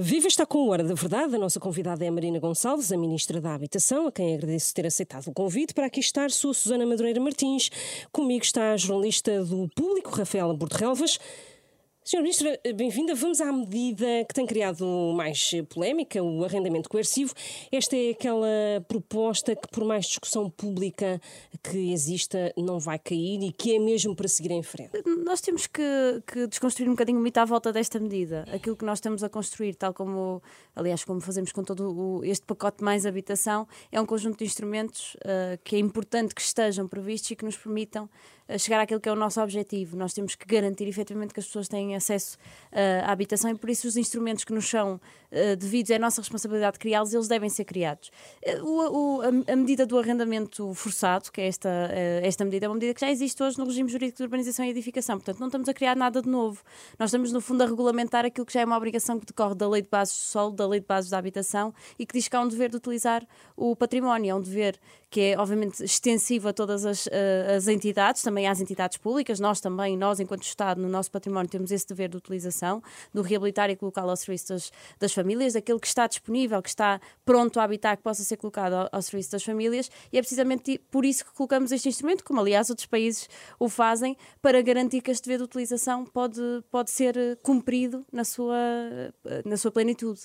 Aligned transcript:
Viva 0.00 0.28
está 0.28 0.46
com 0.46 0.58
o 0.58 0.68
Hora 0.68 0.84
da 0.84 0.94
Verdade. 0.94 1.34
A 1.34 1.38
nossa 1.40 1.58
convidada 1.58 2.04
é 2.04 2.08
a 2.08 2.12
Marina 2.12 2.38
Gonçalves, 2.38 2.92
a 2.92 2.96
Ministra 2.96 3.40
da 3.40 3.52
Habitação, 3.52 4.06
a 4.06 4.12
quem 4.12 4.32
agradeço 4.32 4.72
ter 4.72 4.86
aceitado 4.86 5.26
o 5.26 5.32
convite 5.32 5.74
para 5.74 5.86
aqui 5.86 5.98
estar. 5.98 6.30
Sou 6.30 6.52
a 6.52 6.54
Susana 6.54 6.86
Madureira 6.86 7.20
Martins. 7.20 7.68
Comigo 8.12 8.44
está 8.44 8.74
a 8.74 8.76
jornalista 8.76 9.42
do 9.42 9.68
Público, 9.74 10.14
Rafaela 10.14 10.54
Bordelvas. 10.54 11.18
Senhora 12.08 12.22
Ministra, 12.22 12.58
bem-vinda. 12.74 13.14
Vamos 13.14 13.38
à 13.38 13.52
medida 13.52 14.06
que 14.26 14.32
tem 14.32 14.46
criado 14.46 14.82
mais 15.14 15.50
polémica, 15.68 16.22
o 16.22 16.42
arrendamento 16.42 16.88
coercivo. 16.88 17.34
Esta 17.70 17.98
é 17.98 18.12
aquela 18.12 18.48
proposta 18.88 19.54
que, 19.54 19.68
por 19.68 19.84
mais 19.84 20.06
discussão 20.06 20.48
pública 20.48 21.20
que 21.62 21.92
exista, 21.92 22.50
não 22.56 22.78
vai 22.78 22.98
cair 22.98 23.42
e 23.42 23.52
que 23.52 23.76
é 23.76 23.78
mesmo 23.78 24.16
para 24.16 24.26
seguir 24.26 24.52
em 24.52 24.62
frente. 24.62 24.92
Nós 25.22 25.42
temos 25.42 25.66
que, 25.66 25.82
que 26.26 26.46
desconstruir 26.46 26.88
um 26.88 26.92
bocadinho 26.92 27.18
o 27.18 27.20
mito 27.20 27.40
à 27.40 27.44
volta 27.44 27.70
desta 27.74 28.00
medida. 28.00 28.46
Aquilo 28.50 28.74
que 28.74 28.86
nós 28.86 29.00
estamos 29.00 29.22
a 29.22 29.28
construir, 29.28 29.74
tal 29.74 29.92
como, 29.92 30.42
aliás, 30.74 31.04
como 31.04 31.20
fazemos 31.20 31.52
com 31.52 31.62
todo 31.62 31.92
o, 31.92 32.24
este 32.24 32.46
pacote 32.46 32.82
mais 32.82 33.04
habitação, 33.04 33.68
é 33.92 34.00
um 34.00 34.06
conjunto 34.06 34.38
de 34.38 34.46
instrumentos 34.46 35.14
uh, 35.16 35.58
que 35.62 35.76
é 35.76 35.78
importante 35.78 36.34
que 36.34 36.40
estejam 36.40 36.88
previstos 36.88 37.32
e 37.32 37.36
que 37.36 37.44
nos 37.44 37.58
permitam 37.58 38.08
chegar 38.56 38.80
àquilo 38.80 39.00
que 39.00 39.08
é 39.08 39.12
o 39.12 39.16
nosso 39.16 39.40
objetivo. 39.40 39.96
Nós 39.96 40.14
temos 40.14 40.34
que 40.34 40.46
garantir 40.46 40.86
efetivamente 40.86 41.34
que 41.34 41.40
as 41.40 41.46
pessoas 41.46 41.68
têm 41.68 41.94
acesso 41.94 42.38
uh, 42.72 43.04
à 43.04 43.12
habitação 43.12 43.50
e 43.50 43.54
por 43.54 43.68
isso 43.68 43.86
os 43.86 43.96
instrumentos 43.96 44.44
que 44.44 44.52
nos 44.52 44.68
são 44.68 44.94
uh, 44.94 45.56
devidos, 45.56 45.90
é 45.90 45.96
a 45.96 45.98
nossa 45.98 46.20
responsabilidade 46.20 46.78
criá-los, 46.78 47.12
eles 47.12 47.28
devem 47.28 47.50
ser 47.50 47.64
criados. 47.64 48.10
Uh, 48.62 48.64
o, 48.64 49.22
a, 49.22 49.52
a, 49.52 49.56
medida 49.56 49.84
do 49.84 49.98
arrendamento 49.98 50.72
forçado, 50.72 51.30
que 51.30 51.40
é 51.40 51.48
esta, 51.48 51.68
esta 52.22 52.44
medida, 52.44 52.66
é 52.66 52.68
uma 52.68 52.76
medida 52.76 52.94
que 52.94 53.00
já 53.00 53.10
existe 53.10 53.42
hoje 53.42 53.58
no 53.58 53.66
regime 53.66 53.88
jurídico 53.88 54.16
de 54.18 54.22
urbanização 54.22 54.64
e 54.64 54.70
edificação, 54.70 55.16
portanto 55.16 55.40
não 55.40 55.48
estamos 55.48 55.68
a 55.68 55.74
criar 55.74 55.96
nada 55.96 56.22
de 56.22 56.28
novo. 56.28 56.62
Nós 56.98 57.10
estamos, 57.10 57.32
no 57.32 57.40
fundo, 57.40 57.62
a 57.62 57.66
regulamentar 57.66 58.24
aquilo 58.24 58.46
que 58.46 58.52
já 58.52 58.60
é 58.60 58.64
uma 58.64 58.76
obrigação 58.76 59.18
que 59.18 59.26
decorre 59.26 59.54
da 59.54 59.68
Lei 59.68 59.82
de 59.82 59.88
Bases 59.88 60.14
do 60.14 60.22
Solo, 60.22 60.52
da 60.52 60.66
Lei 60.66 60.80
de 60.80 60.86
Bases 60.86 61.10
da 61.10 61.18
Habitação 61.18 61.74
e 61.98 62.06
que 62.06 62.16
diz 62.16 62.28
que 62.28 62.36
há 62.36 62.40
um 62.40 62.48
dever 62.48 62.70
de 62.70 62.76
utilizar 62.76 63.26
o 63.56 63.74
património, 63.74 64.30
é 64.30 64.34
um 64.34 64.40
dever 64.40 64.78
que 65.10 65.20
é, 65.20 65.38
obviamente, 65.38 65.82
extensivo 65.82 66.48
a 66.48 66.52
todas 66.52 66.84
as, 66.84 67.08
as 67.56 67.66
entidades, 67.66 68.22
também 68.22 68.46
às 68.46 68.60
entidades 68.60 68.98
públicas, 68.98 69.40
nós 69.40 69.60
também, 69.60 69.96
nós 69.96 70.20
enquanto 70.20 70.42
Estado, 70.42 70.80
no 70.80 70.88
nosso 70.88 71.10
património, 71.10 71.50
temos 71.50 71.70
esse 71.70 71.86
dever 71.86 72.10
de 72.10 72.16
utilização, 72.16 72.82
do 73.12 73.22
reabilitar 73.22 73.70
e 73.70 73.76
colocá-lo 73.76 74.10
ao 74.10 74.16
serviço 74.16 74.48
das, 74.48 74.72
das, 74.98 75.12
famílias, 75.12 75.54
daquilo 75.54 75.80
que 75.80 75.86
está 75.86 76.06
disponível, 76.06 76.60
que 76.62 76.68
está 76.68 77.00
pronto 77.24 77.58
a 77.58 77.64
habitar, 77.64 77.96
que 77.96 78.02
possa 78.02 78.22
ser 78.22 78.36
colocado 78.36 78.74
ao, 78.74 78.88
ao, 78.92 79.02
serviço 79.02 79.32
das 79.32 79.42
famílias, 79.42 79.90
e 80.12 80.18
é 80.18 80.20
precisamente 80.20 80.78
por 80.90 81.04
isso 81.04 81.24
que 81.24 81.32
colocamos 81.32 81.72
este 81.72 81.88
instrumento, 81.88 82.22
como 82.22 82.40
aliás 82.40 82.68
outros 82.68 82.86
países 82.86 83.28
o 83.58 83.68
fazem, 83.68 84.16
para 84.42 84.60
garantir 84.60 85.00
que 85.00 85.10
este 85.10 85.24
dever 85.24 85.38
de 85.38 85.44
utilização 85.44 86.04
pode, 86.04 86.40
pode 86.70 86.90
ser 86.90 87.16
eh, 87.16 87.36
cumprido 87.42 88.04
na 88.12 88.24
sua, 88.24 88.56
eh, 89.24 89.42
na 89.44 89.56
sua 89.56 89.70
plenitude. 89.70 90.20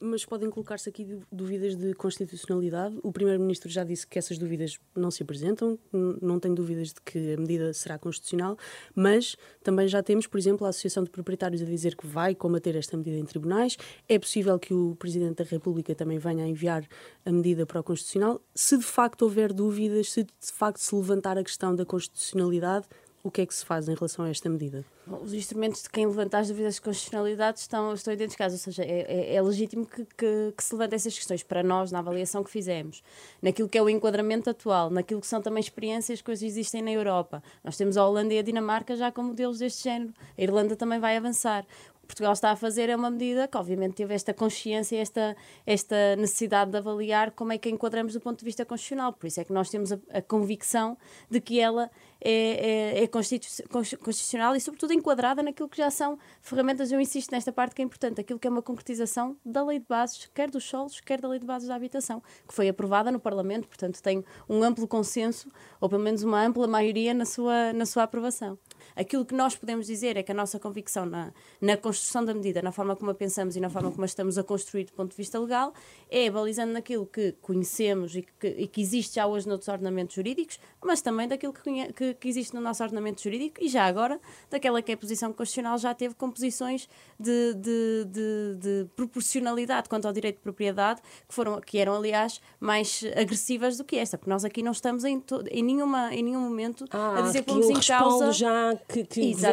Mas 0.00 0.24
podem 0.24 0.50
colocar-se 0.50 0.88
aqui 0.88 1.20
dúvidas 1.30 1.76
de 1.76 1.94
constitucionalidade. 1.94 2.98
O 3.02 3.12
Primeiro-Ministro 3.12 3.68
já 3.70 3.84
disse 3.84 4.06
que 4.06 4.18
essas 4.18 4.36
dúvidas 4.36 4.78
não 4.94 5.10
se 5.10 5.22
apresentam, 5.22 5.78
não 5.92 6.40
tem 6.40 6.52
dúvidas 6.52 6.88
de 6.88 7.00
que 7.00 7.34
a 7.34 7.36
medida 7.36 7.72
será 7.72 7.98
constitucional, 7.98 8.56
mas 8.94 9.36
também 9.62 9.86
já 9.86 10.02
temos, 10.02 10.26
por 10.26 10.38
exemplo, 10.38 10.66
a 10.66 10.70
Associação 10.70 11.04
de 11.04 11.10
Proprietários 11.10 11.62
a 11.62 11.64
dizer 11.64 11.96
que 11.96 12.06
vai 12.06 12.34
combater 12.34 12.74
esta 12.74 12.96
medida 12.96 13.16
em 13.16 13.24
tribunais. 13.24 13.76
É 14.08 14.18
possível 14.18 14.58
que 14.58 14.74
o 14.74 14.96
Presidente 14.96 15.36
da 15.36 15.44
República 15.44 15.94
também 15.94 16.18
venha 16.18 16.44
a 16.44 16.48
enviar 16.48 16.86
a 17.24 17.30
medida 17.30 17.64
para 17.64 17.80
o 17.80 17.84
Constitucional. 17.84 18.40
Se 18.54 18.76
de 18.76 18.84
facto 18.84 19.22
houver 19.22 19.52
dúvidas, 19.52 20.10
se 20.12 20.24
de 20.24 20.52
facto 20.52 20.78
se 20.78 20.94
levantar 20.94 21.38
a 21.38 21.44
questão 21.44 21.74
da 21.74 21.84
constitucionalidade, 21.84 22.86
o 23.22 23.30
que 23.30 23.40
é 23.40 23.46
que 23.46 23.54
se 23.54 23.64
faz 23.64 23.88
em 23.88 23.94
relação 23.94 24.24
a 24.24 24.30
esta 24.30 24.48
medida? 24.48 24.84
Os 25.06 25.32
instrumentos 25.32 25.82
de 25.82 25.90
quem 25.90 26.06
levanta 26.06 26.38
as 26.38 26.48
dúvidas 26.48 26.76
de 26.76 26.82
constitucionalidade 26.82 27.58
estão, 27.58 27.92
estão 27.92 28.12
identificados, 28.12 28.54
ou 28.54 28.58
seja, 28.58 28.84
é, 28.84 29.00
é, 29.08 29.34
é 29.34 29.42
legítimo 29.42 29.84
que, 29.86 30.04
que, 30.16 30.52
que, 30.56 30.64
se 30.64 30.74
levante 30.74 30.94
essas 30.94 31.14
questões 31.14 31.42
para 31.42 31.62
nós, 31.62 31.90
na 31.90 31.98
avaliação 31.98 32.44
que 32.44 32.50
fizemos, 32.50 33.02
naquilo 33.42 33.68
que 33.68 33.76
é 33.76 33.82
o 33.82 33.88
enquadramento 33.88 34.50
atual, 34.50 34.90
naquilo 34.90 35.20
que 35.20 35.26
são 35.26 35.42
também 35.42 35.60
experiências 35.60 36.22
que 36.22 36.30
hoje 36.30 36.46
existem 36.46 36.82
na 36.82 36.90
Europa. 36.90 37.42
Nós 37.64 37.76
temos 37.76 37.96
a 37.96 38.06
Holanda 38.06 38.34
e 38.34 38.38
a 38.38 38.42
Dinamarca 38.42 38.96
já 38.96 39.10
com 39.10 39.22
modelos 39.22 39.58
deste 39.58 39.84
género, 39.84 40.12
a 40.36 40.42
Irlanda 40.42 40.76
também 40.76 41.00
vai 41.00 41.16
avançar. 41.16 41.66
Portugal 42.08 42.32
está 42.32 42.50
a 42.50 42.56
fazer 42.56 42.88
é 42.88 42.96
uma 42.96 43.10
medida 43.10 43.46
que, 43.46 43.56
obviamente, 43.58 43.94
teve 43.96 44.14
esta 44.14 44.32
consciência, 44.32 44.96
esta, 44.96 45.36
esta 45.66 46.16
necessidade 46.16 46.70
de 46.70 46.78
avaliar 46.78 47.32
como 47.32 47.52
é 47.52 47.58
que 47.58 47.68
a 47.68 47.70
enquadramos 47.70 48.14
do 48.14 48.20
ponto 48.20 48.38
de 48.38 48.44
vista 48.46 48.64
constitucional. 48.64 49.12
Por 49.12 49.26
isso 49.26 49.38
é 49.38 49.44
que 49.44 49.52
nós 49.52 49.68
temos 49.68 49.92
a, 49.92 49.98
a 50.10 50.22
convicção 50.22 50.96
de 51.30 51.38
que 51.38 51.60
ela 51.60 51.90
é, 52.18 53.00
é, 53.00 53.04
é 53.04 53.06
constitucional 53.06 54.56
e, 54.56 54.60
sobretudo, 54.60 54.94
enquadrada 54.94 55.42
naquilo 55.42 55.68
que 55.68 55.76
já 55.76 55.90
são 55.90 56.18
ferramentas. 56.40 56.90
Eu 56.90 56.98
insisto 56.98 57.30
nesta 57.30 57.52
parte 57.52 57.74
que 57.74 57.82
é 57.82 57.84
importante, 57.84 58.22
aquilo 58.22 58.38
que 58.38 58.48
é 58.48 58.50
uma 58.50 58.62
concretização 58.62 59.36
da 59.44 59.62
lei 59.62 59.78
de 59.78 59.86
bases, 59.86 60.30
quer 60.34 60.50
dos 60.50 60.64
solos, 60.64 61.00
quer 61.00 61.20
da 61.20 61.28
lei 61.28 61.38
de 61.38 61.46
bases 61.46 61.68
da 61.68 61.74
habitação, 61.74 62.22
que 62.48 62.54
foi 62.54 62.70
aprovada 62.70 63.12
no 63.12 63.20
Parlamento, 63.20 63.68
portanto, 63.68 64.02
tem 64.02 64.24
um 64.48 64.62
amplo 64.62 64.88
consenso, 64.88 65.52
ou 65.78 65.90
pelo 65.90 66.02
menos 66.02 66.22
uma 66.22 66.42
ampla 66.42 66.66
maioria 66.66 67.12
na 67.12 67.26
sua, 67.26 67.72
na 67.74 67.84
sua 67.84 68.04
aprovação. 68.04 68.58
Aquilo 68.98 69.24
que 69.24 69.34
nós 69.34 69.54
podemos 69.54 69.86
dizer 69.86 70.16
é 70.16 70.22
que 70.24 70.32
a 70.32 70.34
nossa 70.34 70.58
convicção 70.58 71.06
na, 71.06 71.32
na 71.60 71.76
construção 71.76 72.24
da 72.24 72.34
medida, 72.34 72.60
na 72.60 72.72
forma 72.72 72.96
como 72.96 73.12
a 73.12 73.14
pensamos 73.14 73.54
e 73.54 73.60
na 73.60 73.70
forma 73.70 73.92
como 73.92 74.02
a 74.02 74.06
estamos 74.06 74.36
a 74.36 74.42
construir 74.42 74.84
do 74.84 74.92
ponto 74.92 75.12
de 75.12 75.16
vista 75.16 75.38
legal, 75.38 75.72
é 76.10 76.28
balizando 76.28 76.72
naquilo 76.72 77.06
que 77.06 77.32
conhecemos 77.40 78.16
e 78.16 78.22
que, 78.22 78.48
e 78.48 78.66
que 78.66 78.80
existe 78.80 79.14
já 79.14 79.26
hoje 79.26 79.46
noutros 79.46 79.68
ordenamentos 79.68 80.14
jurídicos, 80.14 80.58
mas 80.84 81.00
também 81.00 81.28
daquilo 81.28 81.52
que, 81.52 81.92
que, 81.92 82.14
que, 82.14 82.28
existe 82.28 82.54
no 82.54 82.60
nosso 82.60 82.82
ordenamento 82.82 83.22
jurídico 83.22 83.62
e 83.62 83.68
já 83.68 83.84
agora 83.84 84.20
daquela 84.50 84.82
que 84.82 84.90
é 84.90 84.94
a 84.94 84.98
posição 84.98 85.32
constitucional 85.32 85.78
já 85.78 85.94
teve 85.94 86.14
com 86.14 86.30
posições 86.30 86.88
de, 87.20 87.54
de, 87.54 88.04
de, 88.06 88.54
de 88.58 88.86
proporcionalidade 88.96 89.88
quanto 89.88 90.06
ao 90.06 90.12
direito 90.12 90.36
de 90.36 90.42
propriedade, 90.42 91.00
que, 91.28 91.34
foram, 91.34 91.60
que 91.60 91.78
eram, 91.78 91.94
aliás, 91.94 92.40
mais 92.58 93.04
agressivas 93.16 93.76
do 93.76 93.84
que 93.84 93.96
esta, 93.96 94.18
porque 94.18 94.30
nós 94.30 94.44
aqui 94.44 94.62
não 94.62 94.72
estamos 94.72 95.04
em, 95.04 95.22
em, 95.50 95.62
nenhuma, 95.62 96.12
em 96.12 96.22
nenhum 96.22 96.40
momento 96.40 96.84
ah, 96.90 97.18
a 97.18 97.22
dizer 97.22 97.44
que 97.44 97.52
um 97.52 97.70
em 97.70 97.80
causa. 97.80 98.32
Já 98.32 98.74
que, 98.88 99.04
que 99.04 99.20
o 99.20 99.38
já, 99.38 99.52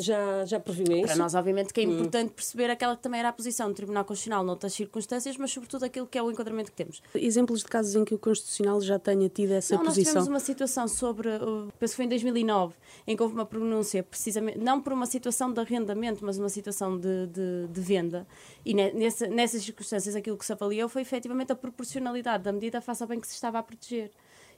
já, 0.00 0.44
já 0.44 0.60
previu 0.60 0.84
isso? 0.98 1.06
Para 1.06 1.16
nós, 1.16 1.34
obviamente, 1.34 1.72
que 1.72 1.80
é 1.80 1.86
hum. 1.86 1.92
importante 1.94 2.32
perceber 2.34 2.70
aquela 2.70 2.94
que 2.94 3.02
também 3.02 3.20
era 3.20 3.30
a 3.30 3.32
posição 3.32 3.68
do 3.68 3.74
Tribunal 3.74 4.04
Constitucional 4.04 4.44
noutras 4.44 4.74
circunstâncias, 4.74 5.36
mas 5.38 5.50
sobretudo 5.50 5.84
aquilo 5.84 6.06
que 6.06 6.18
é 6.18 6.22
o 6.22 6.30
enquadramento 6.30 6.70
que 6.70 6.76
temos. 6.76 7.02
Exemplos 7.14 7.60
de 7.60 7.66
casos 7.66 7.94
em 7.94 8.04
que 8.04 8.14
o 8.14 8.18
Constitucional 8.18 8.80
já 8.82 8.98
tenha 8.98 9.28
tido 9.30 9.52
essa 9.52 9.76
não, 9.76 9.84
posição? 9.84 10.04
Nós 10.04 10.24
tivemos 10.24 10.28
uma 10.28 10.40
situação 10.40 10.86
sobre, 10.86 11.30
penso 11.78 11.92
que 11.92 11.96
foi 11.96 12.04
em 12.04 12.08
2009, 12.08 12.74
em 13.06 13.16
que 13.16 13.22
houve 13.22 13.34
uma 13.34 13.46
pronúncia, 13.46 14.02
precisamente, 14.02 14.58
não 14.58 14.80
por 14.80 14.92
uma 14.92 15.06
situação 15.06 15.50
de 15.50 15.58
arrendamento, 15.58 16.22
mas 16.22 16.36
uma 16.38 16.50
situação 16.50 16.98
de, 16.98 17.26
de, 17.28 17.68
de 17.70 17.80
venda, 17.80 18.26
e 18.64 18.74
nessa, 18.74 19.26
nessas 19.26 19.62
circunstâncias 19.62 20.14
aquilo 20.14 20.36
que 20.36 20.44
se 20.44 20.52
avaliou 20.52 20.88
foi 20.88 21.00
efetivamente 21.00 21.50
a 21.50 21.56
proporcionalidade 21.56 22.44
da 22.44 22.52
medida 22.52 22.80
face 22.82 23.02
ao 23.02 23.08
bem 23.08 23.18
que 23.20 23.26
se 23.26 23.34
estava 23.34 23.58
a 23.58 23.62
proteger. 23.62 24.10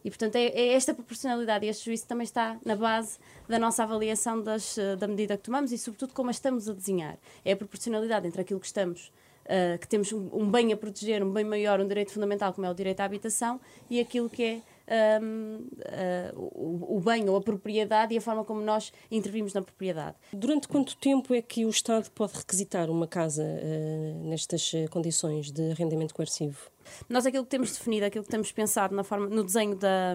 E, 0.04 0.10
portanto, 0.10 0.36
é, 0.36 0.46
é, 0.46 0.72
esta 0.74 0.94
proporcionalidade 0.94 1.66
e 1.66 1.68
este 1.68 1.86
juízo 1.86 2.06
também 2.06 2.24
está 2.24 2.58
na 2.64 2.76
base 2.76 3.18
da 3.48 3.58
nossa 3.58 3.82
avaliação 3.82 4.42
das, 4.42 4.78
eh, 4.78 4.96
da 4.96 5.08
medida 5.08 5.36
que 5.36 5.42
tomamos 5.42 5.72
e, 5.72 5.78
sobretudo, 5.78 6.12
como 6.12 6.28
a 6.28 6.30
estamos 6.30 6.68
a 6.68 6.72
desenhar. 6.72 7.18
É 7.44 7.52
a 7.52 7.56
proporcionalidade 7.56 8.26
entre 8.26 8.40
aquilo 8.40 8.60
que 8.60 8.66
estamos 8.66 9.12
Uh, 9.48 9.78
que 9.78 9.88
temos 9.88 10.12
um, 10.12 10.28
um, 10.30 10.50
bem 10.50 10.74
a 10.74 10.76
proteger, 10.76 11.22
um 11.22 11.32
bem 11.32 11.42
maior, 11.42 11.80
um 11.80 11.88
direito 11.88 12.12
fundamental 12.12 12.52
como 12.52 12.66
é 12.66 12.70
o 12.70 12.74
direito 12.74 13.00
à 13.00 13.04
habitação 13.06 13.58
e 13.88 13.98
aquilo 13.98 14.28
que 14.28 14.44
é 14.44 14.60
um, 15.22 15.56
uh, 15.56 15.84
ah, 15.86 16.32
o, 16.34 16.96
o, 16.96 17.00
bem 17.00 17.28
ou 17.28 17.36
a 17.36 17.40
propriedade 17.40 18.14
e 18.14 18.18
a 18.18 18.20
forma 18.20 18.44
como 18.44 18.60
nós 18.60 18.92
intervimos 19.10 19.52
na 19.52 19.62
propriedade. 19.62 20.16
Durante 20.32 20.68
quanto 20.68 20.96
tempo 20.96 21.34
é 21.34 21.42
que 21.42 21.64
o 21.64 21.70
Estado 21.70 22.10
pode 22.10 22.34
requisitar 22.34 22.90
uma 22.90 23.06
casa 23.06 23.42
uh, 23.42 24.28
nestas 24.28 24.72
condições 24.90 25.50
de 25.50 25.72
arrendamento 25.72 26.14
coercivo? 26.14 26.70
Nós 27.08 27.26
aquilo 27.26 27.44
que 27.44 27.50
temos 27.50 27.72
definido, 27.72 28.06
aquilo 28.06 28.24
que 28.24 28.30
temos 28.30 28.50
pensado 28.50 28.94
na 28.94 29.04
forma, 29.04 29.28
no 29.28 29.44
desenho 29.44 29.76
da, 29.76 30.14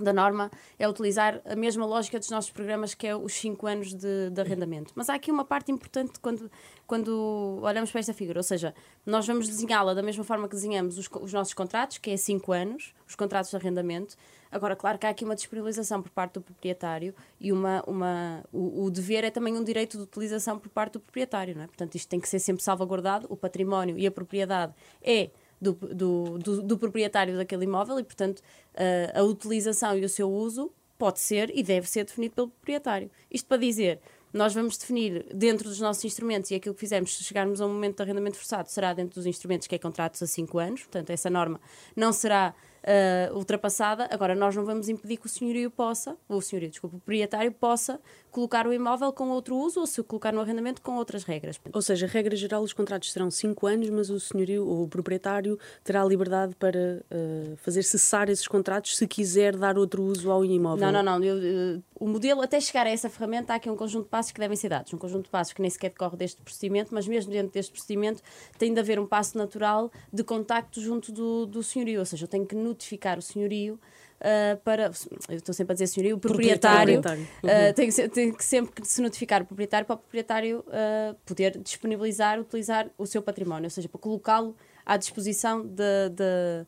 da 0.00 0.12
norma 0.12 0.50
é 0.78 0.88
utilizar 0.88 1.40
a 1.44 1.56
mesma 1.56 1.84
lógica 1.86 2.18
dos 2.18 2.30
nossos 2.30 2.50
programas, 2.50 2.94
que 2.94 3.06
é 3.06 3.16
os 3.16 3.32
5 3.34 3.66
anos 3.66 3.94
de, 3.94 4.30
de, 4.30 4.40
arrendamento. 4.40 4.92
Mas 4.94 5.08
há 5.08 5.14
aqui 5.14 5.30
uma 5.30 5.44
parte 5.44 5.72
importante 5.72 6.18
quando, 6.20 6.50
quando 6.86 7.60
olhamos 7.62 7.90
para 7.90 8.00
esta 8.00 8.14
figura, 8.14 8.38
ou 8.38 8.42
seja, 8.42 8.74
nós 9.04 9.26
vamos 9.26 9.48
desenhá-la 9.48 9.94
da 9.94 10.02
mesma 10.02 10.24
forma 10.24 10.48
que 10.48 10.54
desenhamos 10.54 10.98
os, 10.98 11.08
os 11.20 11.32
nossos 11.32 11.54
contratos, 11.54 11.98
que 11.98 12.10
é 12.10 12.16
5 12.16 12.52
anos, 12.52 12.94
os 13.06 13.14
contratos 13.14 13.50
de 13.50 13.56
arrendamento. 13.56 14.16
Agora, 14.50 14.74
claro 14.74 14.98
que 14.98 15.06
há 15.06 15.10
aqui 15.10 15.24
uma 15.24 15.36
disponibilização 15.36 16.02
por 16.02 16.10
parte 16.10 16.34
do 16.34 16.40
proprietário 16.40 17.14
e 17.38 17.52
uma, 17.52 17.82
uma, 17.86 18.44
o, 18.52 18.84
o 18.84 18.90
dever 18.90 19.22
é 19.22 19.30
também 19.30 19.56
um 19.56 19.62
direito 19.62 19.96
de 19.96 20.02
utilização 20.02 20.58
por 20.58 20.68
parte 20.70 20.94
do 20.94 21.00
proprietário, 21.00 21.54
não 21.54 21.62
é? 21.62 21.66
Portanto, 21.66 21.94
isto 21.94 22.08
tem 22.08 22.18
que 22.18 22.28
ser 22.28 22.40
sempre 22.40 22.62
salvaguardado, 22.62 23.26
o 23.30 23.36
património 23.36 23.96
e 23.96 24.06
a 24.06 24.10
propriedade 24.10 24.74
é 25.02 25.30
do, 25.60 25.72
do, 25.72 26.38
do, 26.38 26.62
do 26.62 26.78
proprietário 26.78 27.36
daquele 27.36 27.64
imóvel 27.64 27.98
e, 27.98 28.04
portanto, 28.04 28.42
a, 28.74 29.20
a 29.20 29.22
utilização 29.22 29.96
e 29.96 30.04
o 30.04 30.08
seu 30.08 30.30
uso 30.30 30.72
pode 30.98 31.20
ser 31.20 31.50
e 31.54 31.62
deve 31.62 31.88
ser 31.88 32.04
definido 32.04 32.34
pelo 32.34 32.48
proprietário. 32.48 33.10
Isto 33.30 33.46
para 33.46 33.56
dizer, 33.56 34.00
nós 34.32 34.54
vamos 34.54 34.76
definir 34.76 35.26
dentro 35.34 35.68
dos 35.68 35.80
nossos 35.80 36.04
instrumentos 36.04 36.50
e 36.50 36.54
aquilo 36.54 36.74
que 36.74 36.80
fizemos, 36.80 37.16
se 37.16 37.24
chegarmos 37.24 37.60
a 37.60 37.66
um 37.66 37.72
momento 37.72 37.96
de 37.96 38.02
arrendamento 38.02 38.36
forçado, 38.36 38.70
será 38.70 38.92
dentro 38.92 39.16
dos 39.16 39.26
instrumentos 39.26 39.66
que 39.66 39.74
é 39.74 39.78
contratos 39.78 40.22
a 40.22 40.26
5 40.26 40.58
anos, 40.58 40.80
portanto, 40.82 41.10
essa 41.10 41.28
norma 41.28 41.60
não 41.96 42.12
será 42.12 42.54
uh, 42.84 43.36
ultrapassada. 43.36 44.08
Agora, 44.10 44.34
nós 44.34 44.54
não 44.54 44.64
vamos 44.64 44.88
impedir 44.88 45.16
que 45.16 45.26
o 45.26 45.28
senhorio 45.28 45.70
possa, 45.70 46.16
o 46.28 46.40
senhorio, 46.40 46.70
desculpa, 46.70 46.96
o 46.96 47.00
proprietário 47.00 47.52
possa 47.52 48.00
colocar 48.30 48.66
o 48.66 48.72
imóvel 48.72 49.12
com 49.12 49.28
outro 49.30 49.56
uso 49.56 49.80
ou 49.80 49.86
se 49.86 50.00
o 50.00 50.04
colocar 50.04 50.32
no 50.32 50.40
arrendamento 50.40 50.80
com 50.80 50.96
outras 50.96 51.24
regras. 51.24 51.60
Ou 51.72 51.82
seja, 51.82 52.06
regra 52.06 52.36
geral, 52.36 52.62
os 52.62 52.72
contratos 52.72 53.12
serão 53.12 53.30
5 53.30 53.66
anos, 53.66 53.90
mas 53.90 54.10
o 54.10 54.20
senhorio 54.20 54.66
ou 54.66 54.84
o 54.84 54.88
proprietário 54.88 55.58
terá 55.82 56.02
a 56.02 56.04
liberdade 56.04 56.54
para 56.54 57.02
uh, 57.10 57.56
fazer 57.56 57.82
cessar 57.82 58.28
esses 58.28 58.46
contratos 58.46 58.96
se 58.96 59.06
quiser 59.06 59.56
dar 59.56 59.76
outro 59.76 60.02
uso 60.02 60.30
ao 60.30 60.44
imóvel. 60.44 60.90
Não, 60.90 61.02
não, 61.02 61.18
não. 61.18 61.24
Eu, 61.24 61.76
uh, 61.76 61.82
o 62.00 62.08
modelo, 62.08 62.40
até 62.40 62.58
chegar 62.60 62.86
a 62.86 62.90
essa 62.90 63.10
ferramenta, 63.10 63.52
há 63.52 63.56
aqui 63.56 63.68
um 63.68 63.76
conjunto 63.76 64.04
de 64.04 64.10
passos 64.10 64.32
que 64.32 64.40
devem 64.40 64.56
ser 64.56 64.70
dados. 64.70 64.92
Um 64.94 64.96
conjunto 64.96 65.24
de 65.24 65.30
passos 65.30 65.52
que 65.52 65.60
nem 65.60 65.70
sequer 65.70 65.90
decorre 65.90 66.16
deste 66.16 66.40
procedimento, 66.40 66.94
mas 66.94 67.06
mesmo 67.06 67.30
dentro 67.30 67.52
deste 67.52 67.72
procedimento 67.72 68.22
tem 68.58 68.72
de 68.72 68.80
haver 68.80 68.98
um 68.98 69.06
passo 69.06 69.36
natural 69.36 69.90
de 70.10 70.24
contacto 70.24 70.80
junto 70.80 71.12
do, 71.12 71.44
do 71.44 71.62
senhorio. 71.62 72.00
Ou 72.00 72.06
seja, 72.06 72.24
eu 72.24 72.28
tenho 72.28 72.46
que 72.46 72.56
notificar 72.70 73.18
o 73.18 73.22
senhorio 73.22 73.78
uh, 74.20 74.56
para. 74.62 74.90
Eu 75.28 75.36
estou 75.36 75.54
sempre 75.54 75.72
a 75.72 75.74
dizer 75.74 75.86
senhorio, 75.86 76.16
o 76.16 76.18
proprietário. 76.18 77.00
proprietário. 77.00 77.70
Uh, 77.70 77.74
tem, 77.74 77.90
que, 77.90 78.08
tem, 78.08 78.32
que, 78.32 78.44
sempre 78.44 78.84
se 78.84 79.02
notificar 79.02 79.42
o 79.42 79.44
proprietário 79.44 79.86
para 79.86 79.94
o 79.94 79.98
proprietário 79.98 80.60
uh, 80.60 81.14
poder 81.24 81.58
disponibilizar, 81.58 82.40
utilizar 82.40 82.88
o 82.96 83.06
seu 83.06 83.22
património, 83.22 83.64
ou 83.64 83.70
seja, 83.70 83.88
para 83.88 84.00
colocá-lo 84.00 84.56
à 84.84 84.96
disposição 84.96 85.62
de. 85.66 86.08
de 86.10 86.66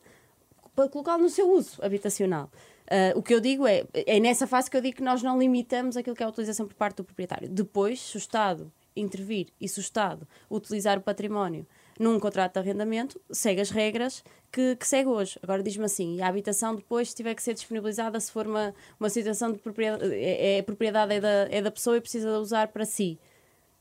para 0.75 0.89
colocá-lo 0.89 1.21
no 1.21 1.29
seu 1.29 1.51
uso 1.51 1.77
habitacional. 1.83 2.49
Uh, 2.83 3.17
o 3.17 3.23
que 3.23 3.33
eu 3.33 3.39
digo 3.39 3.65
é, 3.67 3.85
é 3.93 4.19
nessa 4.19 4.45
fase 4.45 4.69
que 4.69 4.75
eu 4.75 4.81
digo 4.81 4.97
que 4.97 5.03
nós 5.03 5.21
não 5.21 5.37
limitamos 5.39 5.95
aquilo 5.95 6.15
que 6.15 6.23
é 6.23 6.25
a 6.25 6.29
utilização 6.29 6.67
por 6.67 6.75
parte 6.75 6.97
do 6.97 7.03
proprietário. 7.03 7.47
Depois, 7.47 8.01
se 8.01 8.17
o 8.17 8.19
Estado 8.19 8.71
intervir 8.95 9.47
e 9.59 9.67
se 9.67 9.79
o 9.79 9.81
Estado 9.81 10.27
utilizar 10.49 10.97
o 10.97 11.01
património 11.01 11.65
num 11.99 12.19
contrato 12.19 12.53
de 12.53 12.59
arrendamento, 12.59 13.19
segue 13.31 13.61
as 13.61 13.69
regras 13.69 14.23
que, 14.51 14.75
que 14.75 14.87
segue 14.87 15.09
hoje. 15.09 15.39
Agora 15.41 15.63
diz-me 15.63 15.85
assim, 15.85 16.21
a 16.21 16.27
habitação 16.27 16.75
depois 16.75 17.13
tiver 17.13 17.33
que 17.35 17.43
ser 17.43 17.53
disponibilizada 17.53 18.19
se 18.19 18.31
for 18.31 18.47
uma, 18.47 18.73
uma 18.99 19.09
situação 19.09 19.51
de 19.51 19.59
propriedade, 19.59 20.13
é, 20.13 20.57
é, 20.57 20.61
propriedade 20.61 21.13
é 21.13 21.21
da, 21.21 21.47
é 21.49 21.61
da 21.61 21.71
pessoa 21.71 21.97
e 21.97 22.01
precisa 22.01 22.29
de 22.29 22.37
usar 22.37 22.67
para 22.67 22.85
si. 22.85 23.19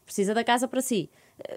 Precisa 0.04 0.34
da 0.34 0.42
casa 0.42 0.66
para 0.66 0.82
si 0.82 1.10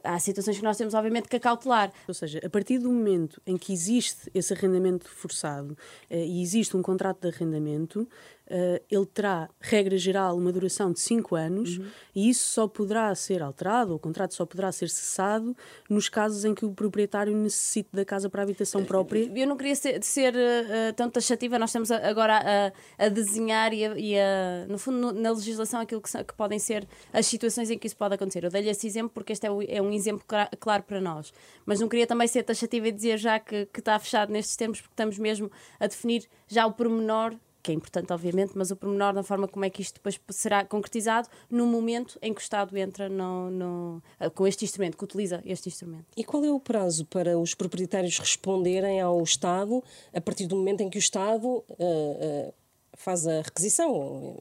há 0.04 0.20
situações 0.20 0.58
que 0.58 0.64
nós 0.64 0.78
temos, 0.78 0.94
obviamente, 0.94 1.28
que 1.28 1.36
acautelar. 1.36 1.92
Ou 2.08 2.14
seja, 2.14 2.40
a 2.44 2.50
partir 2.50 2.80
do 2.80 2.92
momento 2.92 3.42
em 3.46 3.58
que 3.58 3.74
existe 3.74 4.30
esse 4.34 4.54
arrendamento 4.54 5.10
forçado 5.10 5.78
eh, 6.10 6.26
e 6.26 6.42
existe 6.42 6.76
um 6.76 6.82
contrato 6.82 7.22
de 7.22 7.36
arrendamento, 7.36 8.08
uh, 8.48 8.84
ele 8.90 9.06
terá, 9.06 9.50
regra 9.60 9.98
geral, 9.98 10.38
uma 10.38 10.52
duração 10.52 10.92
de 10.92 11.00
5 11.00 11.36
anos 11.36 11.78
uhum. 11.78 11.88
e 12.16 12.30
isso 12.30 12.48
só 12.48 12.68
poderá 12.68 13.14
ser 13.16 13.42
alterado, 13.42 13.96
o 13.96 14.00
contrato 14.00 14.34
só 14.34 14.46
poderá 14.46 14.72
ser 14.72 14.90
cessado 14.90 15.56
nos 15.90 16.10
casos 16.10 16.46
em 16.46 16.54
que 16.54 16.66
o 16.66 16.72
proprietário 16.72 17.36
necessite 17.36 17.90
da 17.94 18.06
casa 18.06 18.30
para 18.30 18.44
habitação 18.44 18.82
eh, 18.82 18.86
própria. 18.86 19.32
Eu 19.36 19.48
não 19.48 19.58
queria 19.58 19.76
ser, 19.76 20.04
ser 20.04 20.34
uh, 20.36 20.94
tão 20.96 21.10
taxativa, 21.10 21.58
nós 21.60 21.70
estamos 21.70 21.92
agora 21.92 22.74
a, 22.98 23.06
a 23.06 23.10
desenhar 23.10 23.74
e, 23.74 23.86
a, 23.86 23.98
e 23.98 24.20
a, 24.20 24.66
no 24.68 24.78
fundo, 24.78 24.98
no, 24.98 25.12
na 25.12 25.32
legislação, 25.32 25.82
aquilo 25.82 26.02
que, 26.02 26.24
que, 26.24 26.34
podem 26.34 26.60
ser 26.60 26.88
as 27.12 27.26
situações 27.26 27.70
em 27.70 27.78
que 27.78 27.88
isso 27.88 27.98
pode 27.98 28.16
acontecer. 28.16 28.44
Eu 28.44 28.50
dei-lhe 28.50 28.70
esse 28.70 28.86
exemplo 28.88 29.12
porque 29.14 29.34
este 29.34 29.48
é, 29.48 29.52
o, 29.52 29.62
é 29.62 29.82
um 29.82 29.92
exemplo 29.92 30.26
claro 30.60 30.84
para 30.84 31.02
nós, 31.02 31.34
mas 31.66 31.80
não 31.80 31.88
queria 31.88 32.08
também 32.08 32.28
ser 32.28 32.44
taxativa 32.44 32.88
e 32.88 32.92
dizer 32.92 33.18
já 33.18 33.40
que, 33.40 33.66
que 33.68 33.80
está 33.80 33.98
fechado 34.00 34.32
nestes 34.32 34.56
termos, 34.56 34.82
porque 34.82 34.94
estamos 34.94 35.18
mesmo 35.18 35.52
a 35.80 35.88
definir 35.88 36.28
já 36.48 36.66
o 36.66 36.72
pormenor 36.72 37.36
que 37.66 37.72
é 37.72 37.74
importante, 37.74 38.14
obviamente, 38.14 38.52
mas 38.54 38.70
o 38.70 38.76
pormenor 38.76 39.12
da 39.12 39.24
forma 39.24 39.48
como 39.48 39.66
é 39.66 39.72
que 39.72 39.82
isto 39.82 39.96
depois 39.96 40.20
será 40.30 40.64
concretizado 40.64 41.28
no 41.50 41.66
momento 41.66 42.20
em 42.22 42.32
que 42.32 42.40
o 42.40 42.44
Estado 42.44 42.78
entra 42.78 43.10
no, 43.10 43.50
no, 43.50 44.04
eh, 44.20 44.30
com 44.30 44.46
este 44.46 44.64
instrumento, 44.64 44.96
que 44.96 45.04
utiliza 45.04 45.42
este 45.44 45.68
instrumento. 45.68 46.06
E 46.16 46.24
qual 46.24 46.46
é 46.46 46.52
o 46.52 46.60
prazo 46.60 47.06
para 47.06 47.40
os 47.40 47.56
proprietários 47.56 48.20
responderem 48.20 49.02
ao 49.02 49.20
Estado 49.24 49.84
a 50.14 50.22
partir 50.22 50.46
do 50.46 50.56
momento 50.56 50.82
em 50.82 50.90
que 50.92 50.98
o 50.98 51.00
Estado 51.00 51.48
uh, 51.48 51.64
uh, 51.68 52.54
faz 52.94 53.26
a 53.26 53.42
requisição 53.42 54.38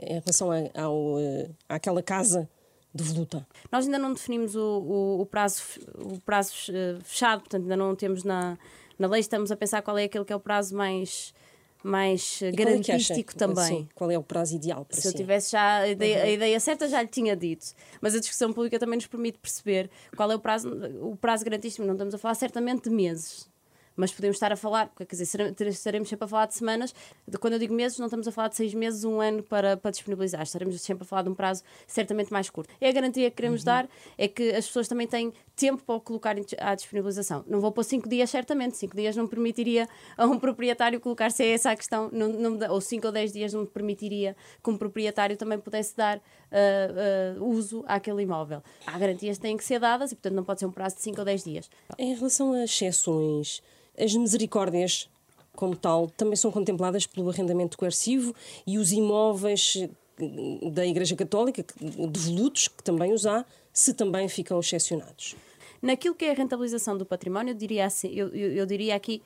em 0.00 0.20
relação 0.20 0.52
a, 0.52 0.80
ao, 0.80 1.16
àquela 1.68 2.00
casa 2.00 2.48
devoluta? 2.94 3.44
Nós 3.72 3.86
ainda 3.86 3.98
não 3.98 4.12
definimos 4.12 4.54
o, 4.54 4.60
o, 4.60 5.20
o 5.22 5.26
prazo, 5.26 5.62
o 5.96 6.20
prazo 6.20 6.52
fechado, 7.02 7.40
portanto, 7.40 7.62
ainda 7.62 7.76
não 7.76 7.96
temos 7.96 8.22
na, 8.22 8.56
na 8.96 9.08
lei, 9.08 9.18
estamos 9.18 9.50
a 9.50 9.56
pensar 9.56 9.82
qual 9.82 9.98
é 9.98 10.04
aquele 10.04 10.24
que 10.24 10.32
é 10.32 10.36
o 10.36 10.40
prazo 10.40 10.76
mais 10.76 11.34
mais 11.82 12.40
e 12.40 12.50
garantístico 12.52 13.32
é 13.34 13.36
também. 13.36 13.64
Sim, 13.64 13.88
qual 13.94 14.10
é 14.10 14.18
o 14.18 14.22
prazo 14.22 14.54
ideal 14.54 14.84
para 14.84 14.96
Se 14.96 15.02
si? 15.02 15.08
eu 15.08 15.14
tivesse 15.14 15.52
já 15.52 15.78
a 15.78 15.88
ideia, 15.88 16.18
uhum. 16.18 16.22
a 16.22 16.30
ideia, 16.30 16.60
certa, 16.60 16.88
já 16.88 17.02
lhe 17.02 17.08
tinha 17.08 17.36
dito. 17.36 17.66
Mas 18.00 18.14
a 18.14 18.20
discussão 18.20 18.52
pública 18.52 18.78
também 18.78 18.96
nos 18.96 19.06
permite 19.06 19.38
perceber 19.38 19.90
qual 20.16 20.30
é 20.30 20.34
o 20.34 20.38
prazo, 20.38 20.70
o 21.00 21.16
prazo 21.16 21.44
garantíssimo. 21.44 21.86
Não 21.86 21.94
estamos 21.94 22.14
a 22.14 22.18
falar 22.18 22.34
certamente 22.34 22.88
de 22.88 22.90
meses 22.94 23.51
mas 23.96 24.12
podemos 24.12 24.36
estar 24.36 24.52
a 24.52 24.56
falar, 24.56 24.90
quer 24.96 25.06
dizer, 25.06 25.54
estaremos 25.68 26.08
sempre 26.08 26.24
a 26.24 26.28
falar 26.28 26.46
de 26.46 26.54
semanas. 26.54 26.94
De, 27.26 27.38
quando 27.38 27.54
eu 27.54 27.58
digo 27.58 27.74
meses, 27.74 27.98
não 27.98 28.06
estamos 28.06 28.26
a 28.26 28.32
falar 28.32 28.48
de 28.48 28.56
seis 28.56 28.74
meses, 28.74 29.04
um 29.04 29.20
ano 29.20 29.42
para, 29.42 29.76
para 29.76 29.90
disponibilizar. 29.90 30.42
Estaremos 30.42 30.80
sempre 30.80 31.04
a 31.04 31.06
falar 31.06 31.22
de 31.22 31.28
um 31.28 31.34
prazo 31.34 31.62
certamente 31.86 32.32
mais 32.32 32.48
curto. 32.48 32.72
É 32.80 32.88
a 32.88 32.92
garantia 32.92 33.30
que 33.30 33.36
queremos 33.36 33.60
uhum. 33.60 33.66
dar, 33.66 33.88
é 34.16 34.28
que 34.28 34.50
as 34.50 34.66
pessoas 34.66 34.88
também 34.88 35.06
têm 35.06 35.32
tempo 35.54 35.82
para 35.84 35.94
o 35.94 36.00
colocar 36.00 36.34
à 36.58 36.74
disponibilização. 36.74 37.44
Não 37.46 37.60
vou 37.60 37.70
pôr 37.70 37.84
cinco 37.84 38.08
dias, 38.08 38.30
certamente. 38.30 38.76
Cinco 38.76 38.96
dias 38.96 39.14
não 39.14 39.26
permitiria 39.26 39.88
a 40.16 40.26
um 40.26 40.38
proprietário 40.38 40.98
colocar-se 41.00 41.42
a 41.42 41.46
essa 41.46 41.70
a 41.70 41.76
questão, 41.76 42.08
não, 42.12 42.28
não, 42.28 42.72
ou 42.72 42.80
cinco 42.80 43.06
ou 43.06 43.12
dez 43.12 43.32
dias 43.32 43.52
não 43.52 43.66
permitiria 43.66 44.34
que 44.62 44.70
um 44.70 44.76
proprietário 44.76 45.36
também 45.36 45.58
pudesse 45.58 45.96
dar 45.96 46.18
uh, 46.18 47.40
uh, 47.40 47.44
uso 47.44 47.84
àquele 47.86 48.22
imóvel. 48.22 48.62
Há 48.86 48.98
garantias 48.98 49.36
que 49.36 49.42
têm 49.42 49.56
que 49.56 49.64
ser 49.64 49.78
dadas 49.78 50.12
e, 50.12 50.14
portanto, 50.14 50.34
não 50.34 50.44
pode 50.44 50.60
ser 50.60 50.66
um 50.66 50.72
prazo 50.72 50.96
de 50.96 51.02
cinco 51.02 51.20
ou 51.20 51.24
dez 51.24 51.44
dias. 51.44 51.70
Em 51.98 52.14
relação 52.14 52.52
a 52.52 52.64
exceções, 52.64 53.62
as 53.98 54.14
misericórdias, 54.14 55.08
como 55.54 55.76
tal, 55.76 56.08
também 56.08 56.36
são 56.36 56.50
contempladas 56.50 57.06
pelo 57.06 57.28
arrendamento 57.28 57.76
coercivo 57.76 58.34
e 58.66 58.78
os 58.78 58.92
imóveis 58.92 59.88
da 60.72 60.86
Igreja 60.86 61.16
Católica, 61.16 61.64
devolutos, 62.10 62.68
que 62.68 62.82
também 62.82 63.12
os 63.12 63.26
há, 63.26 63.44
se 63.72 63.94
também 63.94 64.28
ficam 64.28 64.58
excepcionados. 64.60 65.36
Naquilo 65.80 66.14
que 66.14 66.24
é 66.24 66.30
a 66.30 66.34
rentabilização 66.34 66.96
do 66.96 67.04
património, 67.04 67.52
eu 67.52 67.56
diria, 67.56 67.86
assim, 67.86 68.08
eu, 68.14 68.28
eu, 68.28 68.52
eu 68.52 68.66
diria 68.66 68.94
aqui, 68.94 69.22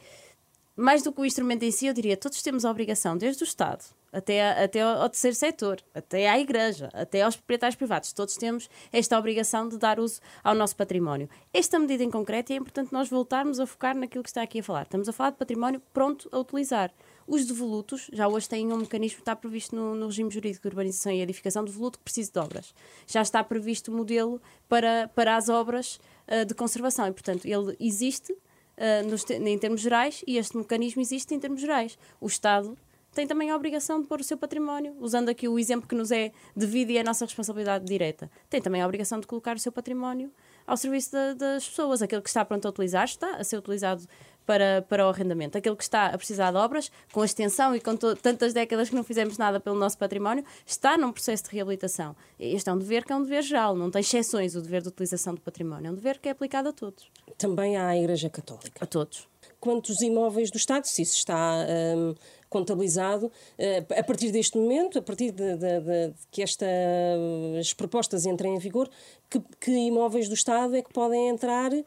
mais 0.75 1.03
do 1.03 1.13
que 1.13 1.21
o 1.21 1.25
instrumento 1.25 1.63
em 1.65 1.71
si, 1.71 1.87
eu 1.87 1.93
diria, 1.93 2.17
todos 2.17 2.43
temos 2.43 2.65
a 2.65 2.71
obrigação, 2.71 3.17
desde 3.17 3.43
o 3.43 3.45
Estado, 3.45 3.85
até, 4.17 4.65
até 4.65 4.81
ao 4.81 5.09
terceiro 5.11 5.37
setor, 5.37 5.79
até 5.95 6.27
à 6.27 6.41
igreja, 6.41 6.89
até 6.95 7.21
aos 7.21 7.37
proprietários 7.37 7.77
privados. 7.77 8.15
Todos 8.15 8.35
temos 8.37 8.71
esta 8.91 9.19
obrigação 9.19 9.69
de 9.69 9.77
dar 9.77 10.01
uso 10.01 10.21
ao 10.43 10.55
nosso 10.55 10.75
património. 10.75 11.29
Esta 11.53 11.79
medida 11.79 12.03
em 12.03 12.11
concreto 12.11 12.51
é 12.51 12.57
importante 12.57 12.95
nós 12.95 13.11
voltarmos 13.11 13.61
a 13.61 13.67
focar 13.67 13.95
naquilo 13.95 14.25
que 14.25 14.31
está 14.31 14.41
aqui 14.41 14.61
a 14.61 14.63
falar. 14.63 14.83
Estamos 14.85 15.07
a 15.07 15.13
falar 15.13 15.31
de 15.31 15.37
património 15.37 15.83
pronto 15.93 16.31
a 16.33 16.39
utilizar. 16.39 16.91
Os 17.27 17.45
devolutos 17.45 18.09
já 18.11 18.27
hoje 18.27 18.49
têm 18.49 18.73
um 18.73 18.79
mecanismo 18.79 19.17
que 19.17 19.23
está 19.23 19.37
previsto 19.37 19.77
no, 19.77 19.95
no, 19.95 20.07
regime 20.07 20.31
jurídico 20.31 20.63
de 20.63 20.69
urbanização 20.69 21.13
e 21.13 21.21
edificação 21.21 21.63
de 21.63 21.71
devoluto 21.71 21.99
que 21.99 22.05
precisa 22.05 22.33
de 22.33 22.39
obras. 22.39 22.73
Já 23.07 23.21
está 23.21 23.45
previsto 23.45 23.93
o 23.93 23.95
modelo 23.95 24.41
para, 24.67 25.11
para 25.15 25.37
as 25.37 25.51
obras 25.51 26.01
uh, 26.27 26.47
de 26.47 26.55
conservação 26.55 27.07
e, 27.07 27.13
portanto, 27.13 27.45
ele 27.45 27.77
existe 27.79 28.33
uh, 28.33 29.07
nos, 29.11 29.29
em 29.29 29.59
termos 29.59 29.83
gerais 29.83 30.23
e 30.27 30.39
este 30.39 30.57
mecanismo 30.57 31.03
existe 31.03 31.35
em 31.35 31.41
termos 31.41 31.61
gerais. 31.61 31.99
O 32.19 32.27
Estado 32.29 32.79
tem 33.17 33.27
também 33.27 33.51
a 33.51 33.57
obrigação 33.57 33.99
de 33.99 34.07
pôr 34.07 34.21
o 34.21 34.25
seu 34.25 34.37
património, 34.37 34.95
usando 35.01 35.31
aqui 35.31 35.49
o 35.49 35.59
exemplo 35.59 35.89
que 35.89 35.95
nos 35.95 36.11
é 36.13 36.33
devido 36.55 36.91
e 36.91 36.99
é 36.99 37.01
a 37.01 37.05
nossa 37.05 37.25
responsabilidade 37.25 37.87
direta, 37.87 38.31
tem 38.51 38.61
também 38.61 38.83
a 38.83 38.85
obrigação 38.85 39.19
de 39.19 39.27
colocar 39.27 39.57
o 39.57 39.59
seu 39.59 39.73
património 39.73 40.31
ao 40.67 40.77
serviço 40.77 41.13
de, 41.13 41.35
das 41.35 41.67
pessoas. 41.67 42.03
Aquele 42.03 42.21
que 42.21 42.29
está 42.29 42.45
pronto 42.45 42.67
a 42.67 42.69
utilizar 42.69 43.05
está 43.05 43.37
a 43.37 43.43
ser 43.43 43.57
utilizado 43.57 44.07
para, 44.45 44.85
para 44.87 45.07
o 45.07 45.09
arrendamento. 45.09 45.57
Aquele 45.57 45.77
que 45.77 45.83
está 45.83 46.09
a 46.09 46.19
precisar 46.19 46.51
de 46.51 46.59
obras, 46.59 46.91
com 47.11 47.23
a 47.23 47.25
extensão 47.25 47.75
e 47.75 47.81
com 47.81 47.97
tantas 47.97 48.53
décadas 48.53 48.91
que 48.91 48.95
não 48.95 49.03
fizemos 49.03 49.39
nada 49.39 49.59
pelo 49.59 49.79
nosso 49.79 49.97
património, 49.97 50.45
está 50.67 50.99
num 50.99 51.11
processo 51.11 51.45
de 51.45 51.51
reabilitação. 51.53 52.15
Este 52.39 52.69
é 52.69 52.73
um 52.75 52.79
dever 52.79 53.03
que 53.03 53.13
é 53.13 53.17
um 53.17 53.23
dever 53.23 53.43
geral, 53.43 53.75
não 53.75 53.91
tem 53.91 54.01
exceções 54.01 54.55
o 54.55 54.61
dever 54.61 54.83
de 54.83 54.89
utilização 54.89 55.35
do 55.35 55.41
património, 55.41 55.89
é 55.89 55.91
um 55.91 55.95
dever 55.95 56.19
que 56.19 56.29
é 56.29 56.33
aplicado 56.33 56.69
a 56.69 56.73
todos. 56.73 57.11
Também 57.39 57.79
à 57.79 57.97
Igreja 57.97 58.29
Católica. 58.29 58.85
A 58.85 58.87
todos. 58.87 59.27
Quantos 59.59 60.03
imóveis 60.03 60.51
do 60.51 60.59
Estado, 60.59 60.85
se 60.85 61.03
isso 61.03 61.17
está 61.17 61.67
hum, 61.97 62.15
contabilizado, 62.49 63.27
uh, 63.27 63.99
a 63.99 64.03
partir 64.03 64.31
deste 64.31 64.57
momento, 64.59 64.99
a 64.99 65.03
partir 65.03 65.31
de, 65.33 65.57
de, 65.57 65.81
de 65.81 66.15
que 66.31 66.43
estas 66.43 67.75
propostas 67.77 68.27
entrem 68.27 68.55
em 68.55 68.59
vigor, 68.59 68.89
que, 69.29 69.41
que, 69.61 69.71
imóveis 69.71 70.29
do 70.29 70.35
Estado 70.35 70.77
é 70.77 70.83
que 70.83 70.93
podem 70.93 71.29
entrar 71.29 71.73
uh, 71.73 71.85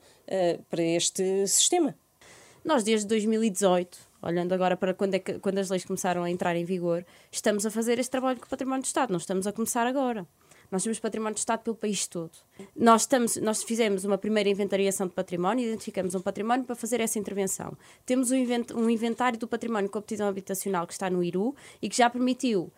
para 0.69 0.83
este 0.83 1.47
sistema? 1.47 1.95
Nós, 2.63 2.83
desde 2.83 3.07
2018, 3.07 3.97
olhando 4.21 4.53
agora 4.53 4.75
para 4.75 4.93
quando, 4.93 5.15
é 5.15 5.19
que, 5.19 5.39
quando 5.39 5.59
as 5.59 5.69
leis 5.69 5.85
começaram 5.85 6.23
a 6.23 6.29
entrar 6.29 6.55
em 6.55 6.65
vigor, 6.65 7.05
estamos 7.31 7.65
a 7.65 7.71
fazer 7.71 7.99
este 7.99 8.11
trabalho 8.11 8.39
com 8.39 8.45
o 8.45 8.49
património 8.49 8.81
do 8.81 8.85
Estado, 8.85 9.11
não 9.11 9.17
estamos 9.17 9.47
a 9.47 9.53
começar 9.53 9.87
agora. 9.87 10.27
Nós 10.71 10.83
temos 10.83 10.99
património 10.99 11.33
de 11.33 11.39
Estado 11.39 11.61
pelo 11.61 11.75
país 11.75 12.05
todo. 12.07 12.31
Nós, 12.75 13.01
estamos, 13.01 13.37
nós 13.37 13.63
fizemos 13.63 14.05
uma 14.05 14.17
primeira 14.17 14.49
inventariação 14.49 15.07
de 15.07 15.13
património, 15.13 15.65
identificamos 15.65 16.13
um 16.13 16.21
património 16.21 16.65
para 16.65 16.75
fazer 16.75 17.01
essa 17.01 17.17
intervenção. 17.17 17.75
Temos 18.05 18.29
um, 18.29 18.35
invent, 18.35 18.71
um 18.71 18.89
inventário 18.89 19.39
do 19.39 19.47
património 19.47 19.89
com 19.89 19.97
aptidão 19.97 20.27
habitacional 20.27 20.85
que 20.85 20.93
está 20.93 21.09
no 21.09 21.23
IRU 21.23 21.55
e 21.81 21.89
que 21.89 21.97
já 21.97 22.09
permitiu 22.09 22.71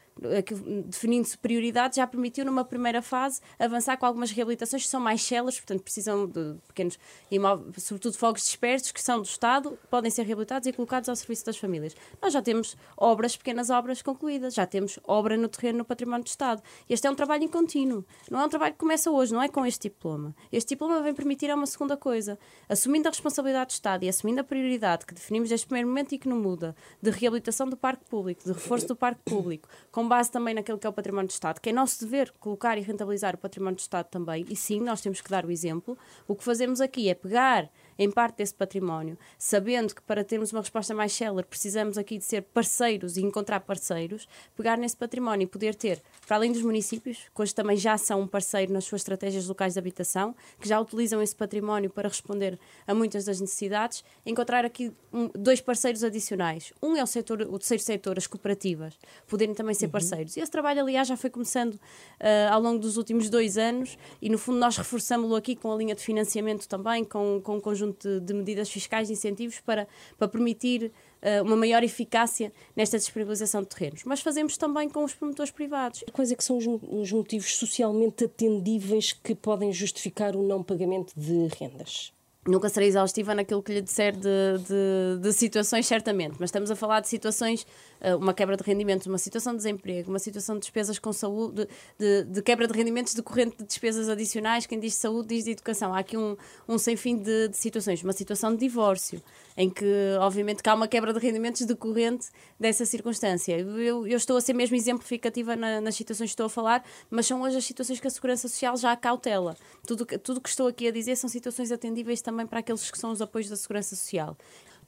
definindo-se 0.86 1.38
prioridades, 1.38 1.96
já 1.98 2.06
permitiu 2.06 2.46
numa 2.46 2.64
primeira 2.64 3.02
fase 3.02 3.42
avançar 3.58 3.98
com 3.98 4.06
algumas 4.06 4.32
reabilitações 4.32 4.84
que 4.84 4.90
são 4.90 5.00
mais 5.00 5.22
células, 5.22 5.56
portanto 5.60 5.82
precisam 5.82 6.28
de 6.28 6.56
pequenos 6.68 7.00
imóveis, 7.30 7.84
sobretudo 7.84 8.18
fogos 8.18 8.44
dispersos, 8.44 8.92
que 8.92 9.02
são 9.02 9.20
do 9.20 9.26
Estado, 9.26 9.78
podem 9.90 10.12
ser 10.12 10.24
reabilitados 10.24 10.68
e 10.68 10.74
colocados 10.74 11.10
ao 11.10 11.16
serviço 11.16 11.46
das 11.46 11.58
famílias. 11.58 11.96
Nós 12.22 12.34
já 12.34 12.42
temos 12.42 12.76
obras, 12.98 13.36
pequenas 13.36 13.70
obras 13.70 14.02
concluídas, 14.02 14.54
já 14.54 14.66
temos 14.66 15.00
obra 15.06 15.38
no 15.38 15.48
terreno 15.48 15.80
no 15.80 15.86
património 15.86 16.24
do 16.24 16.28
Estado. 16.28 16.62
Este 16.90 17.08
é 17.08 17.12
um 17.12 17.16
trabalho 17.16 17.44
em 17.44 17.48
contínuo, 17.48 18.06
não 18.30 18.42
é 18.42 18.46
um 18.46 18.50
trabalho 18.50 18.74
que 18.74 18.80
começa 18.80 19.10
hoje, 19.10 19.34
não 19.34 19.42
é 19.42 19.48
com 19.48 19.66
este 19.66 19.90
diploma. 19.90 20.36
Este 20.52 20.70
diploma 20.70 21.02
vem 21.02 21.14
permitir 21.14 21.54
uma 21.54 21.66
segunda 21.66 21.98
coisa, 21.98 22.38
assumindo 22.70 23.08
a 23.08 23.12
responsabilidade 23.12 23.68
do 23.68 23.72
Estado 23.72 24.04
e 24.04 24.10
assumindo 24.10 24.42
a 24.42 24.44
prioridade 24.44 25.06
que 25.06 25.14
definimos 25.14 25.50
desde 25.50 25.66
o 25.66 25.68
primeiro 25.68 25.88
momento 25.88 26.14
e 26.14 26.18
que 26.18 26.28
não 26.28 26.38
muda, 26.38 26.76
de 27.02 27.10
reabilitação 27.10 27.68
do 27.68 27.78
parque 27.78 28.06
público, 28.06 28.44
de 28.44 28.52
reforço 28.52 28.88
do 28.88 28.96
parque 28.96 29.22
público, 29.26 29.68
com 29.92 30.08
base 30.12 30.30
também 30.30 30.54
naquilo 30.54 30.78
que 30.78 30.86
é 30.86 30.90
o 30.90 30.94
património 30.94 31.30
do 31.30 31.32
Estado, 31.32 31.62
que 31.62 31.70
é 31.70 31.72
nosso 31.72 32.04
dever 32.04 32.34
colocar 32.38 32.78
e 32.78 32.82
rentabilizar 32.82 33.34
o 33.34 33.38
património 33.38 33.78
do 33.78 33.80
Estado 33.80 34.08
também, 34.08 34.46
e 34.50 34.58
sim, 34.58 34.82
nós 34.82 35.00
temos 35.00 35.22
que 35.22 35.30
dar 35.30 35.46
o 35.46 35.52
exemplo. 35.52 35.98
O 36.28 36.36
que 36.36 36.44
fazemos 36.44 36.82
aqui 36.82 37.08
é 37.08 37.16
pegar 37.16 37.70
em 37.98 38.10
parte 38.10 38.38
desse 38.38 38.54
património, 38.54 39.18
sabendo 39.38 39.94
que 39.96 40.02
para 40.02 40.24
termos 40.24 40.52
uma 40.52 40.62
resposta 40.62 40.94
mais 40.94 41.14
célere 41.14 41.46
precisamos 41.48 41.98
aqui 41.98 42.18
de 42.18 42.24
ser 42.24 42.42
parceiros 42.42 43.18
e 43.18 43.22
encontrar 43.22 43.62
parceiros, 43.62 44.28
pegar 44.56 44.78
nesse 44.78 44.98
património 44.98 45.46
e 45.46 45.48
poder 45.48 45.76
ter, 45.76 46.02
para 46.26 46.38
além 46.38 46.52
dos 46.52 46.62
municípios, 46.62 47.30
que 47.34 47.42
hoje 47.42 47.54
também 47.54 47.78
já 47.78 47.98
são 47.98 48.22
um 48.22 48.28
parceiro 48.28 48.72
nas 48.72 48.86
suas 48.86 49.02
estratégias 49.02 49.48
locais 49.48 49.74
de 49.74 49.80
habitação, 49.80 50.36
que 50.60 50.68
já 50.68 50.80
utilizam 50.80 51.22
esse 51.22 51.36
património 51.36 51.90
para 51.90 52.08
responder 52.08 52.60
a 52.88 52.94
muitas 52.94 53.26
das 53.26 53.40
necessidades, 53.40 54.04
encontrar 54.26 54.66
aqui 54.66 54.92
um, 55.12 55.30
dois 55.36 55.60
parceiros 55.62 56.04
adicionais. 56.04 56.74
Um 56.82 56.96
é 56.96 57.04
o, 57.04 57.08
setor, 57.08 57.42
o 57.42 57.58
terceiro 57.60 57.84
setor, 57.84 58.18
as 58.18 58.28
cooperativas, 58.28 58.98
poderem 59.28 59.54
também 59.54 59.74
ser 59.74 59.86
uhum. 59.86 59.92
parceiros. 59.92 60.38
E 60.38 60.40
esse 60.40 60.52
trabalho, 60.52 60.82
aliás, 60.82 61.08
já 61.08 61.18
foi 61.18 61.30
começando 61.30 61.74
uh, 61.74 62.52
ao 62.52 62.62
longo 62.62 62.80
dos 62.80 62.98
últimos 62.98 63.30
dois 63.30 63.58
anos 63.58 63.98
e, 64.22 64.30
no 64.30 64.38
fundo, 64.38 64.60
nós 64.60 64.78
reforçamos-lo 64.78 65.36
aqui 65.36 65.56
com 65.56 65.72
a 65.72 65.76
linha 65.76 65.96
de 65.96 66.02
financiamento 66.02 66.68
também, 66.68 67.04
com, 67.04 67.42
com 67.44 67.58
um 67.58 67.60
conjunto 67.60 67.81
conjunto 67.82 68.08
de, 68.08 68.20
de 68.20 68.34
medidas 68.34 68.70
fiscais 68.70 69.10
e 69.10 69.14
incentivos 69.14 69.60
para, 69.60 69.88
para 70.18 70.28
permitir 70.28 70.92
uh, 71.22 71.44
uma 71.44 71.56
maior 71.56 71.84
eficácia 71.84 72.52
nesta 72.76 72.98
disponibilização 72.98 73.62
de 73.62 73.68
terrenos. 73.68 74.04
Mas 74.06 74.22
fazemos 74.22 74.58
também 74.58 74.90
com 74.90 75.04
os 75.04 75.14
promotores 75.14 75.52
privados. 75.52 76.04
Quais 76.14 76.32
é 76.32 76.36
que 76.36 76.44
são 76.44 76.58
os, 76.58 76.66
os 76.68 77.12
motivos 77.12 77.56
socialmente 77.58 78.26
atendíveis 78.26 79.12
que 79.12 79.34
podem 79.34 79.74
justificar 79.74 80.36
o 80.36 80.44
não 80.44 80.64
pagamento 80.64 81.14
de 81.16 81.48
rendas? 81.60 82.14
Nunca 82.48 82.70
serei 82.70 82.90
exaustiva 82.90 83.36
naquilo 83.36 83.62
que 83.62 83.72
lhe 83.72 83.82
disser 83.84 84.14
de, 84.16 84.58
de, 84.68 85.22
de, 85.22 85.32
situações, 85.32 85.86
certamente, 85.86 86.38
mas 86.40 86.48
estamos 86.48 86.72
a 86.72 86.76
falar 86.76 87.00
de 87.00 87.08
situações, 87.08 87.68
eh, 88.00 88.16
uma 88.16 88.34
quebra 88.34 88.58
de 88.58 88.64
rendimentos, 88.64 89.06
uma 89.06 89.20
situação 89.20 89.54
de 89.54 89.58
desemprego, 89.58 90.10
uma 90.10 90.18
situação 90.18 90.56
de 90.56 90.62
despesas 90.62 90.98
com 90.98 91.14
saúde, 91.14 91.68
de, 92.00 92.24
de 92.24 92.42
quebra 92.42 92.68
de 92.68 92.74
rendimentos 92.74 93.14
decorrente 93.14 93.58
de 93.58 93.66
despesas 93.66 94.10
adicionais. 94.10 94.66
Quem 94.66 94.80
diz 94.80 94.96
saúde 94.96 95.36
diz 95.36 95.44
de 95.44 95.52
educação. 95.52 95.94
Há 95.94 96.00
aqui 96.00 96.18
um, 96.18 96.36
um 96.68 96.80
sem 96.80 96.96
fim 96.96 97.16
de, 97.16 97.50
de 97.50 97.58
situações. 97.58 98.04
Uma 98.04 98.12
situação 98.12 98.52
de 98.52 98.58
divórcio, 98.58 99.22
em 99.56 99.70
que, 99.70 99.86
obviamente, 100.20 100.64
que 100.64 100.70
há 100.70 100.74
uma 100.74 100.88
quebra 100.88 101.14
de 101.14 101.20
rendimentos 101.20 101.64
decorrente 101.68 102.30
dessa 102.60 102.88
circunstância. 102.88 103.56
Eu, 103.60 104.08
eu 104.08 104.18
estou 104.18 104.36
a 104.36 104.42
ser 104.42 104.54
mesmo 104.54 104.76
exemplificativa 104.76 105.56
na, 105.56 105.80
nas 105.80 105.94
situações 105.94 106.30
que 106.30 106.34
estou 106.34 106.48
a 106.48 106.50
falar, 106.50 106.84
mas 107.08 107.28
são 107.28 107.44
hoje 107.44 107.58
as 107.58 107.66
situações 107.66 108.00
que 108.00 108.08
a 108.08 108.10
Segurança 108.10 108.48
Social 108.48 108.76
já 108.78 108.96
cautela. 108.96 109.56
Tudo 109.86 110.02
o 110.02 110.18
tudo 110.18 110.42
que 110.42 110.50
estou 110.50 110.68
aqui 110.68 110.88
a 110.88 110.92
dizer 110.92 111.16
são 111.16 111.30
situações 111.30 111.72
atendíveis 111.72 112.20
também 112.20 112.31
também 112.32 112.48
para 112.48 112.60
aqueles 112.60 112.90
que 112.90 112.98
são 112.98 113.12
os 113.12 113.22
apoios 113.22 113.50
da 113.50 113.56
Segurança 113.56 113.96
Social. 113.96 114.38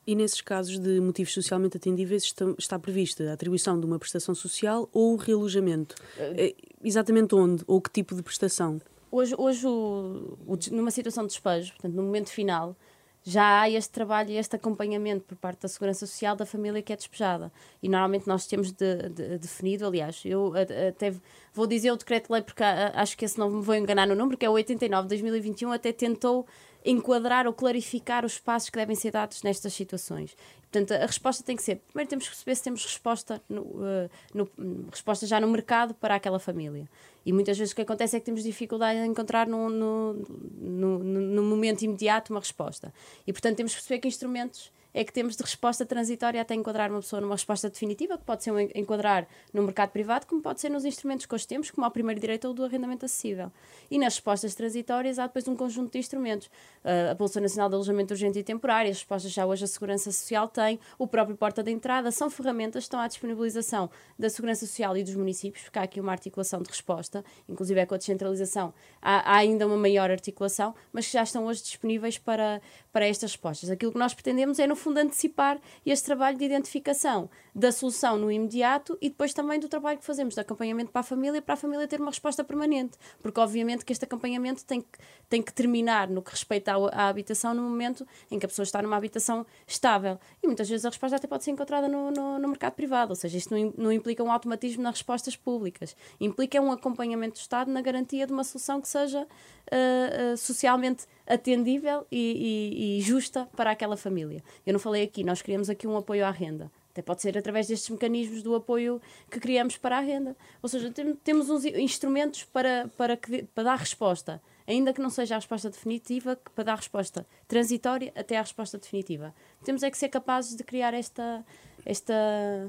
E 0.05 0.15
nesses 0.15 0.41
casos 0.41 0.79
de 0.79 0.99
motivos 0.99 1.33
socialmente 1.33 1.77
atendíveis 1.77 2.33
está, 2.57 2.77
prevista 2.79 3.29
a 3.29 3.33
atribuição 3.33 3.79
de 3.79 3.85
uma 3.85 3.97
prestação 3.97 4.35
social 4.35 4.89
ou 4.91 5.13
o 5.13 5.15
realojamento? 5.15 5.95
Uh, 6.17 6.73
Exatamente 6.83 7.33
onde? 7.33 7.63
Ou 7.67 7.79
que 7.79 7.89
tipo 7.89 8.13
de 8.13 8.21
prestação? 8.21 8.81
Hoje, 9.09 9.33
hoje 9.37 9.65
o, 9.65 10.37
o, 10.45 10.57
numa 10.71 10.91
situação 10.91 11.23
de 11.23 11.29
despejo, 11.29 11.71
portanto, 11.71 11.93
no 11.93 12.03
momento 12.03 12.29
final, 12.29 12.75
já 13.23 13.61
há 13.61 13.69
este 13.69 13.91
trabalho 13.91 14.31
e 14.31 14.37
este 14.37 14.57
acompanhamento 14.57 15.23
por 15.23 15.37
parte 15.37 15.61
da 15.61 15.69
Segurança 15.69 16.05
Social 16.05 16.35
da 16.35 16.45
família 16.45 16.81
que 16.81 16.91
é 16.91 16.95
despejada. 16.95 17.49
E 17.81 17.87
normalmente 17.87 18.27
nós 18.27 18.45
temos 18.45 18.73
de, 18.73 19.09
de, 19.09 19.37
definido, 19.37 19.87
aliás, 19.87 20.21
eu 20.25 20.51
até 20.89 21.13
vou 21.53 21.65
dizer 21.65 21.91
o 21.91 21.95
decreto-lei 21.95 22.41
porque 22.41 22.63
acho 22.63 23.17
que 23.17 23.23
esse 23.23 23.39
não 23.39 23.49
me 23.49 23.61
vou 23.61 23.75
enganar 23.75 24.05
no 24.05 24.15
número, 24.15 24.37
que 24.37 24.45
é 24.45 24.49
o 24.49 24.53
89 24.53 25.03
de 25.03 25.09
2021, 25.09 25.71
até 25.71 25.93
tentou 25.93 26.45
enquadrar 26.85 27.47
ou 27.47 27.53
clarificar 27.53 28.25
os 28.25 28.37
passos 28.37 28.69
que 28.69 28.77
devem 28.77 28.95
ser 28.95 29.11
dados 29.11 29.41
nestas 29.43 29.73
situações. 29.73 30.35
Portanto, 30.63 30.91
a 30.91 31.05
resposta 31.05 31.43
tem 31.43 31.55
que 31.55 31.63
ser: 31.63 31.77
primeiro 31.87 32.09
temos 32.09 32.25
que 32.25 32.31
perceber 32.31 32.55
se 32.55 32.63
temos 32.63 32.83
resposta, 32.83 33.41
no, 33.47 33.61
uh, 33.61 34.09
no, 34.33 34.49
resposta 34.91 35.25
já 35.27 35.39
no 35.39 35.47
mercado 35.47 35.93
para 35.93 36.15
aquela 36.15 36.39
família. 36.39 36.89
E 37.25 37.31
muitas 37.31 37.57
vezes 37.57 37.71
o 37.71 37.75
que 37.75 37.83
acontece 37.83 38.17
é 38.17 38.19
que 38.19 38.25
temos 38.25 38.43
dificuldade 38.43 38.99
em 38.99 39.09
encontrar 39.09 39.47
no, 39.47 39.69
no, 39.69 40.13
no, 40.59 40.99
no 40.99 41.43
momento 41.43 41.83
imediato 41.83 42.33
uma 42.33 42.39
resposta. 42.39 42.93
E, 43.25 43.31
portanto, 43.31 43.55
temos 43.55 43.73
que 43.73 43.77
perceber 43.79 43.99
que 43.99 44.07
instrumentos 44.07 44.71
é 44.93 45.03
que 45.03 45.11
temos 45.11 45.35
de 45.35 45.43
resposta 45.43 45.85
transitória 45.85 46.41
até 46.41 46.53
enquadrar 46.53 46.89
uma 46.89 46.99
pessoa 46.99 47.21
numa 47.21 47.35
resposta 47.35 47.69
definitiva, 47.69 48.17
que 48.17 48.23
pode 48.23 48.43
ser 48.43 48.51
um 48.51 48.59
enquadrar 48.59 49.27
no 49.53 49.63
mercado 49.63 49.91
privado, 49.91 50.25
como 50.25 50.41
pode 50.41 50.61
ser 50.61 50.69
nos 50.69 50.85
instrumentos 50.85 51.25
que 51.25 51.33
hoje 51.33 51.47
temos, 51.47 51.71
como 51.71 51.85
ao 51.85 51.91
primeiro 51.91 52.19
direito 52.19 52.47
ou 52.47 52.53
do 52.53 52.63
arrendamento 52.63 53.05
acessível. 53.05 53.51
E 53.89 53.97
nas 53.97 54.15
respostas 54.15 54.53
transitórias 54.55 55.19
há 55.19 55.27
depois 55.27 55.47
um 55.47 55.55
conjunto 55.55 55.91
de 55.91 55.99
instrumentos. 55.99 56.47
Uh, 56.83 57.11
a 57.11 57.13
Bolsa 57.15 57.39
Nacional 57.41 57.69
de 57.69 57.75
Alojamento 57.75 58.13
Urgente 58.13 58.39
e 58.39 58.43
Temporário, 58.43 58.91
as 58.91 58.97
respostas 58.97 59.31
já 59.31 59.45
hoje 59.45 59.63
a 59.63 59.67
Segurança 59.67 60.11
Social 60.11 60.47
tem, 60.47 60.79
o 60.97 61.07
próprio 61.07 61.35
Porta 61.35 61.63
de 61.63 61.71
Entrada, 61.71 62.11
são 62.11 62.29
ferramentas 62.29 62.83
que 62.83 62.87
estão 62.87 62.99
à 62.99 63.07
disponibilização 63.07 63.89
da 64.17 64.29
Segurança 64.29 64.65
Social 64.65 64.95
e 64.97 65.03
dos 65.03 65.15
municípios, 65.15 65.63
porque 65.63 65.79
há 65.79 65.83
aqui 65.83 65.99
uma 65.99 66.11
articulação 66.11 66.61
de 66.61 66.69
resposta, 66.69 67.23
inclusive 67.47 67.79
é 67.79 67.85
com 67.85 67.95
a 67.95 67.97
descentralização 67.97 68.73
há, 69.01 69.33
há 69.33 69.37
ainda 69.37 69.67
uma 69.67 69.77
maior 69.77 70.09
articulação, 70.09 70.73
mas 70.91 71.07
que 71.07 71.13
já 71.13 71.23
estão 71.23 71.45
hoje 71.45 71.61
disponíveis 71.63 72.17
para, 72.17 72.61
para 72.91 73.05
estas 73.05 73.31
respostas. 73.31 73.69
Aquilo 73.69 73.91
que 73.91 73.97
nós 73.97 74.13
pretendemos 74.13 74.59
é, 74.59 74.67
no 74.67 74.75
fundo, 74.83 74.97
antecipar 74.97 75.59
este 75.85 76.05
trabalho 76.05 76.37
de 76.37 76.45
identificação 76.45 77.29
da 77.55 77.71
solução 77.71 78.17
no 78.17 78.31
imediato 78.31 78.97
e 79.01 79.09
depois 79.09 79.33
também 79.33 79.59
do 79.59 79.67
trabalho 79.67 79.99
que 79.99 80.05
fazemos 80.05 80.33
de 80.33 80.39
acompanhamento 80.39 80.91
para 80.91 81.01
a 81.01 81.03
família, 81.03 81.41
para 81.41 81.53
a 81.53 81.57
família 81.57 81.87
ter 81.87 81.99
uma 81.99 82.11
resposta 82.11 82.43
permanente. 82.43 82.97
Porque, 83.21 83.39
obviamente, 83.39 83.85
que 83.85 83.91
este 83.91 84.05
acompanhamento 84.05 84.65
tem 84.65 84.81
que, 84.81 84.99
tem 85.29 85.41
que 85.41 85.53
terminar 85.53 86.07
no 86.07 86.21
que 86.21 86.31
respeita 86.31 86.73
à, 86.73 87.05
à 87.05 87.07
habitação 87.09 87.53
no 87.53 87.61
momento 87.61 88.05
em 88.29 88.39
que 88.39 88.45
a 88.45 88.49
pessoa 88.49 88.63
está 88.63 88.81
numa 88.81 88.97
habitação 88.97 89.45
estável. 89.67 90.19
E 90.41 90.47
muitas 90.47 90.67
vezes 90.67 90.85
a 90.85 90.89
resposta 90.89 91.17
até 91.17 91.27
pode 91.27 91.43
ser 91.43 91.51
encontrada 91.51 91.87
no, 91.87 92.11
no, 92.11 92.39
no 92.39 92.47
mercado 92.47 92.73
privado, 92.73 93.11
ou 93.11 93.15
seja, 93.15 93.37
isto 93.37 93.55
não, 93.55 93.73
não 93.77 93.91
implica 93.91 94.23
um 94.23 94.31
automatismo 94.31 94.83
nas 94.83 94.95
respostas 94.95 95.35
públicas, 95.35 95.95
implica 96.19 96.59
um 96.61 96.71
acompanhamento 96.71 97.35
do 97.35 97.41
Estado 97.41 97.71
na 97.71 97.81
garantia 97.81 98.25
de 98.25 98.33
uma 98.33 98.43
solução 98.43 98.81
que 98.81 98.87
seja 98.87 99.21
uh, 99.23 100.33
uh, 100.33 100.37
socialmente 100.37 101.05
atendível 101.25 102.05
e, 102.11 102.17
e, 102.17 102.97
e 102.97 103.01
justa 103.01 103.47
para 103.55 103.71
aquela 103.71 103.95
família. 103.95 104.43
Eu 104.65 104.72
não 104.73 104.79
falei 104.79 105.03
aqui, 105.03 105.23
nós 105.23 105.41
criamos 105.41 105.69
aqui 105.69 105.87
um 105.87 105.95
apoio 105.95 106.25
à 106.25 106.31
renda. 106.31 106.71
Até 106.91 107.01
pode 107.01 107.21
ser 107.21 107.35
através 107.37 107.67
destes 107.67 107.89
mecanismos 107.89 108.43
do 108.43 108.53
apoio 108.53 109.01
que 109.29 109.39
criamos 109.39 109.77
para 109.77 109.97
a 109.97 109.99
renda. 109.99 110.37
Ou 110.61 110.69
seja, 110.69 110.91
tem, 110.91 111.15
temos 111.15 111.49
uns 111.49 111.65
instrumentos 111.65 112.43
para, 112.43 112.87
para, 112.95 113.17
que, 113.17 113.43
para 113.43 113.63
dar 113.63 113.79
resposta, 113.79 114.39
ainda 114.67 114.93
que 114.93 115.01
não 115.01 115.09
seja 115.09 115.33
a 115.33 115.39
resposta 115.39 115.71
definitiva, 115.71 116.37
para 116.53 116.65
dar 116.65 116.75
resposta 116.75 117.25
transitória 117.47 118.11
até 118.15 118.37
à 118.37 118.41
resposta 118.41 118.77
definitiva. 118.77 119.33
Temos 119.63 119.81
é 119.81 119.89
que 119.89 119.97
ser 119.97 120.09
capazes 120.09 120.55
de 120.55 120.63
criar 120.63 120.93
esta, 120.93 121.43
esta 121.85 122.13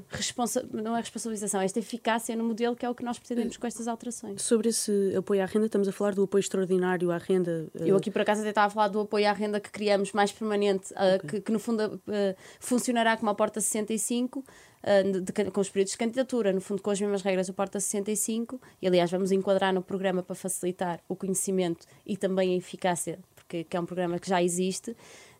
responsa 0.09 0.67
não 0.71 0.95
é 0.95 0.99
responsabilização, 0.99 1.61
esta 1.61 1.79
eficácia 1.79 2.35
no 2.35 2.43
modelo 2.43 2.75
que 2.75 2.85
é 2.85 2.89
o 2.89 2.95
que 2.95 3.03
nós 3.03 3.17
pretendemos 3.17 3.57
com 3.57 3.65
estas 3.65 3.87
alterações. 3.87 4.41
Sobre 4.41 4.69
esse 4.69 5.15
apoio 5.15 5.41
à 5.41 5.45
renda, 5.45 5.67
estamos 5.67 5.87
a 5.87 5.91
falar 5.91 6.13
do 6.13 6.23
apoio 6.23 6.41
extraordinário 6.41 7.11
à 7.11 7.17
renda. 7.17 7.67
Uh... 7.73 7.85
Eu 7.85 7.97
aqui 7.97 8.11
por 8.11 8.21
acaso 8.21 8.41
até 8.41 8.49
estava 8.49 8.67
a 8.67 8.69
falar 8.69 8.87
do 8.89 8.99
apoio 9.01 9.27
à 9.27 9.33
renda 9.33 9.59
que 9.59 9.69
criamos 9.69 10.11
mais 10.11 10.31
permanente, 10.31 10.93
uh, 10.93 11.15
okay. 11.17 11.29
que, 11.29 11.41
que, 11.41 11.51
no 11.51 11.59
fundo 11.59 11.85
uh, 11.85 12.35
funcionará 12.59 13.15
como 13.17 13.29
a 13.29 13.35
Porta 13.35 13.61
65. 13.61 14.43
De, 14.85 15.19
de, 15.19 15.49
com 15.49 15.61
os 15.61 15.67
períodos 15.67 15.93
de 15.93 15.97
candidatura, 15.97 16.53
no 16.53 16.61
fundo 16.61 16.79
com 16.79 16.91
as 16.91 17.01
mesmas 17.01 17.23
regras 17.23 17.47
do 17.47 17.55
Porta 17.55 17.79
65, 17.79 18.61
e 18.79 18.85
aliás 18.85 19.09
vamos 19.09 19.31
enquadrar 19.31 19.73
no 19.73 19.81
programa 19.81 20.21
para 20.21 20.35
facilitar 20.35 20.99
o 21.09 21.15
conhecimento 21.15 21.87
e 22.05 22.15
também 22.15 22.53
a 22.53 22.57
eficácia, 22.57 23.17
porque 23.33 23.63
que 23.63 23.75
é 23.75 23.79
um 23.79 23.85
programa 23.87 24.19
que 24.19 24.29
já 24.29 24.43
existe, 24.43 24.95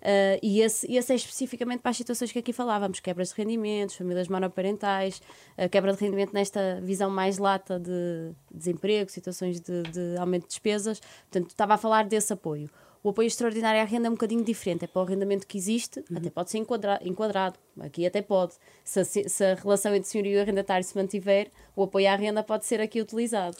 Uh, 0.05 0.37
e 0.43 0.61
esse, 0.61 0.85
esse 0.93 1.11
é 1.11 1.15
especificamente 1.15 1.79
para 1.81 1.89
as 1.89 1.97
situações 1.97 2.31
que 2.31 2.37
aqui 2.37 2.53
falávamos: 2.53 2.99
quebras 2.99 3.29
de 3.29 3.35
rendimentos, 3.35 3.95
famílias 3.95 4.27
monoparentais, 4.27 5.19
uh, 5.57 5.67
quebra 5.67 5.93
de 5.93 5.99
rendimento 5.99 6.31
nesta 6.31 6.79
visão 6.83 7.09
mais 7.09 7.39
lata 7.39 7.79
de 7.79 8.31
desemprego, 8.53 9.09
situações 9.09 9.59
de, 9.59 9.81
de 9.81 10.15
aumento 10.19 10.43
de 10.43 10.49
despesas. 10.49 10.99
Portanto, 10.99 11.49
estava 11.49 11.73
a 11.73 11.77
falar 11.77 12.05
desse 12.05 12.31
apoio. 12.31 12.69
O 13.05 13.09
apoio 13.09 13.27
extraordinário 13.27 13.81
à 13.81 13.83
renda 13.83 14.07
é 14.07 14.09
um 14.09 14.13
bocadinho 14.13 14.43
diferente, 14.43 14.85
é 14.85 14.87
para 14.87 14.99
o 14.99 15.05
arrendamento 15.05 15.45
que 15.45 15.59
existe, 15.59 15.99
uhum. 16.09 16.17
até 16.17 16.29
pode 16.29 16.49
ser 16.49 16.57
enquadra 16.57 16.99
enquadrado, 17.03 17.55
aqui 17.79 18.03
até 18.03 18.19
pode. 18.19 18.53
Se, 18.83 19.03
se, 19.05 19.45
a 19.45 19.53
relação 19.53 19.93
entre 19.93 20.09
senhorio 20.09 20.33
e 20.33 20.39
arrendatário 20.39 20.83
se 20.83 20.95
mantiver, 20.95 21.51
o 21.75 21.83
apoio 21.83 22.09
à 22.09 22.15
renda 22.15 22.41
pode 22.41 22.65
ser 22.65 22.81
aqui 22.81 22.99
utilizado. 22.99 23.57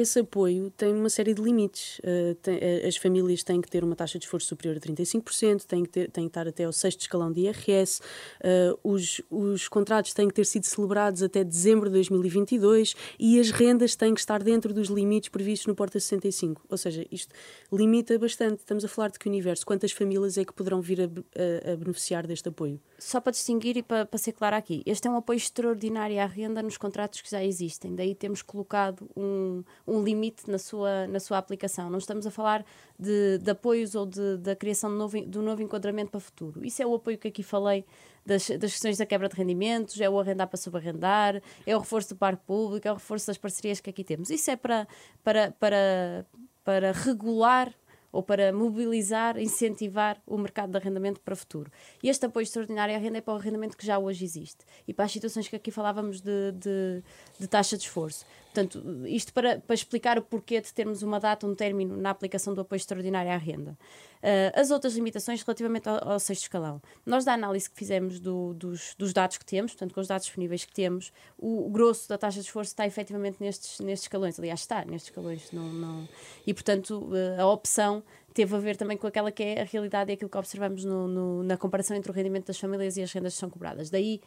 Esse 0.00 0.20
apoio 0.20 0.70
tem 0.70 0.94
uma 0.94 1.08
série 1.08 1.34
de 1.34 1.42
limites. 1.42 1.98
Uh, 1.98 2.34
tem, 2.36 2.56
uh, 2.56 2.86
as 2.86 2.96
famílias 2.96 3.42
têm 3.42 3.60
que 3.60 3.68
ter 3.68 3.82
uma 3.82 3.96
taxa 3.96 4.18
de 4.18 4.24
esforço 4.24 4.46
superior 4.48 4.76
a 4.76 4.80
35%, 4.80 5.64
têm 5.64 5.82
que, 5.82 5.90
ter, 5.90 6.10
têm 6.10 6.24
que 6.24 6.30
estar 6.30 6.46
até 6.46 6.64
ao 6.64 6.72
sexto 6.72 7.00
escalão 7.00 7.32
de 7.32 7.40
IRS, 7.42 8.00
uh, 8.00 8.78
os, 8.82 9.20
os 9.30 9.68
contratos 9.68 10.12
têm 10.12 10.28
que 10.28 10.34
ter 10.34 10.46
sido 10.46 10.64
celebrados 10.64 11.22
até 11.22 11.42
dezembro 11.42 11.88
de 11.88 11.94
2022 11.94 12.94
e 13.18 13.40
as 13.40 13.50
rendas 13.50 13.96
têm 13.96 14.14
que 14.14 14.20
estar 14.20 14.42
dentro 14.42 14.72
dos 14.72 14.88
limites 14.88 15.28
previstos 15.28 15.66
no 15.66 15.74
Porta 15.74 15.98
65. 15.98 16.64
Ou 16.68 16.78
seja, 16.78 17.04
isto 17.10 17.34
limita 17.72 18.18
bastante. 18.18 18.60
Estamos 18.60 18.84
a 18.84 18.88
falar 18.88 19.10
de 19.10 19.18
que 19.18 19.28
universo? 19.28 19.66
Quantas 19.66 19.92
famílias 19.92 20.38
é 20.38 20.44
que 20.44 20.52
poderão 20.52 20.80
vir 20.80 21.00
a, 21.00 21.04
a, 21.04 21.72
a 21.72 21.76
beneficiar 21.76 22.26
deste 22.26 22.48
apoio? 22.48 22.80
Só 22.98 23.20
para 23.20 23.32
distinguir 23.32 23.76
e 23.76 23.82
para, 23.82 24.06
para 24.06 24.18
ser 24.18 24.32
claro 24.32 24.56
aqui, 24.56 24.82
este 24.86 25.08
é 25.08 25.10
um 25.10 25.16
apoio 25.16 25.36
extraordinário 25.36 26.20
à 26.20 26.26
renda 26.26 26.62
nos 26.62 26.76
contratos 26.76 27.20
que 27.20 27.30
já 27.30 27.42
existem. 27.44 27.94
Daí 27.94 28.14
temos 28.14 28.42
colocado 28.42 29.08
um 29.16 29.64
um 29.88 30.02
limite 30.02 30.48
na 30.50 30.58
sua, 30.58 31.06
na 31.06 31.18
sua 31.18 31.38
aplicação. 31.38 31.88
Não 31.88 31.98
estamos 31.98 32.26
a 32.26 32.30
falar 32.30 32.64
de, 32.98 33.38
de 33.38 33.50
apoios 33.50 33.94
ou 33.94 34.04
de, 34.04 34.36
da 34.36 34.54
criação 34.54 34.90
de 34.90 34.96
novo, 34.96 35.20
do 35.22 35.42
novo 35.42 35.62
enquadramento 35.62 36.10
para 36.10 36.18
o 36.18 36.20
futuro. 36.20 36.64
Isso 36.64 36.82
é 36.82 36.86
o 36.86 36.94
apoio 36.94 37.16
que 37.16 37.28
aqui 37.28 37.42
falei 37.42 37.84
das, 38.24 38.48
das 38.50 38.72
questões 38.72 38.98
da 38.98 39.06
quebra 39.06 39.28
de 39.28 39.36
rendimentos, 39.36 39.98
é 40.00 40.08
o 40.08 40.18
arrendar 40.20 40.46
para 40.46 40.58
subarrendar, 40.58 41.42
é 41.66 41.74
o 41.74 41.78
reforço 41.78 42.10
do 42.10 42.16
parque 42.16 42.42
público, 42.46 42.86
é 42.86 42.92
o 42.92 42.94
reforço 42.94 43.26
das 43.26 43.38
parcerias 43.38 43.80
que 43.80 43.88
aqui 43.88 44.04
temos. 44.04 44.28
Isso 44.30 44.50
é 44.50 44.56
para, 44.56 44.86
para, 45.24 45.52
para, 45.52 46.26
para 46.62 46.92
regular 46.92 47.74
ou 48.10 48.22
para 48.22 48.52
mobilizar, 48.52 49.38
incentivar 49.38 50.20
o 50.26 50.38
mercado 50.38 50.70
de 50.70 50.78
arrendamento 50.78 51.20
para 51.20 51.34
o 51.34 51.36
futuro. 51.36 51.70
E 52.02 52.08
este 52.08 52.26
apoio 52.26 52.42
extraordinário 52.42 52.94
à 52.94 52.98
renda 52.98 53.18
é 53.18 53.20
para 53.20 53.34
o 53.34 53.36
arrendamento 53.36 53.76
que 53.76 53.86
já 53.86 53.98
hoje 53.98 54.24
existe 54.24 54.64
e 54.86 54.94
para 54.94 55.04
as 55.04 55.12
situações 55.12 55.46
que 55.46 55.56
aqui 55.56 55.70
falávamos 55.70 56.20
de, 56.20 56.52
de, 56.52 57.02
de 57.38 57.46
taxa 57.46 57.76
de 57.76 57.84
esforço. 57.84 58.24
Portanto, 58.58 59.06
isto 59.06 59.32
para, 59.32 59.60
para 59.60 59.74
explicar 59.74 60.18
o 60.18 60.22
porquê 60.22 60.60
de 60.60 60.74
termos 60.74 61.02
uma 61.02 61.20
data, 61.20 61.46
um 61.46 61.54
término 61.54 61.96
na 61.96 62.10
aplicação 62.10 62.52
do 62.54 62.60
apoio 62.62 62.78
extraordinário 62.78 63.30
à 63.30 63.36
renda. 63.36 63.78
Uh, 64.18 64.60
as 64.60 64.72
outras 64.72 64.96
limitações 64.96 65.42
relativamente 65.42 65.88
ao, 65.88 66.12
ao, 66.12 66.18
sexto 66.18 66.42
escalão. 66.42 66.82
Nós, 67.06 67.24
da 67.24 67.34
análise 67.34 67.70
que 67.70 67.76
fizemos 67.76 68.18
do, 68.18 68.52
dos, 68.54 68.96
dos, 68.98 69.12
dados 69.12 69.38
que 69.38 69.44
temos, 69.44 69.72
portanto, 69.72 69.94
com 69.94 70.00
os 70.00 70.08
dados 70.08 70.26
disponíveis 70.26 70.64
que 70.64 70.72
temos, 70.72 71.12
o, 71.38 71.66
o, 71.66 71.70
grosso 71.70 72.08
da 72.08 72.18
taxa 72.18 72.40
de 72.40 72.46
esforço 72.46 72.72
está 72.72 72.84
efetivamente 72.84 73.36
nestes, 73.38 73.78
nestes 73.78 74.06
escalões. 74.06 74.36
Aliás, 74.40 74.58
está 74.58 74.84
nestes 74.84 75.10
escalões. 75.10 75.52
Não, 75.52 75.72
não... 75.72 76.08
E, 76.44 76.52
portanto, 76.52 77.10
uh, 77.12 77.40
a 77.40 77.46
opção 77.46 78.02
teve 78.38 78.54
a 78.54 78.58
ver 78.60 78.76
também 78.76 78.96
com 78.96 79.04
aquela 79.04 79.32
que 79.32 79.42
é 79.42 79.62
a 79.62 79.64
realidade 79.64 80.12
e 80.12 80.14
aquilo 80.14 80.30
que 80.30 80.38
observamos 80.38 80.84
no, 80.84 81.08
no, 81.08 81.42
na 81.42 81.56
comparação 81.56 81.96
entre 81.96 82.08
o 82.08 82.14
rendimento 82.14 82.46
das 82.46 82.56
famílias 82.56 82.96
e 82.96 83.02
as 83.02 83.12
rendas 83.12 83.34
que 83.34 83.40
são 83.40 83.50
cobradas. 83.50 83.90
Daí 83.90 84.20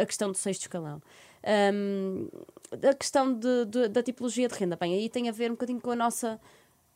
a 0.00 0.06
questão 0.06 0.30
do 0.30 0.38
sexto 0.38 0.62
escalão. 0.62 1.02
Um, 1.74 2.28
a 2.88 2.94
questão 2.94 3.34
de, 3.34 3.64
de, 3.64 3.88
da 3.88 4.04
tipologia 4.04 4.46
de 4.46 4.54
renda, 4.54 4.76
bem, 4.76 4.94
aí 4.94 5.08
tem 5.08 5.28
a 5.28 5.32
ver 5.32 5.50
um 5.50 5.54
bocadinho 5.54 5.80
com 5.80 5.90
a 5.90 5.96
nossa 5.96 6.40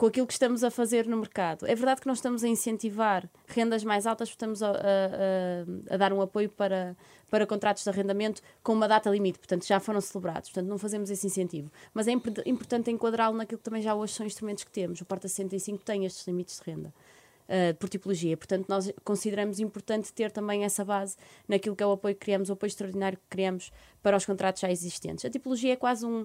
com 0.00 0.06
aquilo 0.06 0.26
que 0.26 0.32
estamos 0.32 0.64
a 0.64 0.70
fazer 0.70 1.06
no 1.06 1.18
mercado. 1.18 1.66
É 1.66 1.74
verdade 1.74 2.00
que 2.00 2.06
não 2.06 2.14
estamos 2.14 2.42
a 2.42 2.48
incentivar 2.48 3.28
rendas 3.46 3.84
mais 3.84 4.06
altas, 4.06 4.30
estamos 4.30 4.62
a, 4.62 4.70
a, 4.70 5.94
a, 5.94 5.96
dar 5.98 6.10
um 6.10 6.22
apoio 6.22 6.48
para, 6.48 6.96
para 7.28 7.46
contratos 7.46 7.84
de 7.84 7.90
arrendamento 7.90 8.40
com 8.62 8.72
uma 8.72 8.88
data 8.88 9.10
limite, 9.10 9.38
portanto 9.38 9.66
já 9.66 9.78
foram 9.78 10.00
celebrados, 10.00 10.48
portanto 10.48 10.70
não 10.70 10.78
fazemos 10.78 11.10
esse 11.10 11.26
incentivo. 11.26 11.70
Mas 11.92 12.08
é 12.08 12.12
imp 12.12 12.28
importante 12.46 12.90
enquadrá-lo 12.90 13.36
naquilo 13.36 13.58
que 13.58 13.64
também 13.64 13.82
já 13.82 13.94
hoje 13.94 14.14
são 14.14 14.24
instrumentos 14.24 14.64
que 14.64 14.70
temos. 14.70 15.02
O 15.02 15.04
Porta 15.04 15.28
65 15.28 15.84
tem 15.84 16.06
estes 16.06 16.26
limites 16.26 16.58
de 16.58 16.70
renda. 16.70 16.94
Uh, 17.46 17.74
por 17.74 17.88
tipologia. 17.88 18.36
Portanto, 18.36 18.66
nós 18.68 18.92
consideramos 19.02 19.58
importante 19.58 20.12
ter 20.12 20.30
também 20.30 20.64
essa 20.64 20.84
base 20.84 21.16
naquilo 21.48 21.74
que 21.74 21.82
é 21.82 21.86
o 21.86 21.90
apoio 21.90 22.14
que 22.14 22.20
criamos, 22.20 22.48
o 22.48 22.52
apoio 22.52 22.68
extraordinário 22.68 23.18
que 23.18 23.24
criamos 23.28 23.72
para 24.00 24.16
os 24.16 24.24
contratos 24.24 24.60
já 24.60 24.70
existentes. 24.70 25.24
A 25.24 25.30
tipologia 25.30 25.72
é 25.72 25.76
quase 25.76 26.06
um, 26.06 26.24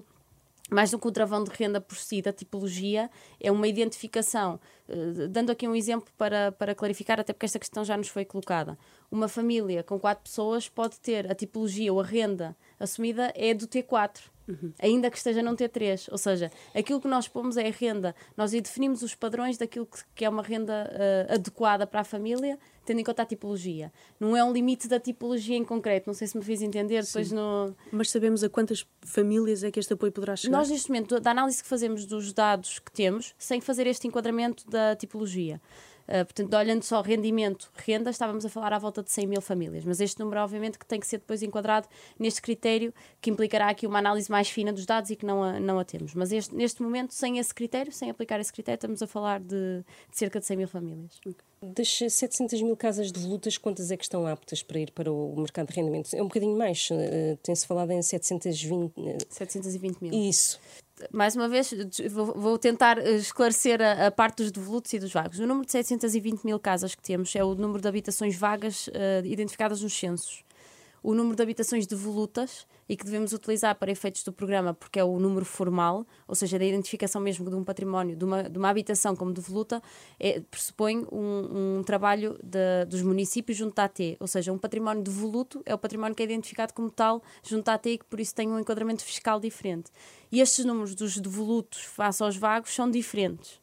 mais 0.70 0.90
do 0.90 0.98
que 0.98 1.06
o 1.06 1.12
travão 1.12 1.44
de 1.44 1.50
renda 1.50 1.80
por 1.80 1.96
si, 1.96 2.20
da 2.20 2.32
tipologia, 2.32 3.10
é 3.40 3.50
uma 3.50 3.68
identificação. 3.68 4.60
Uh, 4.88 5.28
dando 5.28 5.50
aqui 5.50 5.66
um 5.66 5.74
exemplo 5.74 6.12
para, 6.16 6.52
para 6.52 6.74
clarificar, 6.74 7.20
até 7.20 7.32
porque 7.32 7.46
esta 7.46 7.58
questão 7.58 7.84
já 7.84 7.96
nos 7.96 8.08
foi 8.08 8.24
colocada. 8.24 8.78
Uma 9.10 9.28
família 9.28 9.82
com 9.82 9.98
quatro 9.98 10.24
pessoas 10.24 10.68
pode 10.68 10.98
ter 11.00 11.30
a 11.30 11.34
tipologia 11.34 11.92
ou 11.92 12.00
a 12.00 12.04
renda 12.04 12.56
assumida 12.78 13.32
é 13.34 13.54
do 13.54 13.66
T4 13.66 14.35
Uhum. 14.48 14.72
Ainda 14.80 15.10
que 15.10 15.16
esteja 15.16 15.42
num 15.42 15.54
T3, 15.54 16.08
ou 16.10 16.18
seja, 16.18 16.50
aquilo 16.74 17.00
que 17.00 17.08
nós 17.08 17.26
pomos 17.26 17.56
é 17.56 17.66
a 17.66 17.70
renda, 17.70 18.14
nós 18.36 18.52
definimos 18.52 19.02
os 19.02 19.14
padrões 19.14 19.58
daquilo 19.58 19.86
que, 19.86 19.98
que 20.14 20.24
é 20.24 20.28
uma 20.28 20.42
renda 20.42 20.90
uh, 20.92 21.34
adequada 21.34 21.86
para 21.86 22.00
a 22.00 22.04
família, 22.04 22.58
tendo 22.84 23.00
em 23.00 23.04
conta 23.04 23.22
a 23.22 23.26
tipologia. 23.26 23.92
Não 24.20 24.36
é 24.36 24.44
um 24.44 24.52
limite 24.52 24.86
da 24.86 25.00
tipologia 25.00 25.56
em 25.56 25.64
concreto, 25.64 26.06
não 26.06 26.14
sei 26.14 26.28
se 26.28 26.36
me 26.36 26.44
fiz 26.44 26.62
entender 26.62 27.02
depois 27.04 27.32
no... 27.32 27.74
Mas 27.90 28.10
sabemos 28.10 28.44
a 28.44 28.48
quantas 28.48 28.86
famílias 29.02 29.64
é 29.64 29.70
que 29.70 29.80
este 29.80 29.92
apoio 29.92 30.12
poderá 30.12 30.36
chegar? 30.36 30.56
Nós, 30.56 30.70
neste 30.70 30.88
momento, 30.88 31.18
da 31.18 31.32
análise 31.32 31.62
que 31.62 31.68
fazemos 31.68 32.06
dos 32.06 32.32
dados 32.32 32.78
que 32.78 32.92
temos, 32.92 33.34
sem 33.36 33.60
fazer 33.60 33.86
este 33.86 34.06
enquadramento 34.06 34.68
da 34.70 34.94
tipologia. 34.94 35.60
Uh, 36.08 36.24
portanto, 36.24 36.54
olhando 36.54 36.82
só 36.82 37.00
rendimento, 37.00 37.70
renda, 37.74 38.10
estávamos 38.10 38.44
a 38.44 38.48
falar 38.48 38.72
à 38.72 38.78
volta 38.78 39.02
de 39.02 39.10
100 39.10 39.26
mil 39.26 39.40
famílias. 39.40 39.84
Mas 39.84 40.00
este 40.00 40.20
número, 40.20 40.40
obviamente, 40.40 40.78
que 40.78 40.86
tem 40.86 41.00
que 41.00 41.06
ser 41.06 41.18
depois 41.18 41.42
enquadrado 41.42 41.88
neste 42.18 42.40
critério, 42.40 42.92
que 43.20 43.30
implicará 43.30 43.68
aqui 43.68 43.86
uma 43.86 43.98
análise 43.98 44.30
mais 44.30 44.48
fina 44.48 44.72
dos 44.72 44.86
dados 44.86 45.10
e 45.10 45.16
que 45.16 45.26
não 45.26 45.42
a, 45.42 45.58
não 45.58 45.78
a 45.78 45.84
temos. 45.84 46.14
Mas 46.14 46.32
este, 46.32 46.54
neste 46.54 46.82
momento, 46.82 47.12
sem 47.12 47.38
esse 47.38 47.54
critério, 47.54 47.92
sem 47.92 48.10
aplicar 48.10 48.40
esse 48.40 48.52
critério, 48.52 48.76
estamos 48.76 49.02
a 49.02 49.06
falar 49.06 49.40
de, 49.40 49.84
de 50.10 50.16
cerca 50.16 50.38
de 50.38 50.46
100 50.46 50.56
mil 50.56 50.68
famílias. 50.68 51.20
Das 51.62 51.88
700 51.88 52.60
mil 52.62 52.76
casas 52.76 53.10
de 53.10 53.18
volutas, 53.18 53.56
quantas 53.56 53.90
é 53.90 53.96
que 53.96 54.04
estão 54.04 54.26
aptas 54.26 54.62
para 54.62 54.78
ir 54.78 54.90
para 54.90 55.10
o 55.10 55.34
mercado 55.36 55.68
de 55.68 55.74
rendimentos? 55.74 56.12
É 56.12 56.22
um 56.22 56.26
bocadinho 56.26 56.56
mais, 56.56 56.88
uh, 56.90 57.36
tem-se 57.42 57.66
falado 57.66 57.90
em 57.90 58.02
720... 58.02 58.92
Uh... 58.96 59.16
720 59.28 60.00
mil. 60.00 60.12
Isso 60.12 60.60
mais 61.12 61.36
uma 61.36 61.48
vez, 61.48 61.74
vou, 62.10 62.58
tentar 62.58 62.98
esclarecer 62.98 63.82
a, 63.82 64.06
a, 64.06 64.10
parte 64.10 64.38
dos 64.38 64.50
devolutos 64.50 64.92
e 64.94 64.98
dos 64.98 65.12
vagos. 65.12 65.38
O 65.38 65.46
número 65.46 65.66
de 65.66 65.72
720 65.72 66.44
mil 66.44 66.58
casas 66.58 66.94
que 66.94 67.02
temos 67.02 67.34
é 67.36 67.44
o 67.44 67.54
número 67.54 67.82
de 67.82 67.88
habitações 67.88 68.36
vagas 68.36 68.88
uh, 68.88 69.24
identificadas 69.24 69.82
nos 69.82 69.92
censos. 69.92 70.42
O 71.06 71.14
número 71.14 71.36
de 71.36 71.42
habitações 71.44 71.86
devolutas 71.86 72.66
e 72.88 72.96
que 72.96 73.04
devemos 73.04 73.32
utilizar 73.32 73.76
para 73.76 73.92
efeitos 73.92 74.24
do 74.24 74.32
programa, 74.32 74.74
porque 74.74 74.98
é 74.98 75.04
o 75.04 75.20
número 75.20 75.44
formal, 75.44 76.04
ou 76.26 76.34
seja, 76.34 76.58
da 76.58 76.64
identificação 76.64 77.20
mesmo 77.20 77.48
de 77.48 77.54
um 77.54 77.62
património, 77.62 78.16
de 78.16 78.24
uma, 78.24 78.42
de 78.50 78.58
uma 78.58 78.68
habitação 78.68 79.14
como 79.14 79.32
devoluta, 79.32 79.80
é, 80.18 80.40
pressupõe 80.40 81.06
um, 81.12 81.78
um 81.78 81.82
trabalho 81.84 82.36
de, 82.42 82.86
dos 82.86 83.02
municípios 83.02 83.56
junto 83.56 83.78
à 83.78 83.84
AT, 83.84 84.16
ou 84.18 84.26
seja, 84.26 84.52
um 84.52 84.58
património 84.58 85.00
devoluto 85.00 85.62
é 85.64 85.72
o 85.72 85.78
património 85.78 86.16
que 86.16 86.24
é 86.24 86.26
identificado 86.26 86.74
como 86.74 86.90
tal 86.90 87.22
junto 87.40 87.68
à 87.68 87.74
AT 87.74 87.86
e 87.86 87.98
que 87.98 88.04
por 88.04 88.18
isso 88.18 88.34
tem 88.34 88.48
um 88.48 88.58
enquadramento 88.58 89.04
fiscal 89.04 89.38
diferente. 89.38 89.92
E 90.32 90.40
estes 90.40 90.64
números 90.64 90.96
dos 90.96 91.18
devolutos 91.18 91.84
face 91.84 92.20
aos 92.20 92.36
vagos 92.36 92.74
são 92.74 92.90
diferentes. 92.90 93.60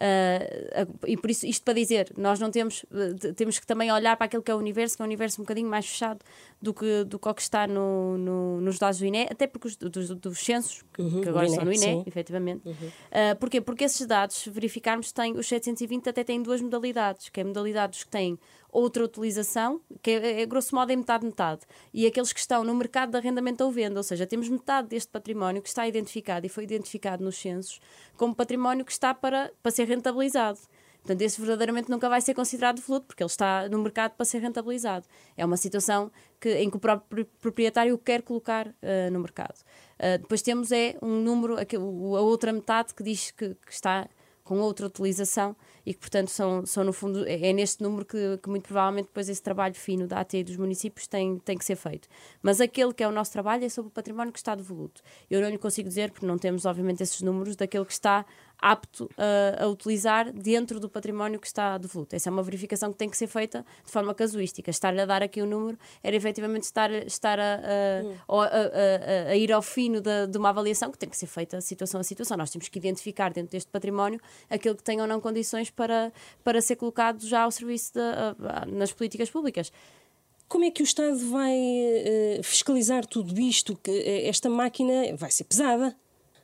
Uh, 0.00 0.98
e 1.06 1.14
por 1.14 1.30
isso, 1.30 1.46
isto 1.46 1.62
para 1.62 1.74
dizer, 1.74 2.10
nós 2.16 2.40
não 2.40 2.50
temos, 2.50 2.84
uh, 2.84 3.34
temos 3.34 3.58
que 3.58 3.66
também 3.66 3.92
olhar 3.92 4.16
para 4.16 4.24
aquilo 4.24 4.42
que 4.42 4.50
é 4.50 4.54
o 4.54 4.56
universo, 4.56 4.96
que 4.96 5.02
é 5.02 5.04
um 5.04 5.06
universo 5.06 5.42
um 5.42 5.44
bocadinho 5.44 5.68
mais 5.68 5.84
fechado 5.84 6.20
do 6.60 6.72
que, 6.72 7.04
do 7.04 7.18
que, 7.18 7.34
que 7.34 7.42
está 7.42 7.66
no, 7.66 8.16
no, 8.16 8.60
nos 8.62 8.78
dados 8.78 8.98
do 8.98 9.04
INE, 9.04 9.26
até 9.30 9.46
porque 9.46 9.68
os 9.68 9.76
dos, 9.76 10.08
dos 10.08 10.38
censos, 10.38 10.82
que, 10.94 11.02
uhum, 11.02 11.20
que 11.20 11.28
agora 11.28 11.46
INE, 11.46 11.56
no 11.58 11.70
INE, 11.70 11.78
sim. 11.78 12.04
efetivamente. 12.06 12.66
Uhum. 12.66 12.72
Uh, 12.72 13.36
porquê? 13.38 13.60
Porque 13.60 13.84
esses 13.84 14.06
dados, 14.06 14.48
verificarmos, 14.50 15.12
têm, 15.12 15.36
os 15.36 15.46
720 15.46 16.08
até 16.08 16.24
têm 16.24 16.42
duas 16.42 16.62
modalidades, 16.62 17.28
que 17.28 17.38
é 17.38 17.44
modalidades 17.44 18.02
que 18.02 18.10
têm 18.10 18.38
outra 18.72 19.04
utilização, 19.04 19.80
que 20.02 20.10
é, 20.10 20.42
é 20.42 20.46
grosso 20.46 20.74
modo 20.74 20.90
em 20.90 20.96
metade-metade, 20.96 21.62
e 21.92 22.06
aqueles 22.06 22.32
que 22.32 22.40
estão 22.40 22.64
no 22.64 22.74
mercado 22.74 23.10
de 23.10 23.16
arrendamento 23.16 23.64
ou 23.64 23.70
venda, 23.70 23.98
ou 23.98 24.02
seja, 24.02 24.26
temos 24.26 24.48
metade 24.48 24.88
deste 24.88 25.10
património 25.10 25.62
que 25.62 25.68
está 25.68 25.86
identificado 25.86 26.46
e 26.46 26.48
foi 26.48 26.64
identificado 26.64 27.24
nos 27.24 27.36
censos 27.36 27.80
como 28.16 28.34
património 28.34 28.84
que 28.84 28.92
está 28.92 29.14
para, 29.14 29.52
para 29.62 29.72
ser 29.72 29.86
rentabilizado. 29.88 30.58
Portanto, 31.02 31.22
esse 31.22 31.40
verdadeiramente 31.40 31.90
nunca 31.90 32.08
vai 32.08 32.20
ser 32.20 32.34
considerado 32.34 32.80
fluto, 32.80 33.06
porque 33.06 33.22
ele 33.22 33.30
está 33.30 33.68
no 33.68 33.78
mercado 33.78 34.12
para 34.12 34.26
ser 34.26 34.38
rentabilizado. 34.40 35.06
É 35.36 35.44
uma 35.44 35.56
situação 35.56 36.10
que, 36.38 36.56
em 36.56 36.68
que 36.68 36.76
o 36.76 36.80
próprio 36.80 37.24
proprietário 37.40 37.96
quer 37.96 38.22
colocar 38.22 38.68
uh, 38.68 39.10
no 39.10 39.20
mercado. 39.20 39.58
Uh, 39.98 40.18
depois 40.18 40.42
temos 40.42 40.70
é 40.70 40.96
um 41.00 41.22
número, 41.22 41.56
a, 41.56 41.62
a 41.62 42.20
outra 42.20 42.52
metade 42.52 42.94
que 42.94 43.02
diz 43.02 43.30
que, 43.30 43.54
que 43.54 43.72
está 43.72 44.08
com 44.50 44.58
outra 44.58 44.88
utilização 44.88 45.54
e 45.86 45.94
que, 45.94 46.00
portanto, 46.00 46.28
são, 46.28 46.66
são 46.66 46.82
no 46.82 46.92
fundo, 46.92 47.24
é, 47.24 47.50
é 47.50 47.52
neste 47.52 47.80
número 47.80 48.04
que, 48.04 48.36
que, 48.42 48.48
muito 48.48 48.64
provavelmente 48.64 49.06
depois 49.06 49.28
esse 49.28 49.40
trabalho 49.40 49.76
fino 49.76 50.08
da 50.08 50.18
AT 50.18 50.34
e 50.34 50.42
dos 50.42 50.56
municípios 50.56 51.06
tem, 51.06 51.38
tem 51.38 51.56
que 51.56 51.64
ser 51.64 51.76
feito. 51.76 52.08
Mas 52.42 52.60
aquele 52.60 52.92
que 52.92 53.00
é 53.00 53.06
o 53.06 53.12
nosso 53.12 53.30
trabalho 53.30 53.64
é 53.64 53.68
sobre 53.68 53.90
o 53.90 53.92
património 53.92 54.32
que 54.32 54.40
está 54.40 54.56
devoluto. 54.56 55.02
Eu 55.30 55.40
não 55.40 55.48
lhe 55.48 55.56
consigo 55.56 55.88
dizer, 55.88 56.10
porque 56.10 56.26
não 56.26 56.36
temos, 56.36 56.66
obviamente, 56.66 57.00
esses 57.00 57.22
números, 57.22 57.54
daquele 57.54 57.84
que 57.84 57.92
está 57.92 58.26
apto 58.60 59.08
a, 59.16 59.64
a, 59.64 59.68
utilizar 59.68 60.32
dentro 60.32 60.78
do 60.78 60.88
património 60.88 61.40
que 61.40 61.46
está 61.46 61.78
devoluto. 61.78 62.14
Essa 62.14 62.28
é 62.28 62.32
uma 62.32 62.42
verificação 62.42 62.92
que 62.92 62.98
tem 62.98 63.08
que 63.08 63.16
ser 63.16 63.26
feita 63.26 63.64
de 63.84 63.90
forma 63.90 64.14
casuística. 64.14 64.70
Estar-lhe 64.70 65.00
a 65.00 65.06
dar 65.06 65.22
aqui 65.22 65.40
o 65.40 65.44
um 65.44 65.48
número 65.48 65.78
era 66.02 66.14
efetivamente 66.14 66.64
estar, 66.64 66.90
estar 66.90 67.38
a, 67.38 67.60
a, 68.28 69.30
a 69.30 69.36
ir 69.36 69.52
ao 69.52 69.62
fino 69.62 70.00
de, 70.00 70.26
de, 70.26 70.38
uma 70.38 70.50
avaliação 70.50 70.90
que 70.90 70.98
tem 70.98 71.08
que 71.08 71.16
ser 71.16 71.26
feita 71.26 71.60
situação 71.60 72.00
a 72.00 72.04
situação. 72.04 72.36
Nós 72.36 72.50
temos 72.50 72.68
que 72.68 72.78
identificar 72.78 73.32
dentro 73.32 73.52
deste 73.52 73.70
património 73.70 74.20
aquele 74.48 74.74
que 74.74 74.82
tem 74.82 75.00
ou 75.00 75.06
não 75.06 75.20
condições 75.20 75.70
para, 75.70 76.12
para 76.44 76.60
ser 76.60 76.76
colocado 76.76 77.26
já 77.26 77.42
ao 77.42 77.50
serviço 77.50 77.92
de, 77.94 78.74
nas 78.76 78.92
políticas 78.92 79.30
públicas. 79.30 79.72
Como 80.48 80.64
é 80.64 80.70
que 80.70 80.82
o 80.82 80.84
Estado 80.84 81.16
vai 81.30 81.54
uh, 81.54 82.42
fiscalizar 82.42 83.06
tudo 83.06 83.38
isto? 83.40 83.76
Que 83.76 83.90
uh, 83.90 84.28
esta 84.28 84.50
máquina 84.50 85.14
vai 85.16 85.30
ser 85.30 85.44
pesada 85.44 85.96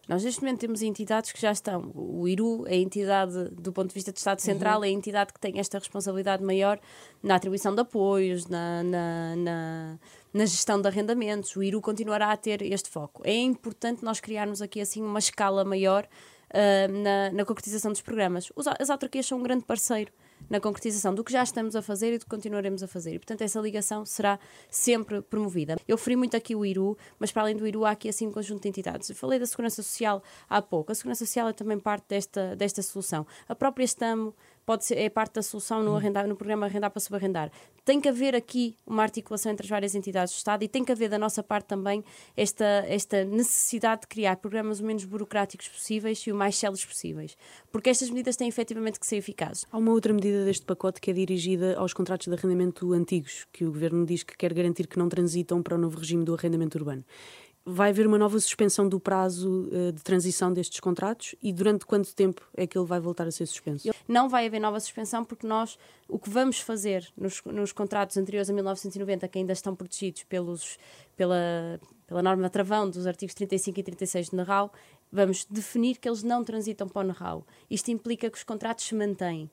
Nós 0.09 0.23
neste 0.23 0.41
momento 0.41 0.61
temos 0.61 0.83
entidades 0.83 1.33
que 1.33 1.41
já 1.41 1.51
estão. 1.51 1.91
O 1.95 2.29
IRU 2.29 2.65
é 2.69 2.75
a 2.75 2.77
entidade, 2.77 3.51
do 3.51 3.73
ponto 3.73 3.89
de 3.89 3.95
vista 3.95 4.13
do 4.13 4.17
Estado 4.17 4.41
Central, 4.41 4.79
uhum. 4.79 4.85
é 4.85 4.89
a 4.89 4.91
entidade 4.91 5.33
que 5.33 5.41
tem 5.41 5.59
esta 5.59 5.79
responsabilidade 5.79 6.45
maior 6.45 6.79
na 7.23 7.35
atribuição 7.35 7.75
de 7.75 7.81
apoios, 7.81 8.47
na, 8.47 8.85
na, 8.85 9.37
na, 9.37 9.99
na 10.33 10.47
gestão 10.47 10.81
de 10.81 10.87
arrendamentos. 10.87 11.57
O 11.57 11.63
IRU 11.63 11.81
continuará 11.81 12.31
a 12.31 12.37
ter 12.37 12.63
este 12.63 12.89
foco. 12.89 13.23
É 13.25 13.35
importante 13.35 14.05
nós 14.05 14.21
criarmos 14.21 14.63
aqui 14.63 14.81
assim 14.81 15.03
uma 15.03 15.19
escala 15.19 15.65
maior 15.65 16.05
uh, 16.05 17.03
na, 17.03 17.33
na 17.33 17.45
concretização 17.45 17.91
dos 17.91 18.01
programas. 18.01 18.53
Os, 18.55 18.67
as 18.69 18.91
autarquias 18.91 19.27
são 19.27 19.39
um 19.39 19.43
grande 19.43 19.65
parceiro 19.65 20.13
na 20.49 20.61
concretização 20.61 21.15
do 21.15 21.25
que 21.25 21.33
já 21.33 21.43
estamos 21.43 21.75
a 21.77 21.83
fazer 21.83 22.15
e 22.15 22.19
do 22.19 22.25
que 22.25 22.31
continuaremos 22.31 22.83
a 22.83 22.87
fazer. 22.87 23.15
E, 23.15 23.19
portanto, 23.19 23.43
essa 23.43 23.61
ligação 23.61 24.05
será 24.05 24.39
sempre 24.71 25.23
promovida. 25.23 25.77
Eu 25.87 25.97
referi 25.97 26.17
muito 26.17 26.37
aqui 26.37 26.55
o 26.55 26.65
IRU, 26.65 26.97
mas 27.19 27.33
para 27.33 27.43
além 27.43 27.57
do 27.57 27.67
IRU 27.67 27.85
há 27.85 27.91
aqui 27.91 28.09
assim 28.09 28.27
um 28.27 28.33
conjunto 28.33 28.63
de 28.63 28.69
entidades. 28.69 29.11
Eu 29.11 29.17
falei 29.17 29.39
da 29.39 29.47
Segurança 29.47 29.83
Social 29.83 30.23
há 30.49 30.63
pouco. 30.63 30.93
A 30.93 30.95
Segurança 30.95 31.25
Social 31.25 31.49
é 31.49 31.53
também 31.53 31.79
parte 31.79 32.05
desta, 32.09 32.55
desta 32.57 32.83
solução. 32.83 33.27
A 33.49 33.55
própria 33.55 33.85
Estamo 33.85 34.35
pode 34.67 34.85
ser, 34.85 34.97
é 34.97 35.09
parte 35.09 35.35
da 35.35 35.43
solução 35.43 35.83
no, 35.83 35.95
arrendar, 35.95 36.27
no 36.27 36.35
programa 36.35 36.67
Arrendar 36.67 36.91
para 36.91 37.01
Subarrendar. 37.01 37.51
Tem 37.85 38.01
que 38.01 38.09
haver 38.09 38.35
aqui 38.35 38.75
uma 38.85 39.05
articulação 39.05 39.53
entre 39.53 39.65
as 39.65 39.71
várias 39.71 39.95
entidades 39.95 40.35
do 40.35 40.37
Estado 40.37 40.65
e 40.65 40.69
tem 40.69 40.85
que 40.85 40.91
haver 40.91 41.09
da 41.09 41.19
nossa 41.19 41.41
parte 41.41 41.67
também 41.67 42.05
esta, 42.37 42.65
esta 42.89 43.25
necessidade 43.25 44.01
de 44.03 44.07
criar 44.09 44.37
programas 44.37 44.81
o 44.81 44.85
menos 44.85 45.05
burocráticos 45.05 45.69
possíveis 45.69 46.19
e 46.27 46.33
o 46.33 46.35
mais 46.35 46.57
céleres 46.57 46.85
possíveis. 46.85 47.37
Porque 47.71 47.89
estas 47.89 48.11
medidas 48.11 48.35
têm 48.35 48.49
efetivamente 48.49 48.99
que 48.99 49.07
ser 49.07 49.17
eficazes. 49.17 49.65
Há 49.71 49.79
uma 49.79 49.93
outra 49.93 50.13
medida 50.13 50.45
deste 50.45 50.67
pacote 50.67 51.01
que 51.01 51.13
é 51.13 51.15
dirigida 51.15 51.79
aos 51.79 51.95
contratos 51.95 52.27
de 52.27 52.35
arrendamento 52.35 52.93
antigos, 52.93 53.47
que 53.53 53.65
o 53.65 53.71
Governo 53.71 54.05
diz 54.05 54.25
que 54.25 54.37
quer 54.37 54.53
garantir 54.53 54.89
que 54.89 54.99
não 54.99 55.09
transitam 55.09 55.63
para 55.63 55.77
o 55.77 55.79
novo 55.79 55.97
regime 55.97 56.25
do 56.25 56.35
arrendamento 56.35 56.77
urbano 56.77 57.05
vai 57.69 57.91
haver 57.91 58.07
uma 58.07 58.17
nova 58.17 58.39
suspensão 58.39 58.89
do 58.89 59.01
prazo 59.01 59.69
uh, 59.73 59.93
de 59.93 60.01
transição 60.01 60.53
destes 60.53 60.79
contratos 60.79 61.35
e 61.43 61.53
durante 61.53 61.85
quanto 61.85 62.15
tempo 62.15 62.41
é 62.55 62.65
que 62.65 62.79
ele 62.79 62.87
vai 62.87 63.01
voltar 63.01 63.27
a 63.27 63.31
ser 63.33 63.45
suspenso? 63.45 63.91
Não 64.07 64.29
vai 64.29 64.47
haver 64.47 64.61
nova 64.61 64.79
suspensão 64.79 65.25
porque 65.25 65.45
nós 65.45 65.77
o 66.09 66.17
que 66.17 66.31
vamos 66.31 66.61
fazer 66.61 67.09
nos, 67.17 67.43
nos 67.45 67.73
contratos 67.73 68.17
anteriores 68.17 68.49
a 68.49 68.53
1990 68.53 69.27
que 69.27 69.39
ainda 69.41 69.53
estão 69.53 69.75
protegidos 69.75 70.23
pelos, 70.23 70.79
pela, 71.17 71.81
pela 72.07 72.23
norma 72.23 72.49
travão 72.49 72.89
dos 72.89 73.05
artigos 73.05 73.35
35 73.35 73.81
e 73.81 73.83
36 73.83 74.29
do 74.29 74.37
NARAU, 74.37 74.73
vamos 75.11 75.45
definir 75.45 75.97
que 75.97 76.09
eles 76.09 76.23
não 76.23 76.45
transitam 76.45 76.89
para 76.89 77.03
o 77.03 77.09
NARAU. 77.09 77.45
Isto 77.69 77.91
implica 77.91 78.31
que 78.31 78.39
os 78.39 78.45
contratos 78.45 78.85
se 78.85 78.95
mantêm. 78.95 79.51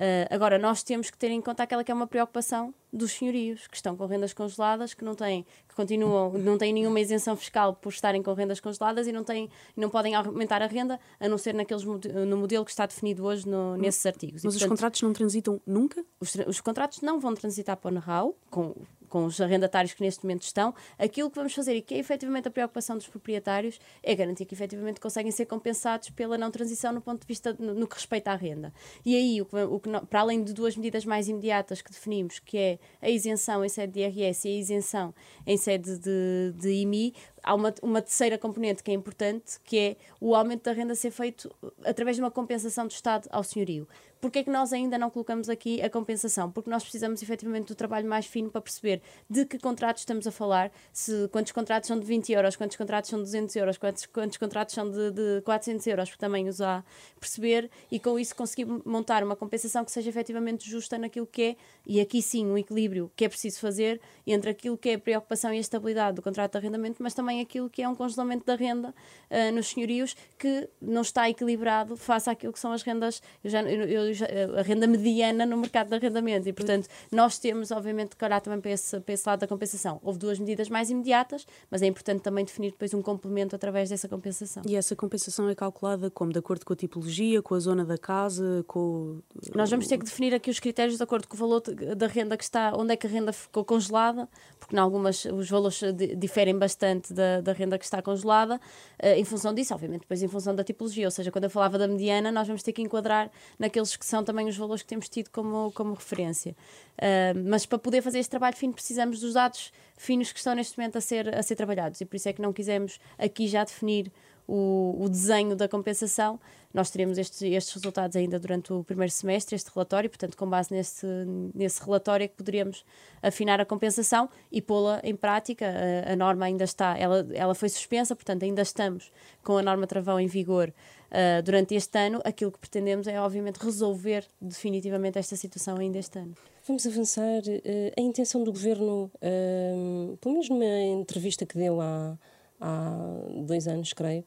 Uh, 0.00 0.24
agora, 0.30 0.58
nós 0.58 0.82
temos 0.82 1.10
que 1.10 1.18
ter 1.18 1.30
em 1.30 1.42
conta 1.42 1.62
aquela 1.62 1.84
que 1.84 1.92
é 1.92 1.94
uma 1.94 2.06
preocupação 2.06 2.72
dos 2.90 3.12
senhorios, 3.12 3.66
que 3.66 3.76
estão 3.76 3.94
com 3.94 4.06
rendas 4.06 4.32
congeladas, 4.32 4.94
que 4.94 5.04
não 5.04 5.14
têm, 5.14 5.44
que 5.68 5.74
continuam, 5.74 6.32
não 6.32 6.56
têm 6.56 6.72
nenhuma 6.72 6.98
isenção 6.98 7.36
fiscal 7.36 7.74
por 7.74 7.90
estarem 7.90 8.22
com 8.22 8.32
rendas 8.32 8.60
congeladas 8.60 9.06
e 9.06 9.12
não, 9.12 9.22
têm, 9.22 9.50
não 9.76 9.90
podem 9.90 10.14
aumentar 10.14 10.62
a 10.62 10.66
renda, 10.66 10.98
a 11.20 11.28
não 11.28 11.36
ser 11.36 11.52
naqueles, 11.52 11.84
no 11.84 12.36
modelo 12.38 12.64
que 12.64 12.70
está 12.70 12.86
definido 12.86 13.26
hoje 13.26 13.46
no, 13.46 13.76
nesses 13.76 14.06
artigos. 14.06 14.42
Mas 14.42 14.54
e, 14.54 14.58
portanto, 14.58 14.62
os 14.62 14.68
contratos 14.68 15.02
não 15.02 15.12
transitam 15.12 15.60
nunca? 15.66 16.02
Os, 16.18 16.34
os 16.46 16.62
contratos 16.62 17.02
não 17.02 17.20
vão 17.20 17.34
transitar 17.34 17.76
para 17.76 17.90
o 17.90 17.92
NRAU, 17.92 18.34
com 18.48 18.74
com 19.10 19.26
os 19.26 19.38
arrendatários 19.40 19.92
que 19.92 20.02
neste 20.02 20.24
momento 20.24 20.44
estão, 20.44 20.72
aquilo 20.98 21.28
que 21.28 21.36
vamos 21.36 21.52
fazer 21.52 21.74
e 21.74 21.82
que 21.82 21.94
é 21.94 21.98
efetivamente 21.98 22.48
a 22.48 22.50
preocupação 22.50 22.96
dos 22.96 23.06
proprietários 23.06 23.78
é 24.02 24.14
garantir 24.14 24.46
que 24.46 24.54
efetivamente 24.54 25.00
conseguem 25.00 25.30
ser 25.30 25.44
compensados 25.44 26.08
pela 26.10 26.38
não 26.38 26.50
transição 26.50 26.92
no 26.92 27.02
ponto 27.02 27.20
de 27.20 27.26
vista 27.26 27.54
no, 27.58 27.74
no 27.74 27.86
que 27.86 27.96
respeita 27.96 28.30
à 28.30 28.36
renda. 28.36 28.72
E 29.04 29.14
aí, 29.16 29.42
o 29.42 29.44
que, 29.44 29.56
o 29.56 29.80
que, 29.80 29.90
para 30.06 30.20
além 30.20 30.42
de 30.42 30.54
duas 30.54 30.76
medidas 30.76 31.04
mais 31.04 31.28
imediatas 31.28 31.82
que 31.82 31.90
definimos, 31.90 32.38
que 32.38 32.56
é 32.56 32.78
a 33.02 33.10
isenção 33.10 33.64
em 33.64 33.68
sede 33.68 33.92
de 33.94 34.00
IRS 34.00 34.48
e 34.48 34.52
a 34.52 34.58
isenção 34.58 35.14
em 35.46 35.56
sede 35.56 35.98
de, 35.98 36.52
de 36.56 36.70
IMI, 36.70 37.12
há 37.42 37.54
uma, 37.54 37.74
uma 37.82 38.02
terceira 38.02 38.38
componente 38.38 38.82
que 38.82 38.90
é 38.90 38.94
importante, 38.94 39.58
que 39.64 39.78
é 39.78 39.96
o 40.20 40.34
aumento 40.34 40.64
da 40.64 40.72
renda 40.72 40.94
ser 40.94 41.10
feito 41.10 41.50
através 41.84 42.16
de 42.16 42.22
uma 42.22 42.30
compensação 42.30 42.86
do 42.86 42.90
Estado 42.90 43.28
ao 43.30 43.42
senhorio. 43.42 43.86
Porquê 44.20 44.40
é 44.40 44.44
que 44.44 44.50
nós 44.50 44.70
ainda 44.72 44.98
não 44.98 45.08
colocamos 45.08 45.48
aqui 45.48 45.80
a 45.80 45.88
compensação? 45.88 46.50
Porque 46.50 46.68
nós 46.68 46.82
precisamos 46.82 47.22
efetivamente 47.22 47.68
do 47.68 47.74
trabalho 47.74 48.06
mais 48.06 48.26
fino 48.26 48.50
para 48.50 48.60
perceber 48.60 49.00
de 49.30 49.46
que 49.46 49.58
contratos 49.58 50.02
estamos 50.02 50.26
a 50.26 50.30
falar, 50.30 50.70
se 50.92 51.26
quantos 51.28 51.52
contratos 51.52 51.88
são 51.88 51.98
de 51.98 52.04
20 52.04 52.30
euros, 52.32 52.54
quantos 52.54 52.76
contratos 52.76 53.08
são 53.08 53.18
de 53.18 53.24
200 53.24 53.56
euros, 53.56 53.78
quantos, 53.78 54.04
quantos 54.04 54.36
contratos 54.36 54.74
são 54.74 54.90
de, 54.90 55.10
de 55.10 55.40
400 55.42 55.86
euros, 55.86 56.10
porque 56.10 56.20
também 56.20 56.46
os 56.48 56.60
há, 56.60 56.84
perceber 57.18 57.70
e 57.90 57.98
com 57.98 58.18
isso 58.18 58.36
conseguir 58.36 58.66
montar 58.84 59.24
uma 59.24 59.34
compensação 59.34 59.86
que 59.86 59.90
seja 59.90 60.10
efetivamente 60.10 60.68
justa 60.68 60.98
naquilo 60.98 61.26
que 61.26 61.42
é, 61.42 61.56
e 61.86 61.98
aqui 61.98 62.20
sim, 62.20 62.46
um 62.46 62.58
equilíbrio 62.58 63.10
que 63.16 63.24
é 63.24 63.28
preciso 63.28 63.58
fazer 63.58 64.02
entre 64.26 64.50
aquilo 64.50 64.76
que 64.76 64.90
é 64.90 64.94
a 64.94 64.98
preocupação 64.98 65.50
e 65.54 65.56
a 65.56 65.60
estabilidade 65.60 66.16
do 66.16 66.22
contrato 66.22 66.52
de 66.52 66.58
arrendamento, 66.58 67.02
mas 67.02 67.14
também 67.14 67.29
aquilo 67.38 67.70
que 67.70 67.82
é 67.82 67.88
um 67.88 67.94
congelamento 67.94 68.44
da 68.44 68.56
renda 68.56 68.92
uh, 69.30 69.54
nos 69.54 69.68
senhorios 69.68 70.16
que 70.36 70.68
não 70.80 71.02
está 71.02 71.30
equilibrado 71.30 71.96
face 71.96 72.28
àquilo 72.28 72.52
que 72.52 72.58
são 72.58 72.72
as 72.72 72.82
rendas. 72.82 73.22
Eu 73.44 73.50
já, 73.50 73.62
eu, 73.62 74.10
eu 74.10 74.58
a 74.58 74.62
renda 74.62 74.86
mediana 74.86 75.46
no 75.46 75.56
mercado 75.56 75.88
de 75.88 75.94
arrendamento 75.94 76.48
e, 76.48 76.52
portanto, 76.52 76.88
nós 77.12 77.38
temos, 77.38 77.70
obviamente, 77.70 78.16
que 78.16 78.24
olhar 78.24 78.40
também 78.40 78.60
para 78.60 78.72
esse, 78.72 78.98
para 78.98 79.14
esse 79.14 79.28
lado 79.28 79.40
da 79.40 79.46
compensação. 79.46 80.00
Houve 80.02 80.18
duas 80.18 80.38
medidas 80.38 80.68
mais 80.68 80.90
imediatas, 80.90 81.46
mas 81.70 81.82
é 81.82 81.86
importante 81.86 82.22
também 82.22 82.44
definir 82.44 82.72
depois 82.72 82.92
um 82.94 83.02
complemento 83.02 83.54
através 83.54 83.90
dessa 83.90 84.08
compensação. 84.08 84.62
E 84.66 84.74
essa 84.74 84.96
compensação 84.96 85.48
é 85.48 85.54
calculada 85.54 86.10
como? 86.10 86.32
De 86.32 86.38
acordo 86.38 86.64
com 86.64 86.72
a 86.72 86.76
tipologia, 86.76 87.42
com 87.42 87.54
a 87.54 87.60
zona 87.60 87.84
da 87.84 87.98
casa, 87.98 88.64
com... 88.66 89.20
Nós 89.54 89.70
vamos 89.70 89.86
ter 89.86 89.98
que 89.98 90.04
definir 90.04 90.34
aqui 90.34 90.50
os 90.50 90.58
critérios 90.58 90.96
de 90.96 91.02
acordo 91.02 91.28
com 91.28 91.36
o 91.36 91.38
valor 91.38 91.60
da 91.60 92.06
renda 92.06 92.36
que 92.36 92.44
está, 92.44 92.72
onde 92.76 92.94
é 92.94 92.96
que 92.96 93.06
a 93.06 93.10
renda 93.10 93.32
ficou 93.32 93.64
congelada, 93.64 94.28
porque 94.58 94.74
em 94.74 94.78
algumas 94.78 95.24
os 95.26 95.48
valores 95.50 95.80
diferem 96.16 96.56
bastante 96.56 97.12
da, 97.20 97.40
da 97.40 97.52
renda 97.52 97.78
que 97.78 97.84
está 97.84 98.00
congelada, 98.00 98.56
uh, 98.56 99.06
em 99.16 99.24
função 99.24 99.52
disso, 99.52 99.74
obviamente, 99.74 100.00
depois 100.00 100.22
em 100.22 100.28
função 100.28 100.54
da 100.54 100.64
tipologia, 100.64 101.06
ou 101.06 101.10
seja, 101.10 101.30
quando 101.30 101.44
eu 101.44 101.50
falava 101.50 101.78
da 101.78 101.86
mediana, 101.86 102.32
nós 102.32 102.46
vamos 102.46 102.62
ter 102.62 102.72
que 102.72 102.82
enquadrar 102.82 103.30
naqueles 103.58 103.96
que 103.96 104.06
são 104.06 104.24
também 104.24 104.48
os 104.48 104.56
valores 104.56 104.82
que 104.82 104.88
temos 104.88 105.08
tido 105.08 105.30
como, 105.30 105.70
como 105.72 105.94
referência. 105.94 106.56
Uh, 106.96 107.48
mas 107.48 107.66
para 107.66 107.78
poder 107.78 108.02
fazer 108.02 108.18
este 108.18 108.30
trabalho 108.30 108.56
fino, 108.56 108.72
precisamos 108.72 109.20
dos 109.20 109.34
dados 109.34 109.72
finos 109.96 110.32
que 110.32 110.38
estão 110.38 110.54
neste 110.54 110.78
momento 110.78 110.96
a 110.96 111.00
ser, 111.00 111.34
a 111.34 111.42
ser 111.42 111.56
trabalhados, 111.56 112.00
e 112.00 112.04
por 112.04 112.16
isso 112.16 112.28
é 112.28 112.32
que 112.32 112.40
não 112.40 112.52
quisemos 112.52 112.98
aqui 113.18 113.46
já 113.46 113.64
definir 113.64 114.10
o, 114.50 114.96
o 114.98 115.08
desenho 115.08 115.54
da 115.54 115.68
compensação. 115.68 116.40
Nós 116.72 116.88
teremos 116.90 117.18
estes, 117.18 117.42
estes 117.42 117.74
resultados 117.74 118.16
ainda 118.16 118.38
durante 118.38 118.72
o 118.72 118.84
primeiro 118.84 119.12
semestre, 119.12 119.56
este 119.56 119.70
relatório, 119.74 120.08
portanto, 120.08 120.36
com 120.36 120.48
base 120.48 120.72
nesse, 120.72 121.06
nesse 121.52 121.82
relatório 121.82 122.24
é 122.24 122.28
que 122.28 122.36
poderíamos 122.36 122.84
afinar 123.20 123.60
a 123.60 123.64
compensação 123.64 124.28
e 124.52 124.62
pô-la 124.62 125.00
em 125.02 125.16
prática. 125.16 125.66
A, 126.06 126.12
a, 126.12 126.16
norma 126.16 126.44
ainda 126.44 126.62
está, 126.62 126.96
ela, 126.96 127.26
ela 127.34 127.54
foi 127.54 127.68
suspensa, 127.68 128.14
portanto, 128.14 128.44
ainda 128.44 128.62
estamos 128.62 129.10
com 129.42 129.56
a 129.56 129.62
norma 129.62 129.86
travão 129.86 130.20
em 130.20 130.28
vigor 130.28 130.72
uh, 131.10 131.42
durante 131.42 131.74
este 131.74 131.98
ano. 131.98 132.20
Aquilo 132.24 132.52
que 132.52 132.58
pretendemos 132.58 133.08
é, 133.08 133.20
obviamente, 133.20 133.56
resolver 133.56 134.24
definitivamente 134.40 135.18
esta 135.18 135.34
situação 135.34 135.76
ainda 135.76 135.98
este 135.98 136.20
ano. 136.20 136.34
Vamos 136.66 136.86
avançar. 136.86 137.42
Uh, 137.42 137.92
a 137.98 138.00
intenção 138.00 138.44
do 138.44 138.52
governo, 138.52 139.10
uh, 139.16 140.16
pelo 140.18 140.34
menos 140.34 140.48
numa 140.48 140.64
entrevista 140.64 141.44
que 141.44 141.58
deu 141.58 141.80
há, 141.80 142.16
há 142.60 142.96
dois 143.44 143.66
anos, 143.66 143.92
creio, 143.92 144.24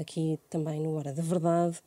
aqui 0.00 0.38
também 0.50 0.80
no 0.80 0.96
Hora 0.96 1.12
da 1.12 1.22
Verdade, 1.22 1.78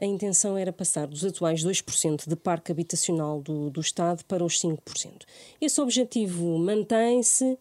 a 0.00 0.04
intenção 0.04 0.56
era 0.56 0.72
passar 0.72 1.06
dos 1.06 1.24
atuais 1.24 1.64
2% 1.64 2.28
de 2.28 2.36
parque 2.36 2.70
habitacional 2.70 3.40
do, 3.40 3.70
do 3.70 3.80
Estado 3.80 4.24
para 4.24 4.44
os 4.44 4.60
5%. 4.60 5.22
Esse 5.60 5.80
objetivo 5.80 6.58
mantém-se. 6.58 7.58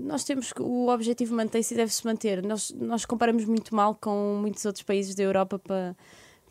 Nós 0.00 0.24
temos 0.24 0.52
que 0.52 0.62
o 0.62 0.88
objetivo 0.88 1.34
mantém-se 1.34 1.74
e 1.74 1.76
deve-se 1.76 2.04
manter. 2.06 2.42
Nós, 2.42 2.70
nós 2.70 3.04
comparamos 3.04 3.44
muito 3.44 3.74
mal 3.74 3.94
com 3.94 4.38
muitos 4.40 4.64
outros 4.64 4.82
países 4.82 5.14
da 5.14 5.22
Europa 5.22 5.58
para 5.58 5.94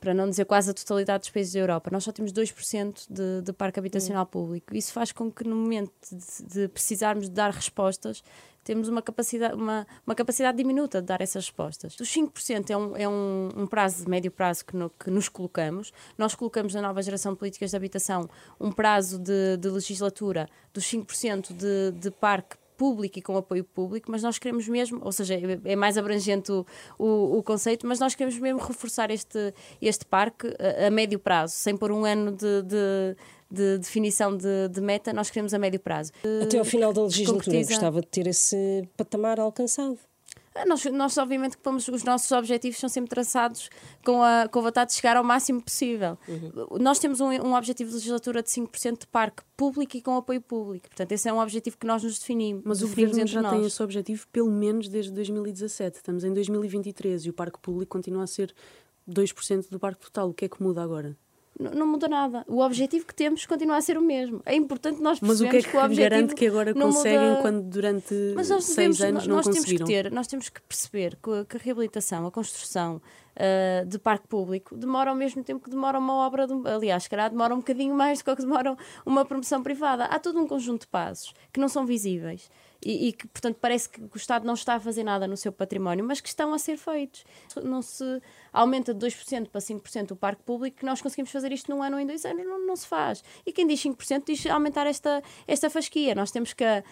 para 0.01 0.15
não 0.15 0.27
dizer 0.27 0.45
quase 0.45 0.71
a 0.71 0.73
totalidade 0.73 1.21
dos 1.21 1.29
países 1.29 1.53
da 1.53 1.59
Europa. 1.59 1.91
Nós 1.91 2.03
só 2.03 2.11
temos 2.11 2.33
2% 2.33 3.05
de, 3.07 3.41
de 3.43 3.53
parque 3.53 3.77
habitacional 3.77 4.25
público. 4.25 4.75
Isso 4.75 4.91
faz 4.91 5.11
com 5.11 5.31
que, 5.31 5.43
no 5.43 5.55
momento 5.55 5.91
de, 6.11 6.43
de 6.43 6.67
precisarmos 6.67 7.29
de 7.29 7.35
dar 7.35 7.51
respostas, 7.51 8.23
temos 8.63 8.87
uma 8.87 9.01
capacidade, 9.01 9.53
uma, 9.53 9.85
uma 10.05 10.15
capacidade 10.15 10.57
diminuta 10.57 11.01
de 11.01 11.07
dar 11.07 11.21
essas 11.21 11.45
respostas. 11.45 11.99
Os 11.99 12.09
5% 12.09 12.71
é 12.71 12.77
um, 12.77 12.97
é 12.97 13.07
um, 13.07 13.49
um 13.55 13.67
prazo 13.67 14.03
de 14.03 14.09
médio 14.09 14.31
prazo 14.31 14.65
que, 14.65 14.75
no, 14.75 14.89
que 14.89 15.11
nos 15.11 15.29
colocamos. 15.29 15.93
Nós 16.17 16.33
colocamos 16.33 16.73
na 16.73 16.81
nova 16.81 17.01
geração 17.03 17.33
de 17.33 17.39
políticas 17.39 17.69
de 17.69 17.77
habitação 17.77 18.27
um 18.59 18.71
prazo 18.71 19.19
de, 19.19 19.57
de 19.57 19.69
legislatura 19.69 20.49
dos 20.73 20.83
5% 20.83 21.53
de, 21.53 21.91
de 21.99 22.09
parque 22.09 22.57
público 22.81 23.19
e 23.19 23.21
com 23.21 23.37
apoio 23.37 23.63
público, 23.63 24.09
mas 24.09 24.23
nós 24.23 24.39
queremos 24.39 24.67
mesmo, 24.67 24.99
ou 25.03 25.11
seja, 25.11 25.35
é, 25.35 25.73
é 25.73 25.75
mais 25.75 25.99
abrangente 25.99 26.51
o, 26.51 26.65
o, 26.97 27.37
o, 27.37 27.43
conceito, 27.43 27.85
mas 27.85 27.99
nós 27.99 28.15
queremos 28.15 28.39
mesmo 28.39 28.59
reforçar 28.59 29.11
este, 29.11 29.53
este 29.79 30.03
parque 30.03 30.47
a, 30.59 30.87
a 30.87 30.89
médio 30.89 31.19
prazo, 31.19 31.53
sem 31.53 31.77
pôr 31.77 31.91
um 31.91 32.05
ano 32.05 32.31
de, 32.31 32.63
de 32.63 33.15
de 33.53 33.79
definição 33.79 34.37
de, 34.37 34.69
de, 34.69 34.79
meta, 34.79 35.11
nós 35.11 35.29
queremos 35.29 35.53
a 35.53 35.59
médio 35.59 35.77
prazo. 35.77 36.13
Até 36.41 36.57
ao 36.57 36.63
final 36.63 36.93
da 36.93 37.03
legislatura, 37.03 37.57
gostava 37.57 37.99
de 37.99 38.07
ter 38.07 38.25
esse 38.25 38.87
patamar 38.95 39.41
alcançado. 39.41 39.99
Ah, 40.53 40.65
nós, 40.65 40.83
nós 40.85 41.17
obviamente, 41.17 41.55
que 41.55 41.63
pomos, 41.63 41.87
os 41.87 42.03
nossos 42.03 42.29
objetivos 42.31 42.77
são 42.77 42.89
sempre 42.89 43.09
traçados 43.09 43.69
com 44.03 44.21
a, 44.21 44.49
com 44.49 44.59
a 44.59 44.61
vontade 44.63 44.91
de 44.91 44.97
chegar 44.97 45.15
ao 45.15 45.23
máximo 45.23 45.61
possível. 45.61 46.17
Uhum. 46.27 46.77
Nós 46.79 46.99
temos 46.99 47.21
um, 47.21 47.29
um 47.29 47.55
objetivo 47.55 47.89
de 47.89 47.95
legislatura 47.95 48.43
de 48.43 48.49
5% 48.49 48.99
de 48.99 49.07
parque 49.07 49.43
público 49.55 49.95
e 49.95 50.01
com 50.01 50.17
apoio 50.17 50.41
público. 50.41 50.87
Portanto, 50.89 51.11
esse 51.13 51.29
é 51.29 51.33
um 51.33 51.39
objetivo 51.39 51.77
que 51.77 51.87
nós 51.87 52.03
nos 52.03 52.19
definimos. 52.19 52.63
Mas 52.65 52.81
o 52.81 52.87
governo 52.87 53.25
já 53.25 53.41
nós. 53.41 53.51
tem 53.51 53.65
esse 53.65 53.81
objetivo 53.81 54.27
pelo 54.31 54.51
menos 54.51 54.89
desde 54.89 55.11
2017. 55.11 55.97
Estamos 55.97 56.23
em 56.23 56.33
2023 56.33 57.25
e 57.25 57.29
o 57.29 57.33
parque 57.33 57.59
público 57.59 57.91
continua 57.91 58.23
a 58.23 58.27
ser 58.27 58.53
2% 59.09 59.69
do 59.69 59.79
parque 59.79 60.01
total. 60.01 60.29
O 60.29 60.33
que 60.33 60.45
é 60.45 60.49
que 60.49 60.61
muda 60.61 60.83
agora? 60.83 61.15
Não 61.69 61.87
muda 61.87 62.07
nada. 62.07 62.43
O 62.47 62.61
objetivo 62.61 63.05
que 63.05 63.13
temos 63.13 63.45
continua 63.45 63.77
a 63.77 63.81
ser 63.81 63.97
o 63.97 64.01
mesmo. 64.01 64.41
É 64.45 64.55
importante 64.55 65.01
nós 65.01 65.19
percebermos 65.19 65.41
Mas 65.41 65.47
o 65.47 65.51
que 65.51 65.57
é 65.57 65.61
que, 65.61 65.69
que 65.69 65.77
o 65.77 65.83
objetivo 65.83 66.09
garante 66.09 66.35
que 66.35 66.47
agora 66.47 66.73
conseguem 66.73 67.29
muda... 67.29 67.41
quando 67.41 67.61
durante 67.63 68.15
Mas 68.35 68.49
nós 68.49 68.65
seis 68.65 68.97
devemos, 68.97 69.01
anos 69.01 69.27
não 69.27 69.35
nós 69.37 69.45
conseguiram? 69.45 69.85
Temos 69.85 69.89
que 69.89 70.03
ter, 70.03 70.11
nós 70.11 70.27
temos 70.27 70.49
que 70.49 70.61
perceber 70.61 71.17
que, 71.17 71.45
que 71.45 71.57
a 71.57 71.59
reabilitação, 71.59 72.25
a 72.25 72.31
construção 72.31 73.01
uh, 73.35 73.85
de 73.85 73.99
parque 73.99 74.27
público 74.27 74.75
demora 74.75 75.09
ao 75.09 75.15
mesmo 75.15 75.43
tempo 75.43 75.63
que 75.63 75.69
demora 75.69 75.99
uma 75.99 76.13
obra, 76.13 76.47
de, 76.47 76.53
aliás, 76.67 77.07
calhar 77.07 77.29
demora 77.29 77.53
um 77.53 77.57
bocadinho 77.57 77.95
mais 77.95 78.21
do 78.21 78.35
que 78.35 78.41
demora 78.41 78.75
uma 79.05 79.25
promoção 79.25 79.61
privada. 79.61 80.05
Há 80.05 80.19
todo 80.19 80.39
um 80.39 80.47
conjunto 80.47 80.81
de 80.81 80.87
passos 80.87 81.33
que 81.51 81.59
não 81.59 81.67
são 81.67 81.85
visíveis 81.85 82.49
e, 82.83 83.09
e, 83.09 83.13
que, 83.13 83.27
portanto, 83.27 83.57
parece 83.61 83.89
que 83.89 84.01
o 84.01 84.09
Estado 84.15 84.45
não 84.45 84.55
está 84.55 84.75
a 84.75 84.79
fazer 84.79 85.03
nada 85.03 85.27
no 85.27 85.37
seu 85.37 85.51
património, 85.51 86.03
mas 86.03 86.19
que 86.19 86.27
estão 86.27 86.53
a 86.53 86.57
ser 86.57 86.77
feitos. 86.77 87.23
Não 87.63 87.81
se 87.81 88.21
aumenta 88.51 88.93
de 88.93 89.05
2% 89.05 89.49
para 89.49 89.61
5% 89.61 90.11
o 90.11 90.15
parque 90.15 90.43
público, 90.43 90.77
que 90.77 90.85
nós 90.85 91.01
conseguimos 91.01 91.31
fazer 91.31 91.51
isto 91.51 91.71
num 91.71 91.81
ano 91.81 91.95
ou 91.95 92.01
em 92.01 92.05
dois 92.05 92.25
anos, 92.25 92.45
não, 92.45 92.65
não 92.65 92.75
se 92.75 92.87
faz. 92.87 93.23
E 93.45 93.51
quem 93.51 93.65
diz 93.67 93.81
5% 93.81 94.23
diz 94.25 94.45
aumentar 94.47 94.85
esta, 94.87 95.21
esta 95.47 95.69
fasquia. 95.69 96.13
Nós 96.15 96.31
temos 96.31 96.53
que, 96.53 96.63
a, 96.63 96.83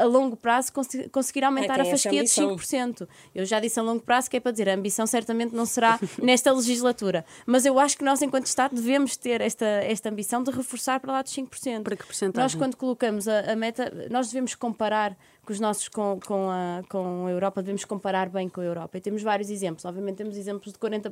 a 0.00 0.04
longo 0.04 0.36
prazo, 0.36 0.72
cons 0.72 0.88
conseguir 1.12 1.44
aumentar 1.44 1.78
é, 1.78 1.82
a 1.82 1.84
fasquia 1.84 2.22
de 2.22 2.30
5%. 2.30 3.08
Eu 3.34 3.44
já 3.44 3.60
disse 3.60 3.78
a 3.78 3.82
longo 3.82 4.02
prazo 4.02 4.30
que 4.30 4.36
é 4.36 4.40
para 4.40 4.52
dizer, 4.52 4.68
a 4.68 4.74
ambição 4.74 5.06
certamente 5.06 5.54
não 5.54 5.66
será 5.66 5.98
nesta 6.22 6.52
legislatura. 6.52 7.24
Mas 7.46 7.64
eu 7.64 7.78
acho 7.78 7.96
que 7.96 8.04
nós, 8.04 8.22
enquanto 8.22 8.46
Estado, 8.46 8.74
devemos 8.74 9.16
ter 9.16 9.40
esta, 9.40 9.66
esta 9.66 10.08
ambição 10.08 10.42
de 10.42 10.50
reforçar 10.50 11.00
para 11.00 11.12
lá 11.12 11.22
dos 11.22 11.34
5%. 11.34 11.82
Para 11.82 11.96
que 11.96 12.04
porcentagem? 12.04 12.44
Nós, 12.44 12.54
quando 12.54 12.76
colocamos 12.76 13.28
a, 13.28 13.52
a 13.52 13.56
meta, 13.56 14.08
nós 14.10 14.28
devemos 14.28 14.54
comparar 14.54 15.16
com 15.44 15.52
os 15.52 15.60
nossos 15.60 15.88
com, 15.88 16.18
com, 16.26 16.50
a, 16.50 16.82
com 16.88 17.26
a 17.26 17.30
Europa, 17.30 17.62
devemos 17.62 17.84
comparar 17.84 18.28
bem 18.28 18.48
com 18.48 18.60
a 18.60 18.64
Europa. 18.64 18.96
E 18.96 19.00
temos 19.00 19.22
vários 19.22 19.50
exemplos. 19.50 19.84
Obviamente 19.84 20.16
temos 20.16 20.36
exemplos 20.36 20.72
de 20.72 20.78
40%, 20.78 21.03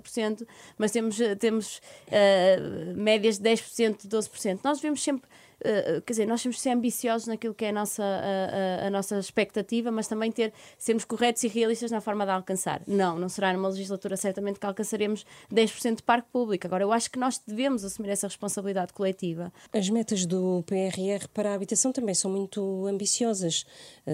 mas 0.79 0.91
temos, 0.91 1.19
temos 1.39 1.81
uh, 2.09 2.97
médias 2.97 3.39
de 3.39 3.49
10%, 3.49 4.07
12%. 4.07 4.61
Nós 4.63 4.79
devemos 4.79 5.03
sempre 5.03 5.29
Uh, 5.63 6.03
quer 6.03 6.13
dizer, 6.13 6.27
nós 6.27 6.43
temos 6.43 6.57
que 6.57 6.63
ser 6.63 6.71
ambiciosos 6.71 7.29
naquilo 7.29 7.55
que 7.55 7.65
é 7.65 7.69
a 7.69 7.73
nossa, 7.73 8.03
a, 8.03 8.85
a, 8.85 8.87
a, 8.89 8.91
nossa 8.91 9.17
expectativa, 9.17 9.93
mas 9.93 10.09
também 10.09 10.33
ter, 10.33 10.53
sermos 10.77 11.05
corretos 11.05 11.45
e 11.45 11.49
realistas 11.49 11.93
na 11.93 12.01
forma 12.01 12.25
de 12.25 12.33
alcançar. 12.33 12.83
Não, 12.85 13.17
não 13.17 13.29
será 13.29 13.53
numa 13.53 13.69
legislatura 13.69 14.17
certamente 14.17 14.59
que 14.59 14.67
alcançaremos 14.67 15.25
10% 15.55 15.97
de 15.97 16.03
parque 16.03 16.29
público. 16.33 16.67
Agora, 16.67 16.83
eu 16.83 16.93
acho 16.93 17.09
que 17.09 17.19
nós 17.19 17.41
devemos 17.47 17.85
assumir 17.85 18.09
essa 18.09 18.27
responsabilidade 18.27 18.93
coletiva. 18.93 19.53
As 19.73 19.89
metas 19.89 20.27
do 20.27 20.65
PRR 20.67 21.29
para 21.33 21.53
a 21.53 21.55
habitação 21.55 21.93
também 21.93 22.15
são 22.15 22.31
muito 22.31 22.85
ambiciosas. 22.89 23.65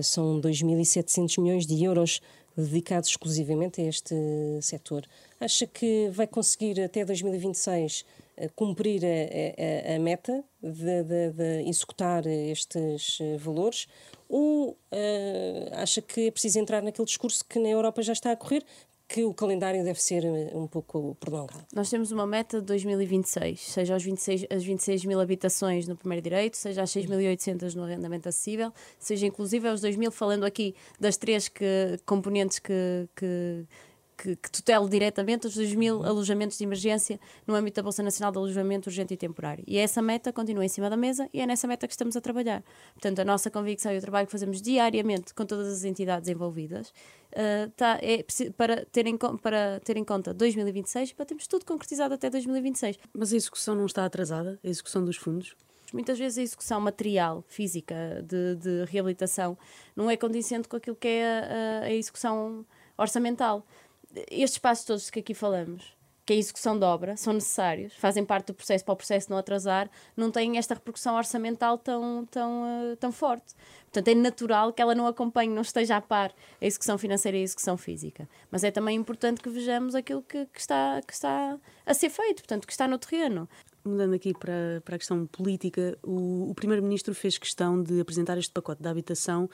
São 0.02 0.38
2.700 0.40 1.40
milhões 1.40 1.66
de 1.66 1.82
euros 1.82 2.20
dedicados 2.62 3.10
exclusivamente 3.10 3.80
a 3.80 3.84
este 3.86 4.14
setor. 4.60 5.06
Acha 5.40 5.66
que 5.66 6.08
vai 6.10 6.26
conseguir 6.26 6.80
até 6.80 7.04
2026 7.04 8.04
eh, 8.36 8.48
cumprir 8.54 9.02
a, 9.04 9.92
a, 9.92 9.96
a 9.96 9.98
meta 9.98 10.44
de, 10.62 11.02
de, 11.02 11.30
de, 11.32 11.68
executar 11.68 12.26
estes 12.26 13.18
eh, 13.20 13.36
valores 13.36 13.86
ou 14.28 14.72
uh, 14.72 15.74
acha 15.74 16.02
que 16.02 16.26
é 16.26 16.30
preciso 16.30 16.58
entrar 16.58 16.82
naquele 16.82 17.06
discurso 17.06 17.42
que 17.44 17.58
na 17.58 17.68
Europa 17.68 18.02
já 18.02 18.12
está 18.12 18.30
a 18.30 18.36
correr, 18.36 18.62
que 19.08 19.24
o 19.24 19.32
calendário 19.32 19.82
deve 19.82 20.00
ser 20.02 20.22
um 20.54 20.66
pouco 20.66 21.16
prolongado. 21.18 21.64
Nós 21.74 21.88
temos 21.88 22.12
uma 22.12 22.26
meta 22.26 22.60
de 22.60 22.66
2026, 22.66 23.58
seja 23.58 23.94
aos 23.94 24.02
26, 24.04 24.46
as 24.50 24.62
26 24.62 25.06
mil 25.06 25.18
habitações 25.18 25.88
no 25.88 25.96
primeiro 25.96 26.22
direito, 26.22 26.58
seja 26.58 26.82
às 26.82 26.90
6.800 26.90 27.74
no 27.74 27.84
arrendamento 27.84 28.28
acessível, 28.28 28.70
seja 28.98 29.26
inclusive 29.26 29.66
aos 29.66 29.80
2 29.80 29.96
mil, 29.96 30.12
falando 30.12 30.44
aqui 30.44 30.74
das 31.00 31.16
três 31.16 31.48
que, 31.48 31.98
componentes 32.04 32.58
que, 32.58 33.08
que 33.16 33.64
que, 34.18 34.34
que 34.34 34.50
tutele 34.50 34.88
diretamente 34.88 35.46
os 35.46 35.54
2 35.54 35.74
mil 35.74 36.04
alojamentos 36.04 36.58
de 36.58 36.64
emergência 36.64 37.20
no 37.46 37.54
âmbito 37.54 37.76
da 37.76 37.82
Bolsa 37.82 38.02
Nacional 38.02 38.32
de 38.32 38.38
Alojamento 38.38 38.88
Urgente 38.88 39.14
e 39.14 39.16
Temporário. 39.16 39.62
E 39.66 39.78
essa 39.78 40.02
meta 40.02 40.32
continua 40.32 40.64
em 40.64 40.68
cima 40.68 40.90
da 40.90 40.96
mesa 40.96 41.30
e 41.32 41.40
é 41.40 41.46
nessa 41.46 41.68
meta 41.68 41.86
que 41.86 41.92
estamos 41.92 42.16
a 42.16 42.20
trabalhar. 42.20 42.64
Portanto, 42.94 43.20
a 43.20 43.24
nossa 43.24 43.50
convicção 43.50 43.92
e 43.92 43.98
o 43.98 44.00
trabalho 44.00 44.26
que 44.26 44.32
fazemos 44.32 44.60
diariamente 44.60 45.32
com 45.32 45.46
todas 45.46 45.68
as 45.68 45.84
entidades 45.84 46.28
envolvidas 46.28 46.88
uh, 46.88 47.70
tá, 47.76 47.98
é 48.02 48.24
para 48.56 48.84
ter, 48.86 49.06
em, 49.06 49.16
para 49.16 49.80
ter 49.84 49.96
em 49.96 50.04
conta 50.04 50.34
2026 50.34 51.10
e 51.10 51.14
para 51.14 51.24
termos 51.24 51.46
tudo 51.46 51.64
concretizado 51.64 52.12
até 52.12 52.28
2026. 52.28 52.98
Mas 53.16 53.32
a 53.32 53.36
execução 53.36 53.76
não 53.76 53.86
está 53.86 54.04
atrasada? 54.04 54.58
A 54.64 54.68
execução 54.68 55.04
dos 55.04 55.16
fundos? 55.16 55.54
Muitas 55.92 56.18
vezes 56.18 56.38
a 56.38 56.42
execução 56.42 56.80
material, 56.80 57.42
física, 57.48 58.22
de, 58.22 58.56
de 58.56 58.84
reabilitação, 58.90 59.56
não 59.96 60.10
é 60.10 60.16
condizente 60.16 60.68
com 60.68 60.76
aquilo 60.76 60.96
que 60.96 61.08
é 61.08 61.24
a, 61.24 61.84
a 61.86 61.92
execução 61.92 62.66
orçamental 62.98 63.64
estes 64.30 64.58
passos 64.58 64.84
todos 64.84 65.10
que 65.10 65.20
aqui 65.20 65.34
falamos, 65.34 65.96
que 66.28 66.34
é 66.34 66.36
a 66.36 66.38
execução 66.38 66.78
de 66.78 66.84
obra, 66.84 67.16
são 67.16 67.32
necessários, 67.32 67.94
fazem 67.94 68.22
parte 68.22 68.48
do 68.48 68.54
processo 68.54 68.84
para 68.84 68.92
o 68.92 68.96
processo 68.96 69.30
não 69.30 69.38
atrasar, 69.38 69.90
não 70.14 70.30
têm 70.30 70.58
esta 70.58 70.74
repercussão 70.74 71.16
orçamental 71.16 71.78
tão, 71.78 72.26
tão, 72.26 72.64
uh, 72.64 72.96
tão 72.96 73.10
forte. 73.10 73.54
Portanto, 73.84 74.08
é 74.08 74.14
natural 74.14 74.72
que 74.74 74.82
ela 74.82 74.94
não 74.94 75.06
acompanhe, 75.06 75.50
não 75.50 75.62
esteja 75.62 75.96
a 75.96 76.02
par 76.02 76.34
a 76.60 76.66
execução 76.66 76.98
financeira 76.98 77.38
e 77.38 77.40
a 77.40 77.44
execução 77.44 77.78
física. 77.78 78.28
Mas 78.50 78.62
é 78.62 78.70
também 78.70 78.94
importante 78.94 79.40
que 79.40 79.48
vejamos 79.48 79.94
aquilo 79.94 80.22
que, 80.22 80.44
que, 80.44 80.60
está, 80.60 81.00
que 81.06 81.14
está 81.14 81.58
a 81.86 81.94
ser 81.94 82.10
feito, 82.10 82.42
portanto, 82.42 82.66
que 82.66 82.72
está 82.72 82.86
no 82.86 82.98
terreno. 82.98 83.48
Mudando 83.82 84.12
aqui 84.12 84.34
para, 84.34 84.82
para 84.84 84.96
a 84.96 84.98
questão 84.98 85.24
política, 85.26 85.96
o, 86.02 86.50
o 86.50 86.54
Primeiro-Ministro 86.54 87.14
fez 87.14 87.38
questão 87.38 87.82
de 87.82 88.02
apresentar 88.02 88.36
este 88.36 88.52
pacote 88.52 88.82
de 88.82 88.88
habitação 88.88 89.48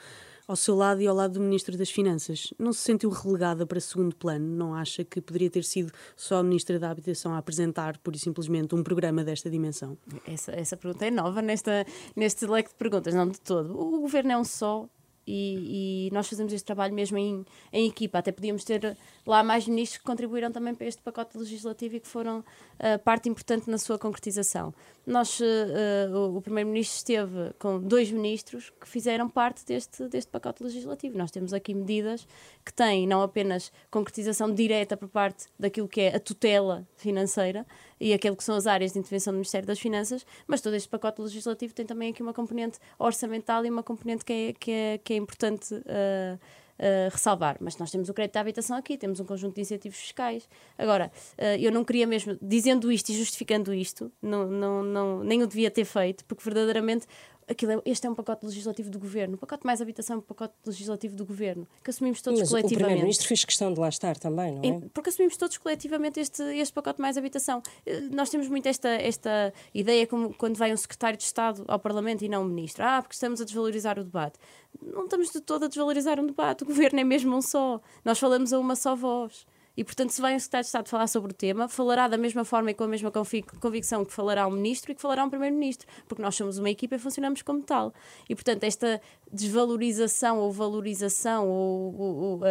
ao 0.47 0.55
seu 0.55 0.75
lado 0.75 1.01
e 1.01 1.07
ao 1.07 1.15
lado 1.15 1.33
do 1.33 1.39
Ministro 1.39 1.77
das 1.77 1.89
Finanças. 1.89 2.53
Não 2.57 2.71
se 2.71 2.81
sentiu 2.81 3.09
relegada 3.09 3.65
para 3.65 3.79
segundo 3.79 4.15
plano? 4.15 4.45
Não 4.45 4.73
acha 4.73 5.03
que 5.03 5.21
poderia 5.21 5.49
ter 5.49 5.63
sido 5.63 5.91
só 6.15 6.37
a 6.37 6.43
Ministra 6.43 6.79
da 6.79 6.89
Habitação 6.89 7.33
a 7.33 7.37
apresentar, 7.37 7.97
por 7.99 8.15
e 8.15 8.19
simplesmente, 8.19 8.75
um 8.75 8.83
programa 8.83 9.23
desta 9.23 9.49
dimensão? 9.49 9.97
Essa, 10.25 10.51
essa 10.51 10.77
pergunta 10.77 11.05
é 11.05 11.11
nova 11.11 11.41
nesta, 11.41 11.85
neste 12.15 12.45
leque 12.45 12.69
de 12.69 12.75
perguntas, 12.75 13.13
não 13.13 13.27
de 13.27 13.39
todo. 13.39 13.77
O 13.77 13.99
governo 14.01 14.31
é 14.31 14.37
um 14.37 14.43
só 14.43 14.87
e, 15.27 16.07
e, 16.07 16.13
nós 16.13 16.27
fazemos 16.27 16.53
este 16.53 16.65
trabalho 16.65 16.93
mesmo 16.93 17.17
em, 17.17 17.45
em, 17.71 17.87
equipa. 17.87 18.19
Até 18.19 18.31
podíamos 18.31 18.63
ter 18.63 18.95
lá 19.25 19.43
mais 19.43 19.67
ministros 19.67 19.97
que 19.97 20.03
contribuíram 20.03 20.51
também 20.51 20.75
para 20.75 20.87
este 20.87 21.01
pacote 21.01 21.37
legislativo 21.37 21.95
e 21.95 21.99
que 21.99 22.07
foram 22.07 22.39
uh, 22.39 22.99
parte 23.03 23.27
importante 23.27 23.69
na 23.69 23.77
sua 23.77 23.97
concretização. 23.97 24.73
Nós, 25.05 25.39
uh, 25.39 26.35
o, 26.35 26.41
Primeiro-Ministro 26.41 26.97
esteve 26.97 27.53
com 27.59 27.79
dois 27.79 28.11
ministros 28.11 28.71
que 28.79 28.87
fizeram 28.87 29.29
parte 29.29 29.65
deste, 29.65 30.07
deste 30.07 30.29
pacote 30.29 30.63
legislativo. 30.63 31.17
Nós 31.17 31.31
temos 31.31 31.53
aqui 31.53 31.73
medidas 31.73 32.27
que 32.63 32.73
têm 32.73 33.07
não 33.07 33.21
apenas 33.21 33.71
concretização 33.89 34.53
direta 34.53 34.95
por 34.95 35.09
parte 35.09 35.45
daquilo 35.59 35.87
que 35.87 36.01
é 36.01 36.15
a 36.15 36.19
tutela 36.19 36.87
financeira 36.97 37.65
e 37.99 38.13
aquilo 38.13 38.35
que 38.35 38.43
são 38.43 38.55
as 38.55 38.67
áreas 38.67 38.93
de 38.93 38.99
intervenção 38.99 39.33
do 39.33 39.37
Ministério 39.37 39.67
das 39.67 39.79
Finanças, 39.79 40.25
mas 40.47 40.61
todo 40.61 40.75
este 40.75 40.89
pacote 40.89 41.21
legislativo 41.21 41.73
tem 41.73 41.85
também 41.85 42.11
aqui 42.11 42.21
uma 42.21 42.33
componente 42.33 42.79
orçamental 42.99 43.65
e 43.65 43.69
uma 43.69 43.83
componente 43.83 44.25
que 44.25 44.33
é, 44.33 44.53
que 44.53 44.71
é, 44.71 44.97
que 44.97 45.13
é 45.13 45.17
importante. 45.17 45.73
Uh, 45.73 46.39
Uh, 46.77 47.07
ressalvar. 47.09 47.55
Mas 47.61 47.77
nós 47.77 47.89
temos 47.89 48.09
o 48.09 48.13
crédito 48.13 48.35
à 48.35 48.41
habitação 48.41 48.75
aqui, 48.75 48.97
temos 48.97 49.21
um 49.21 49.23
conjunto 49.23 49.55
de 49.55 49.61
incentivos 49.61 49.97
fiscais. 49.97 50.45
Agora, 50.77 51.09
uh, 51.39 51.57
eu 51.57 51.71
não 51.71 51.85
queria 51.85 52.05
mesmo, 52.05 52.37
dizendo 52.41 52.91
isto 52.91 53.13
e 53.13 53.17
justificando 53.17 53.73
isto, 53.73 54.11
não, 54.21 54.45
não, 54.45 54.83
não, 54.83 55.23
nem 55.23 55.41
o 55.41 55.47
devia 55.47 55.71
ter 55.71 55.85
feito, 55.85 56.25
porque 56.25 56.43
verdadeiramente 56.43 57.07
aquilo 57.47 57.73
é, 57.73 57.81
este 57.85 58.07
é 58.07 58.09
um 58.09 58.15
pacote 58.15 58.45
legislativo 58.45 58.89
do 58.89 58.99
governo. 58.99 59.35
O 59.35 59.37
pacote 59.37 59.65
mais 59.65 59.81
habitação 59.81 60.17
é 60.17 60.19
um 60.19 60.21
pacote 60.21 60.53
legislativo 60.65 61.15
do 61.15 61.25
governo, 61.25 61.67
que 61.83 61.89
assumimos 61.89 62.21
todos 62.21 62.39
Mas 62.39 62.49
coletivamente. 62.49 62.75
O 62.75 62.85
Primeiro-Ministro 62.85 63.27
fez 63.27 63.45
questão 63.45 63.73
de 63.73 63.79
lá 63.79 63.89
estar 63.89 64.17
também, 64.17 64.55
não 64.55 64.63
é? 64.63 64.81
Porque 64.93 65.09
assumimos 65.09 65.37
todos 65.37 65.57
coletivamente 65.57 66.19
este, 66.19 66.41
este 66.43 66.73
pacote 66.73 67.01
mais 67.01 67.17
habitação. 67.17 67.61
Eh, 67.85 68.01
nós 68.11 68.29
temos 68.29 68.47
muito 68.47 68.67
esta, 68.67 68.89
esta 68.89 69.53
ideia 69.73 70.07
como 70.07 70.33
quando 70.33 70.57
vai 70.57 70.73
um 70.73 70.77
secretário 70.77 71.17
de 71.17 71.23
Estado 71.23 71.63
ao 71.67 71.79
Parlamento 71.79 72.23
e 72.23 72.29
não 72.29 72.43
um 72.43 72.45
ministro. 72.45 72.83
Ah, 72.83 73.01
porque 73.01 73.13
estamos 73.13 73.41
a 73.41 73.45
desvalorizar 73.45 73.99
o 73.99 74.03
debate. 74.03 74.39
Não 74.81 75.05
estamos 75.05 75.31
de 75.31 75.41
todo 75.41 75.65
a 75.65 75.67
desvalorizar 75.67 76.19
um 76.19 76.25
debate. 76.25 76.63
O 76.63 76.65
governo 76.65 76.99
é 76.99 77.03
mesmo 77.03 77.35
um 77.35 77.41
só. 77.41 77.81
Nós 78.03 78.19
falamos 78.19 78.51
a 78.53 78.59
uma 78.59 78.75
só 78.75 78.95
voz. 78.95 79.45
E, 79.77 79.83
portanto, 79.83 80.11
se 80.11 80.21
vai 80.21 80.35
um 80.35 80.39
secretário 80.39 80.63
de 80.63 80.67
Estado 80.67 80.89
falar 80.89 81.07
sobre 81.07 81.31
o 81.31 81.33
tema, 81.33 81.67
falará 81.67 82.07
da 82.07 82.17
mesma 82.17 82.45
forma 82.45 82.71
e 82.71 82.73
com 82.73 82.83
a 82.83 82.87
mesma 82.87 83.11
convicção 83.59 84.05
que 84.05 84.13
falará 84.13 84.47
um 84.47 84.51
ministro 84.51 84.91
e 84.91 84.95
que 84.95 85.01
falará 85.01 85.23
um 85.23 85.29
primeiro-ministro, 85.29 85.87
porque 86.07 86.21
nós 86.21 86.35
somos 86.35 86.57
uma 86.57 86.69
equipa 86.69 86.95
e 86.95 86.99
funcionamos 86.99 87.41
como 87.41 87.61
tal. 87.61 87.93
E, 88.29 88.35
portanto, 88.35 88.63
esta 88.63 89.01
desvalorização 89.31 90.39
ou 90.39 90.51
valorização 90.51 91.49
ou, 91.49 91.95
ou, 91.99 92.39
ou 92.39 92.41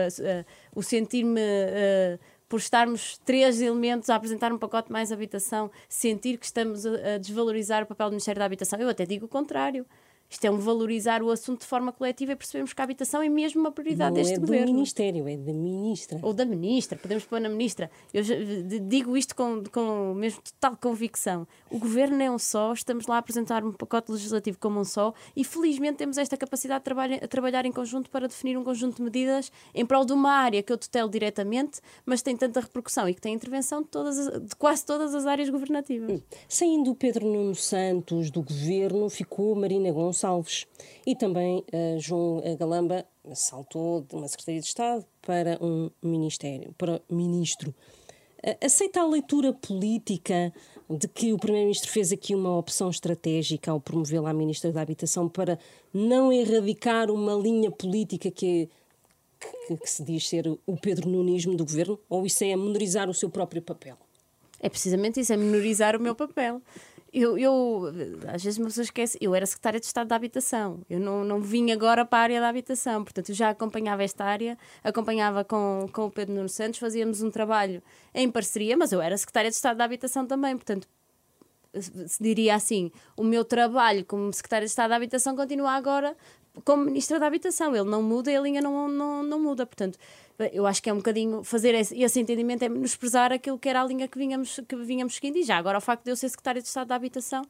o 0.75 0.83
sentir-me. 0.83 1.41
Uh, 1.41 2.35
por 2.47 2.59
estarmos 2.59 3.19
três 3.25 3.61
elementos 3.61 4.09
a 4.11 4.15
apresentar 4.15 4.53
um 4.53 4.59
pacote 4.59 4.93
mais 4.93 5.11
habitação, 5.11 5.71
sentir 5.89 6.39
que 6.39 6.45
estamos 6.45 6.87
a 6.87 7.19
desvalorizar 7.19 7.83
o 7.83 7.87
papel 7.87 8.09
do 8.09 8.13
Ministério 8.13 8.39
da 8.39 8.45
Habitação. 8.45 8.79
Eu 8.79 8.89
até 8.89 9.05
digo 9.05 9.27
o 9.27 9.29
contrário 9.29 9.85
Isto 10.29 10.47
é 10.47 10.51
um 10.51 10.59
valorizar 10.59 11.23
o 11.23 11.31
assunto 11.31 11.61
de 11.61 11.67
forma 11.67 11.93
coletiva 11.93 12.33
e 12.33 12.37
percebemos 12.37 12.73
que 12.73 12.81
a 12.81 12.85
habitação 12.85 13.23
é 13.23 13.29
mesmo 13.29 13.61
uma 13.61 13.71
prioridade 13.71 14.11
Não 14.11 14.17
deste 14.17 14.35
é 14.35 14.39
governo. 14.39 14.67
do 14.67 14.73
Ministério, 14.73 15.29
é 15.29 15.37
da 15.37 15.53
Ministra. 15.53 16.19
Ou 16.23 16.33
da 16.33 16.45
Ministra, 16.45 16.99
podemos 16.99 17.25
pôr 17.25 17.41
na 17.41 17.49
Ministra. 17.49 17.91
Eu 18.13 18.23
digo 18.83 19.17
isto 19.17 19.37
com, 19.37 19.63
com 19.71 20.15
mesmo 20.15 20.43
total 20.43 20.77
convicção. 20.77 21.47
O 21.71 21.79
governo 21.79 22.21
é 22.21 22.31
um 22.31 22.39
só, 22.39 22.73
estamos 22.73 23.07
lá 23.07 23.17
a 23.17 23.19
apresentar 23.19 23.65
um 23.65 23.73
pacote 23.73 24.11
legislativo 24.11 24.59
como 24.59 24.81
um 24.81 24.85
só 24.85 25.15
e 25.37 25.45
felizmente 25.45 25.99
temos 25.99 26.19
esta 26.19 26.37
capacidade 26.37 26.81
de 26.81 26.85
trabalhar, 26.85 27.29
trabalhar 27.29 27.67
em 27.67 27.73
conjunto 27.73 28.11
para 28.11 28.27
definir 28.27 28.57
um 28.57 28.65
conjunto 28.65 28.97
de 28.97 29.03
medidas 29.03 29.53
em 29.75 29.87
prol 29.87 30.05
de 30.05 30.13
uma 30.13 30.33
área 30.33 30.63
que 30.63 30.73
eu 30.73 30.79
tutelo 30.79 31.09
diretamente, 31.09 31.81
mas 32.05 32.23
tem 32.23 32.37
tanta 32.37 32.61
repercussão 32.61 33.09
e 33.09 33.15
que 33.15 33.21
tem 33.21 33.35
intervenção 33.35 33.83
de, 33.83 33.89
todas 33.89 34.19
as, 34.19 34.43
de 34.43 34.57
quase 34.57 34.85
todas 34.85 35.15
as 35.15 35.27
áreas 35.27 35.49
governativas. 35.49 36.23
Saindo 36.49 36.91
o 36.91 36.95
Pedro 36.95 37.27
Nuno 37.27 37.55
Santos 37.55 38.31
do 38.31 38.43
governo, 38.43 39.09
ficou 39.09 39.55
Marina 39.55 39.93
Gonçalves. 39.93 40.14
E 41.07 41.15
também 41.15 41.65
uh, 41.73 42.01
João 42.01 42.43
Galamba 42.59 43.05
saltou 43.35 44.03
de 44.03 44.15
uma 44.15 44.29
Secretaria 44.29 44.61
de 44.61 44.67
Estado 44.67 45.05
para 45.23 45.59
um 45.61 45.91
ministério, 46.03 46.75
para 46.79 47.01
ministro. 47.11 47.75
Uh, 48.43 48.65
aceita 48.65 49.01
a 49.01 49.07
leitura 49.07 49.53
política 49.53 50.53
de 50.89 51.09
que 51.09 51.33
o 51.33 51.39
Primeiro-Ministro 51.39 51.91
fez 51.91 52.13
aqui 52.13 52.35
uma 52.35 52.59
opção 52.59 52.91
estratégica 52.91 53.71
ao 53.71 53.81
promovê-la 53.81 54.31
à 54.31 54.35
Ministra 54.35 54.71
da 54.71 54.83
Habitação 54.83 55.29
para 55.29 55.59
não 55.93 56.33
erradicar 56.33 57.11
uma 57.11 57.35
linha 57.35 57.71
política 57.71 58.31
que, 58.31 58.69
que, 59.67 59.77
que 59.77 59.91
se 59.91 60.03
diz 60.03 60.29
ser 60.29 60.47
o 60.67 60.77
Pedro 60.77 61.09
Nunismo 61.09 61.57
do 61.57 61.65
governo? 61.65 61.99
Ou 62.09 62.27
isso 62.27 62.45
é 62.45 62.55
menorizar 62.55 63.09
o 63.09 63.15
seu 63.15 63.31
próprio 63.31 63.63
papel? 63.63 63.97
É 64.61 64.69
precisamente 64.69 65.21
isso, 65.21 65.33
é 65.33 65.37
menorizar 65.37 65.97
o 65.97 66.01
meu 66.01 66.15
papel 66.15 66.61
eu, 67.15 67.39
eu, 67.39 67.93
às 68.33 68.43
vezes 68.43 68.59
uma 68.59 68.67
pessoa 68.67 68.83
esquece, 68.83 69.17
eu 69.21 69.35
era 69.35 69.47
secretária 69.47 69.79
de 69.79 69.87
Estado 69.87 70.09
da 70.09 70.17
Habitação, 70.17 70.81
eu 70.91 70.99
não, 70.99 71.23
não 71.23 71.41
vim 71.41 71.71
agora 71.71 72.05
para 72.05 72.19
a 72.19 72.23
área 72.23 72.41
da 72.41 72.49
habitação, 72.49 73.05
portanto 73.05 73.29
eu 73.29 73.35
já 73.35 73.51
acompanhava 73.51 74.03
esta 74.03 74.25
área, 74.25 74.59
acompanhava 74.83 75.45
com, 75.45 75.89
com 75.93 76.07
o 76.07 76.11
Pedro 76.11 76.35
Nuno 76.35 76.49
Santos, 76.49 76.81
fazíamos 76.81 77.23
um 77.23 77.31
trabalho 77.31 77.81
em 78.13 78.29
parceria, 78.29 78.77
mas 78.77 78.91
eu 78.91 79.01
era 79.01 79.17
secretária 79.17 79.49
de 79.49 79.57
Estado 79.57 79.77
da 79.77 79.85
Habitação 79.85 80.27
também, 80.27 80.57
portanto 80.57 80.89
diria 82.21 82.55
assim, 82.55 82.91
o 83.17 83.25
meu 83.25 83.45
trabalho 83.45 84.05
como 84.05 84.33
secretária 84.33 84.67
de 84.67 84.71
Estado 84.71 84.91
da 84.91 84.97
Habitação 84.97 85.35
continua 85.35 85.73
agora 85.73 86.17
como 86.65 86.85
Ministra 86.85 87.19
da 87.19 87.27
Habitação, 87.27 87.75
ele 87.75 87.91
não 87.91 88.01
muda 88.03 88.31
e 88.31 88.37
a 88.37 88.41
linha 88.41 88.61
não, 88.61 88.89
não, 88.89 89.23
não 89.25 89.41
muda, 89.41 89.67
portanto 89.67 89.99
eu 90.53 90.67
acho 90.67 90.83
que 90.83 90.91
é 90.91 90.93
um 90.93 90.97
bocadinho 90.97 91.45
fazer 91.45 91.75
esse, 91.75 92.01
esse 92.01 92.21
entendimento 92.21 92.65
é 92.65 92.69
menosprezar 92.69 93.33
aquilo 93.33 93.59
que 93.59 93.69
era 93.69 93.81
a 93.83 93.87
linha 93.87 94.09
que 94.09 94.19
vínhamos, 94.19 94.61
que 94.67 94.75
vínhamos 94.77 95.15
seguindo. 95.15 95.37
E 95.37 95.45
já 95.45 95.57
agora 95.57 95.79
o 95.79 95.81
facto 95.81 96.05
de 96.05 96.11
eu 96.11 96.17
ser 96.17 96.29
secretária 96.29 96.61
de 96.61 96.67
Estado 96.67 96.89
da 96.89 96.97
Habitação 96.97 97.43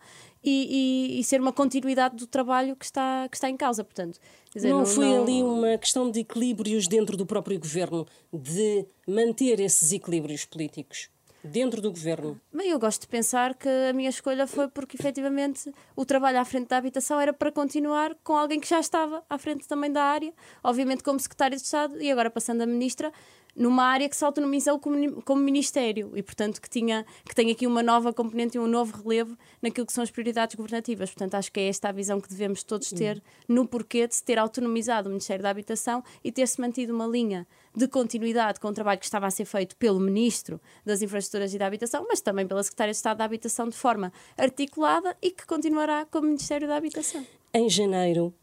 e, 0.42 1.14
e, 1.16 1.20
e 1.20 1.24
ser 1.24 1.40
uma 1.40 1.52
continuidade 1.52 2.16
do 2.16 2.26
trabalho 2.26 2.76
que 2.76 2.84
está, 2.84 3.26
que 3.30 3.37
está 3.37 3.48
em 3.48 3.56
causa, 3.56 3.82
portanto 3.82 4.20
dizer, 4.54 4.68
não, 4.68 4.80
não, 4.80 4.87
foi 4.87 5.06
não... 5.06 5.22
ali 5.22 5.42
uma 5.42 5.78
questão 5.78 6.10
de 6.10 6.20
equilíbrios 6.20 6.87
dentro 6.87 7.16
do 7.16 7.24
próprio 7.24 7.58
governo 7.58 8.06
de 8.32 8.87
manter 9.08 9.60
esses 9.60 9.90
equilíbrios 9.92 10.44
políticos 10.44 11.08
dentro 11.44 11.83
do 11.83 11.90
governo? 11.90 12.40
Bem, 12.52 12.70
eu 12.70 12.78
gosto 12.78 13.02
de 13.02 13.09
pensar 13.09 13.54
que 13.54 13.68
a 13.68 13.92
minha 13.92 14.09
escolha 14.09 14.46
foi 14.46 14.66
porque 14.68 14.96
efetivamente 14.96 15.70
o 15.94 16.04
trabalho 16.04 16.40
à 16.40 16.44
frente 16.44 16.68
da 16.68 16.78
habitação 16.78 17.20
era 17.20 17.33
para 17.33 17.52
continuar 17.52 18.14
com 18.24 18.35
alguém 18.35 18.59
que 18.59 18.68
já 18.68 18.80
estava 18.80 19.22
à 19.28 19.37
frente 19.37 19.68
também 19.68 19.92
da 19.92 20.02
área, 20.02 20.33
obviamente 20.62 21.02
como 21.02 21.20
secretário 21.20 21.57
de 21.57 21.62
Estado 21.62 22.00
e 22.00 22.11
agora 22.11 22.30
passando 22.30 22.62
a 22.62 22.66
ministra, 22.66 23.12
numa 23.57 23.85
área 23.85 24.09
que 24.09 24.17
se 24.17 24.25
autonomizou 24.25 24.79
como, 24.79 25.23
como 25.23 25.43
Ministério 25.43 26.12
e, 26.14 26.23
portanto, 26.23 26.61
que, 26.61 26.69
tinha, 26.69 27.07
que 27.25 27.35
tem 27.35 27.51
aqui 27.51 27.67
uma 27.67 27.83
nova 27.83 28.12
componente 28.12 28.57
e 28.57 28.61
um 28.61 28.67
novo 28.67 29.03
relevo 29.03 29.37
naquilo 29.62 29.87
que 29.87 29.93
são 29.93 30.03
as 30.03 30.11
prioridades 30.11 30.57
governativas. 30.57 31.11
Portanto, 31.11 31.35
acho 31.35 31.53
que 31.53 31.61
é 31.61 31.69
esta 31.69 31.88
a 31.88 31.93
visão 31.93 32.21
que 32.21 32.29
devemos 32.29 32.62
todos 32.62 32.90
ter 32.90 33.23
no 33.49 33.67
porquê 33.67 34.07
de 34.07 34.14
se 34.14 34.25
ter 34.25 34.38
autonomizado 34.38 35.09
o 35.09 35.11
Ministério 35.11 35.43
da 35.43 35.51
Habitação 35.51 36.03
e 36.23 36.33
ter-se 36.33 36.61
mantido 36.61 36.95
uma 36.95 37.07
linha 37.07 37.47
de 37.77 37.88
continuidade 37.88 38.61
com 38.61 38.69
o 38.69 38.73
trabalho 38.73 38.99
que 38.99 39.05
estava 39.05 39.27
a 39.27 39.31
ser 39.31 39.45
feito 39.45 39.77
pelo 39.77 39.99
Ministro 39.99 40.61
das 40.85 41.03
Infraestruturas 41.03 41.53
e 41.53 41.59
da 41.59 41.67
Habitação, 41.67 42.07
mas 42.09 42.21
também 42.21 42.47
pela 42.47 42.62
Secretária 42.62 42.93
de 42.93 42.97
Estado 42.97 43.19
da 43.19 43.25
Habitação 43.25 43.69
de 43.69 43.77
forma 43.77 44.12
articulada 44.37 45.17
e 45.21 45.31
que 45.31 45.47
continuará 45.47 46.07
como 46.07 46.27
Ministério 46.27 46.69
da 46.69 46.77
Habitação. 46.77 47.27
Em 47.53 47.69
janeiro, 47.69 48.35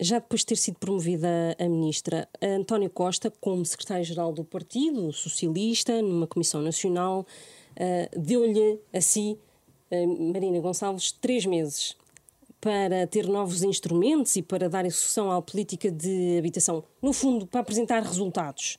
já 0.00 0.18
depois 0.18 0.40
de 0.40 0.46
ter 0.46 0.56
sido 0.56 0.78
promovida 0.78 1.56
a 1.58 1.68
ministra, 1.68 2.28
António 2.40 2.88
Costa, 2.90 3.32
como 3.40 3.64
secretário-geral 3.64 4.32
do 4.32 4.44
Partido 4.44 5.12
Socialista, 5.12 6.00
numa 6.00 6.26
Comissão 6.26 6.62
Nacional, 6.62 7.26
uh, 7.72 8.20
deu-lhe 8.20 8.80
a 8.92 9.00
si, 9.00 9.38
uh, 9.90 10.32
Marina 10.32 10.60
Gonçalves, 10.60 11.12
três 11.12 11.44
meses 11.44 11.96
para 12.60 13.06
ter 13.06 13.26
novos 13.26 13.62
instrumentos 13.62 14.34
e 14.36 14.42
para 14.42 14.68
dar 14.68 14.84
execução 14.84 15.30
à 15.30 15.40
política 15.40 15.90
de 15.90 16.36
habitação. 16.38 16.82
No 17.00 17.12
fundo, 17.12 17.46
para 17.46 17.60
apresentar 17.60 18.02
resultados. 18.02 18.78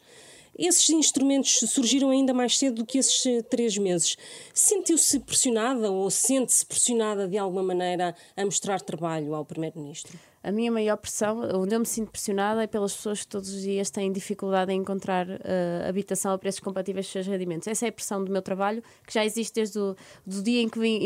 Esses 0.58 0.90
instrumentos 0.90 1.60
surgiram 1.70 2.10
ainda 2.10 2.34
mais 2.34 2.58
cedo 2.58 2.78
do 2.78 2.86
que 2.86 2.98
esses 2.98 3.26
eh, 3.26 3.42
três 3.42 3.78
meses. 3.78 4.18
Sentiu-se 4.54 5.18
pressionada 5.22 5.90
ou 5.90 6.10
sente-se 6.10 6.66
pressionada 6.66 7.30
de 7.30 7.38
alguma 7.38 7.64
maneira 7.64 8.14
a 8.36 8.44
mostrar 8.44 8.82
trabalho 8.82 9.34
ao 9.34 9.46
Primeiro-Ministro? 9.46 10.20
A 10.42 10.52
minha 10.52 10.72
maior 10.72 10.96
pressão, 10.96 11.42
onde 11.54 11.76
eu 11.76 11.80
me 11.80 11.86
sinto 11.86 12.12
pressionada, 12.12 12.64
é 12.64 12.68
pelas 12.68 12.96
pessoas 12.96 13.22
que 13.22 13.28
todos 13.28 13.50
os 13.50 13.62
dias 13.62 13.90
têm 13.90 14.12
dificuldade 14.12 14.72
em 14.72 14.80
encontrar 14.80 15.28
uh, 15.28 15.88
habitação 15.88 16.32
a 16.32 16.38
preços 16.38 16.62
compatíveis 16.62 17.06
com 17.06 17.10
os 17.10 17.14
seus 17.14 17.28
rendimentos. 17.28 17.68
Essa 17.68 17.88
é 17.88 17.90
a 17.90 17.92
pressão 17.92 18.24
do 18.24 18.32
meu 18.32 18.42
trabalho, 18.42 18.82
que 19.06 19.14
já 19.14 19.26
existe 19.26 19.56
desde 19.56 19.78
o 19.80 19.96
do 20.26 20.42
dia 20.42 20.62
em 20.62 20.70
que 20.70 20.80
vim, 20.80 21.00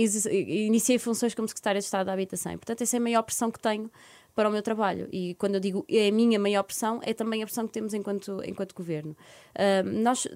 iniciei 0.47 0.99
funções 0.99 1.33
como 1.33 1.47
Secretária 1.47 1.79
de 1.79 1.85
Estado 1.85 2.05
da 2.05 2.13
Habitação. 2.13 2.51
E, 2.51 2.57
portanto, 2.57 2.81
essa 2.81 2.95
é 2.95 2.99
a 2.99 3.01
maior 3.01 3.23
pressão 3.23 3.49
que 3.49 3.59
tenho 3.59 3.89
para 4.35 4.49
o 4.49 4.51
meu 4.51 4.61
trabalho. 4.61 5.07
E 5.11 5.35
quando 5.35 5.55
eu 5.55 5.59
digo 5.59 5.85
é 5.89 6.09
a 6.09 6.11
minha 6.11 6.39
maior 6.39 6.63
pressão, 6.63 6.99
é 7.03 7.13
também 7.13 7.41
a 7.41 7.45
pressão 7.45 7.65
que 7.67 7.73
temos 7.73 7.93
enquanto, 7.93 8.41
enquanto 8.45 8.75
governo. 8.75 9.15
Uh, 9.55 9.83
nós 10.01 10.27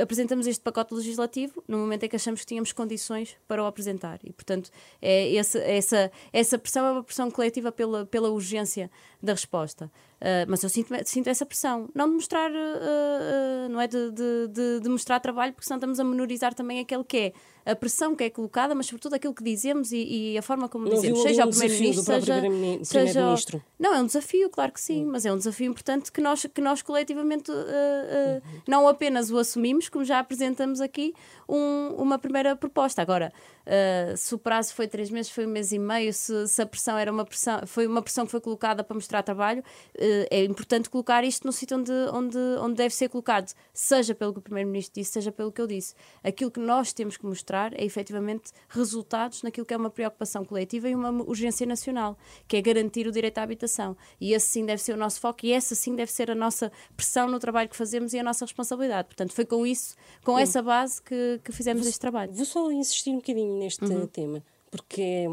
apresentamos 0.00 0.46
este 0.46 0.62
pacote 0.62 0.94
legislativo 0.94 1.62
no 1.66 1.78
momento 1.78 2.04
em 2.04 2.08
que 2.08 2.16
achamos 2.16 2.40
que 2.40 2.46
tínhamos 2.46 2.72
condições 2.72 3.36
para 3.46 3.62
o 3.62 3.66
apresentar. 3.66 4.18
E, 4.24 4.32
portanto, 4.32 4.70
é 5.00 5.34
essa, 5.36 5.58
essa, 5.58 6.12
essa 6.32 6.58
pressão 6.58 6.86
é 6.86 6.92
uma 6.92 7.04
pressão 7.04 7.30
coletiva 7.30 7.70
pela, 7.72 8.04
pela 8.06 8.30
urgência 8.30 8.90
da 9.22 9.32
resposta. 9.32 9.90
Uh, 10.18 10.42
mas 10.48 10.62
eu 10.64 10.68
sinto, 10.68 10.92
sinto 11.04 11.28
essa 11.28 11.46
pressão. 11.46 11.88
Não 11.94 12.08
de 12.08 12.14
mostrar, 12.14 12.50
uh, 12.50 12.54
uh, 12.54 13.68
não 13.68 13.80
é 13.80 13.86
de, 13.86 14.10
de, 14.10 14.48
de, 14.48 14.80
de, 14.80 14.88
mostrar 14.88 15.20
trabalho, 15.20 15.52
porque 15.52 15.66
senão 15.66 15.78
estamos 15.78 16.00
a 16.00 16.04
menorizar 16.04 16.54
também 16.54 16.80
aquele 16.80 17.04
que 17.04 17.16
é 17.16 17.32
a 17.68 17.76
pressão 17.76 18.16
que 18.16 18.24
é 18.24 18.30
colocada, 18.30 18.74
mas 18.74 18.86
sobretudo 18.86 19.14
aquilo 19.14 19.34
que 19.34 19.44
dizemos 19.44 19.92
e, 19.92 20.32
e 20.32 20.38
a 20.38 20.42
forma 20.42 20.68
como 20.68 20.86
não 20.86 20.94
dizemos, 20.94 21.20
seja 21.20 21.44
o 21.44 21.50
Primeiro-Ministro, 21.50 22.04
seja, 22.04 22.40
primeiro 22.40 22.84
seja. 22.84 23.62
Não, 23.78 23.94
é 23.94 24.00
um 24.00 24.06
desafio, 24.06 24.48
claro 24.48 24.72
que 24.72 24.80
sim, 24.80 25.04
mas 25.04 25.26
é 25.26 25.32
um 25.32 25.36
desafio 25.36 25.70
importante 25.70 26.10
que 26.10 26.20
nós, 26.20 26.46
que 26.52 26.60
nós 26.60 26.80
coletivamente 26.80 27.50
uhum. 27.50 28.40
não 28.66 28.88
apenas 28.88 29.30
o 29.30 29.38
assumimos, 29.38 29.88
como 29.88 30.04
já 30.04 30.18
apresentamos 30.18 30.80
aqui 30.80 31.14
um, 31.48 31.94
uma 31.98 32.18
primeira 32.18 32.56
proposta. 32.56 33.02
Agora, 33.02 33.32
Uh, 33.68 34.16
se 34.16 34.34
o 34.34 34.38
prazo 34.38 34.72
foi 34.72 34.88
três 34.88 35.10
meses, 35.10 35.30
foi 35.30 35.44
um 35.46 35.50
mês 35.50 35.72
e 35.72 35.78
meio, 35.78 36.10
se, 36.14 36.48
se, 36.48 36.62
a 36.62 36.64
pressão 36.64 36.96
era 36.96 37.12
uma 37.12 37.24
pressão, 37.24 37.60
foi 37.66 37.86
uma 37.86 38.00
pressão 38.00 38.24
que 38.24 38.30
foi 38.30 38.40
colocada 38.40 38.82
para 38.82 38.94
mostrar 38.94 39.22
trabalho, 39.22 39.60
uh, 39.60 40.26
é 40.30 40.42
importante 40.44 40.88
colocar 40.88 41.22
isto 41.22 41.46
no 41.46 41.52
sítio 41.52 41.76
onde, 41.76 41.92
onde, 42.14 42.38
onde 42.60 42.74
deve 42.76 42.94
ser 42.94 43.10
colocado, 43.10 43.52
seja 43.74 44.14
pelo 44.14 44.32
que 44.32 44.38
o 44.38 44.42
Primeiro-Ministro 44.42 44.94
disse, 44.98 45.12
seja 45.12 45.30
pelo 45.30 45.52
que 45.52 45.60
eu 45.60 45.66
disse. 45.66 45.94
Aquilo 46.24 46.50
que 46.50 46.60
nós 46.60 46.94
temos 46.94 47.18
que 47.18 47.26
mostrar 47.26 47.78
é 47.78 47.84
efetivamente 47.84 48.52
resultados 48.70 49.42
naquilo 49.42 49.66
que 49.66 49.74
é 49.74 49.76
uma 49.76 49.90
preocupação 49.90 50.46
coletiva 50.46 50.88
e 50.88 50.94
uma 50.94 51.10
urgência 51.10 51.66
nacional, 51.66 52.16
que 52.46 52.56
é 52.56 52.62
garantir 52.62 53.06
o 53.06 53.12
direito 53.12 53.36
à 53.36 53.42
habitação. 53.42 53.94
E 54.18 54.32
esse 54.32 54.46
sim 54.46 54.64
deve 54.64 54.80
ser 54.80 54.94
o 54.94 54.96
nosso 54.96 55.20
foco 55.20 55.44
e 55.44 55.52
essa 55.52 55.74
sim 55.74 55.94
deve 55.94 56.10
ser 56.10 56.30
a 56.30 56.34
nossa 56.34 56.72
pressão 56.96 57.28
no 57.28 57.38
trabalho 57.38 57.68
que 57.68 57.76
fazemos 57.76 58.14
e 58.14 58.18
a 58.18 58.22
nossa 58.22 58.46
responsabilidade. 58.46 59.08
Portanto, 59.08 59.34
foi 59.34 59.44
com 59.44 59.66
isso, 59.66 59.94
com 60.24 60.36
sim. 60.36 60.42
essa 60.42 60.62
base 60.62 61.02
que, 61.02 61.38
que 61.44 61.52
fizemos 61.52 61.82
vou, 61.82 61.90
este 61.90 62.00
trabalho. 62.00 62.32
Vou 62.32 62.46
só 62.46 62.70
insistir 62.72 63.10
um 63.10 63.16
bocadinho 63.16 63.57
neste 63.58 63.84
uhum. 63.84 64.06
tema, 64.06 64.42
porque 64.70 65.02
é 65.02 65.28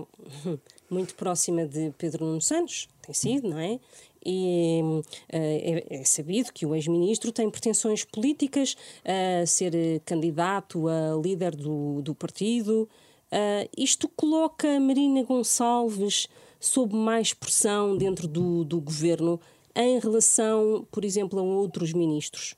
muito 0.89 1.15
próxima 1.15 1.65
de 1.65 1.91
Pedro 1.97 2.25
Nuno 2.25 2.41
Santos, 2.41 2.88
tem 3.01 3.13
sido, 3.13 3.49
não 3.49 3.59
é? 3.59 3.79
E 4.25 4.81
é, 5.29 5.97
é, 5.97 6.03
sabido 6.03 6.51
que 6.51 6.65
o 6.65 6.73
ex-ministro 6.73 7.31
tem 7.31 7.47
pretensões 7.47 8.03
políticas 8.03 8.75
a 9.05 9.45
ser 9.45 10.01
candidato 10.03 10.88
a 10.88 11.15
líder 11.23 11.55
do, 11.55 12.01
do 12.01 12.15
partido. 12.15 12.89
Uh, 13.31 13.69
isto 13.77 14.09
coloca 14.09 14.79
Marina 14.79 15.21
Gonçalves 15.21 16.27
sob 16.59 16.95
mais 16.95 17.33
pressão 17.33 17.95
dentro 17.95 18.27
do, 18.27 18.63
do 18.63 18.81
governo 18.81 19.39
em 19.75 19.99
relação, 19.99 20.88
por 20.91 21.05
exemplo, 21.05 21.39
a 21.39 21.43
outros 21.43 21.93
ministros? 21.93 22.55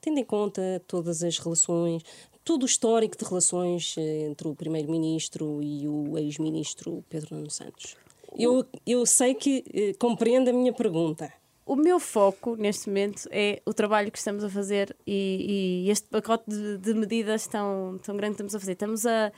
Tendo 0.00 0.18
em 0.18 0.24
conta 0.24 0.82
todas 0.88 1.22
as 1.22 1.38
relações, 1.38 2.02
todo 2.44 2.62
o 2.62 2.66
histórico 2.66 3.16
de 3.16 3.24
relações 3.24 3.94
eh, 3.98 4.26
entre 4.28 4.48
o 4.48 4.54
primeiro-ministro 4.54 5.60
e 5.62 5.88
o 5.88 6.18
ex-ministro 6.18 7.04
Pedro 7.08 7.36
Nuno 7.36 7.50
Santos. 7.50 7.96
Eu, 8.38 8.66
eu 8.86 9.04
sei 9.04 9.34
que 9.34 9.64
eh, 9.72 9.92
compreende 9.98 10.50
a 10.50 10.52
minha 10.52 10.72
pergunta. 10.72 11.32
O 11.64 11.76
meu 11.76 12.00
foco 12.00 12.56
neste 12.56 12.88
momento 12.88 13.28
é 13.30 13.62
o 13.64 13.72
trabalho 13.72 14.10
que 14.10 14.18
estamos 14.18 14.42
a 14.42 14.50
fazer 14.50 14.96
e, 15.06 15.84
e 15.86 15.90
este 15.90 16.08
pacote 16.08 16.44
de, 16.50 16.76
de, 16.76 16.92
medidas 16.92 17.46
tão, 17.46 18.00
tão 18.02 18.16
grande 18.16 18.34
que 18.34 18.42
estamos 18.42 18.54
a 18.56 18.58
fazer. 18.58 18.72
Estamos 18.72 19.06
a, 19.06 19.28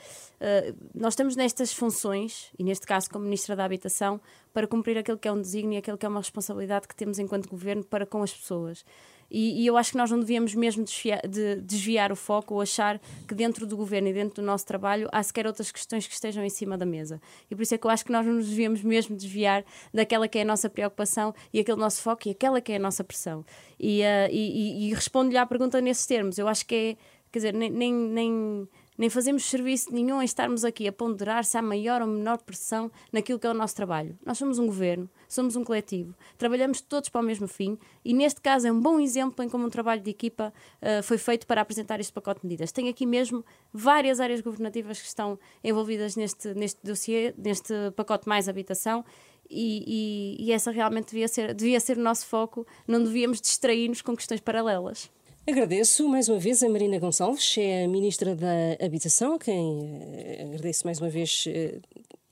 uh, 0.41 0.75
nós 0.95 1.13
estamos 1.13 1.35
nestas 1.35 1.71
funções, 1.71 2.49
e 2.57 2.63
neste 2.63 2.87
caso 2.87 3.11
como 3.11 3.25
Ministra 3.25 3.55
da 3.55 3.63
Habitação, 3.63 4.19
para 4.51 4.65
cumprir 4.65 4.97
aquilo 4.97 5.19
que 5.19 5.27
é 5.27 5.31
um 5.31 5.39
desígnio 5.39 5.75
e 5.75 5.77
aquilo 5.77 5.99
que 5.99 6.05
é 6.05 6.09
uma 6.09 6.19
responsabilidade 6.19 6.87
que 6.87 6.95
temos 6.95 7.19
enquanto 7.19 7.47
Governo 7.47 7.83
para 7.83 8.07
com 8.07 8.23
as 8.23 8.33
pessoas. 8.33 8.83
E, 9.29 9.63
e, 9.63 9.67
eu 9.67 9.75
acho 9.77 9.91
que 9.91 9.97
nós 9.97 10.11
não 10.11 10.19
devíamos 10.19 10.53
mesmo 10.53 10.83
desviar, 10.83 11.21
de, 11.27 11.55
desviar 11.61 12.11
o 12.11 12.15
foco 12.15 12.53
ou 12.53 12.61
achar 12.61 12.99
que 13.27 13.33
dentro 13.33 13.65
do 13.65 13.75
governo 13.75 14.07
e 14.07 14.13
dentro 14.13 14.41
do 14.41 14.45
nosso 14.45 14.65
trabalho 14.65 15.09
há 15.11 15.21
sequer 15.23 15.47
outras 15.47 15.71
questões 15.71 16.07
que 16.07 16.13
estejam 16.13 16.43
em 16.43 16.49
cima 16.49 16.77
da 16.77 16.85
mesa. 16.85 17.19
E 17.49 17.55
por 17.55 17.63
isso 17.63 17.73
é 17.73 17.77
que 17.77 17.85
eu 17.85 17.91
acho 17.91 18.05
que 18.05 18.11
nós 18.11 18.25
não 18.25 18.33
nos 18.33 18.47
devíamos 18.47 18.83
mesmo 18.83 19.15
desviar 19.15 19.65
daquela 19.93 20.27
que 20.27 20.37
é 20.37 20.41
a 20.41 20.45
nossa 20.45 20.69
preocupação 20.69 21.33
e 21.53 21.59
aquele 21.59 21.79
nosso 21.79 22.01
foco 22.01 22.27
e 22.27 22.31
aquela 22.31 22.61
que 22.61 22.71
é 22.71 22.75
a 22.75 22.79
nossa 22.79 23.03
pressão. 23.03 23.45
E, 23.79 24.01
uh, 24.01 24.31
e, 24.31 24.85
e, 24.85 24.89
e 24.89 24.93
respondo-lhe 24.93 25.37
à 25.37 25.45
pergunta 25.45 25.81
nesses 25.81 26.05
termos. 26.05 26.37
Eu 26.37 26.47
acho 26.47 26.65
que 26.65 26.75
é, 26.75 26.97
quer 27.31 27.39
dizer, 27.39 27.53
nem, 27.53 27.69
nem, 27.69 27.93
nem 27.93 28.69
nem 28.97 29.09
fazemos 29.09 29.45
serviço 29.45 29.93
nenhum 29.93 30.21
em 30.21 30.25
estarmos 30.25 30.63
aqui 30.63 30.87
a 30.87 30.91
ponderar 30.91 31.43
se 31.43 31.57
há 31.57 31.61
maior 31.61 32.01
ou 32.01 32.07
menor 32.07 32.41
pressão 32.41 32.91
naquilo 33.11 33.39
que 33.39 33.47
é 33.47 33.49
o 33.49 33.53
nosso 33.53 33.75
trabalho. 33.75 34.17
Nós 34.25 34.37
somos 34.37 34.57
um 34.59 34.65
governo, 34.65 35.09
somos 35.27 35.55
um 35.55 35.63
coletivo, 35.63 36.15
trabalhamos 36.37 36.81
todos 36.81 37.09
para 37.09 37.21
o 37.21 37.23
mesmo 37.23 37.47
fim 37.47 37.77
e, 38.03 38.13
neste 38.13 38.41
caso, 38.41 38.67
é 38.67 38.71
um 38.71 38.79
bom 38.79 38.99
exemplo 38.99 39.43
em 39.43 39.49
como 39.49 39.65
um 39.65 39.69
trabalho 39.69 40.01
de 40.01 40.09
equipa 40.09 40.53
uh, 40.81 41.03
foi 41.03 41.17
feito 41.17 41.45
para 41.45 41.61
apresentar 41.61 41.99
este 41.99 42.13
pacote 42.13 42.41
de 42.41 42.47
medidas. 42.47 42.71
Tem 42.71 42.89
aqui 42.89 43.05
mesmo 43.05 43.43
várias 43.73 44.19
áreas 44.19 44.41
governativas 44.41 45.01
que 45.01 45.07
estão 45.07 45.37
envolvidas 45.63 46.15
neste, 46.15 46.53
neste 46.53 46.79
dossiê, 46.83 47.33
neste 47.37 47.73
pacote 47.95 48.27
mais 48.27 48.47
habitação. 48.47 49.03
E, 49.47 50.37
e, 50.39 50.45
e 50.47 50.51
essa 50.51 50.71
realmente 50.71 51.09
devia 51.11 51.27
ser, 51.27 51.53
devia 51.53 51.79
ser 51.79 51.99
o 51.99 52.01
nosso 52.01 52.25
foco, 52.25 52.65
não 52.87 53.03
devíamos 53.03 53.39
distrair-nos 53.39 54.01
com 54.01 54.15
questões 54.15 54.41
paralelas. 54.41 55.11
Agradeço 55.47 56.09
mais 56.09 56.27
uma 56.27 56.39
vez 56.39 56.63
a 56.63 56.69
Marina 56.69 56.97
Gonçalves, 56.97 57.55
é 57.59 57.83
a 57.83 57.87
Ministra 57.87 58.35
da 58.35 58.83
Habitação, 58.83 59.35
a 59.35 59.39
quem 59.39 60.01
eh, 60.01 60.41
agradeço 60.43 60.81
mais 60.87 60.99
uma 60.99 61.07
vez 61.07 61.43
eh, 61.47 61.77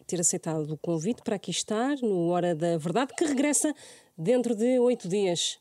ter 0.07 0.19
aceitado 0.19 0.73
o 0.73 0.77
convite 0.79 1.21
para 1.21 1.35
aqui 1.35 1.51
estar 1.51 1.95
no 2.01 2.29
Hora 2.29 2.55
da 2.55 2.75
Verdade, 2.75 3.13
que 3.15 3.23
regressa 3.23 3.71
dentro 4.17 4.55
de 4.55 4.79
oito 4.79 5.07
dias. 5.07 5.59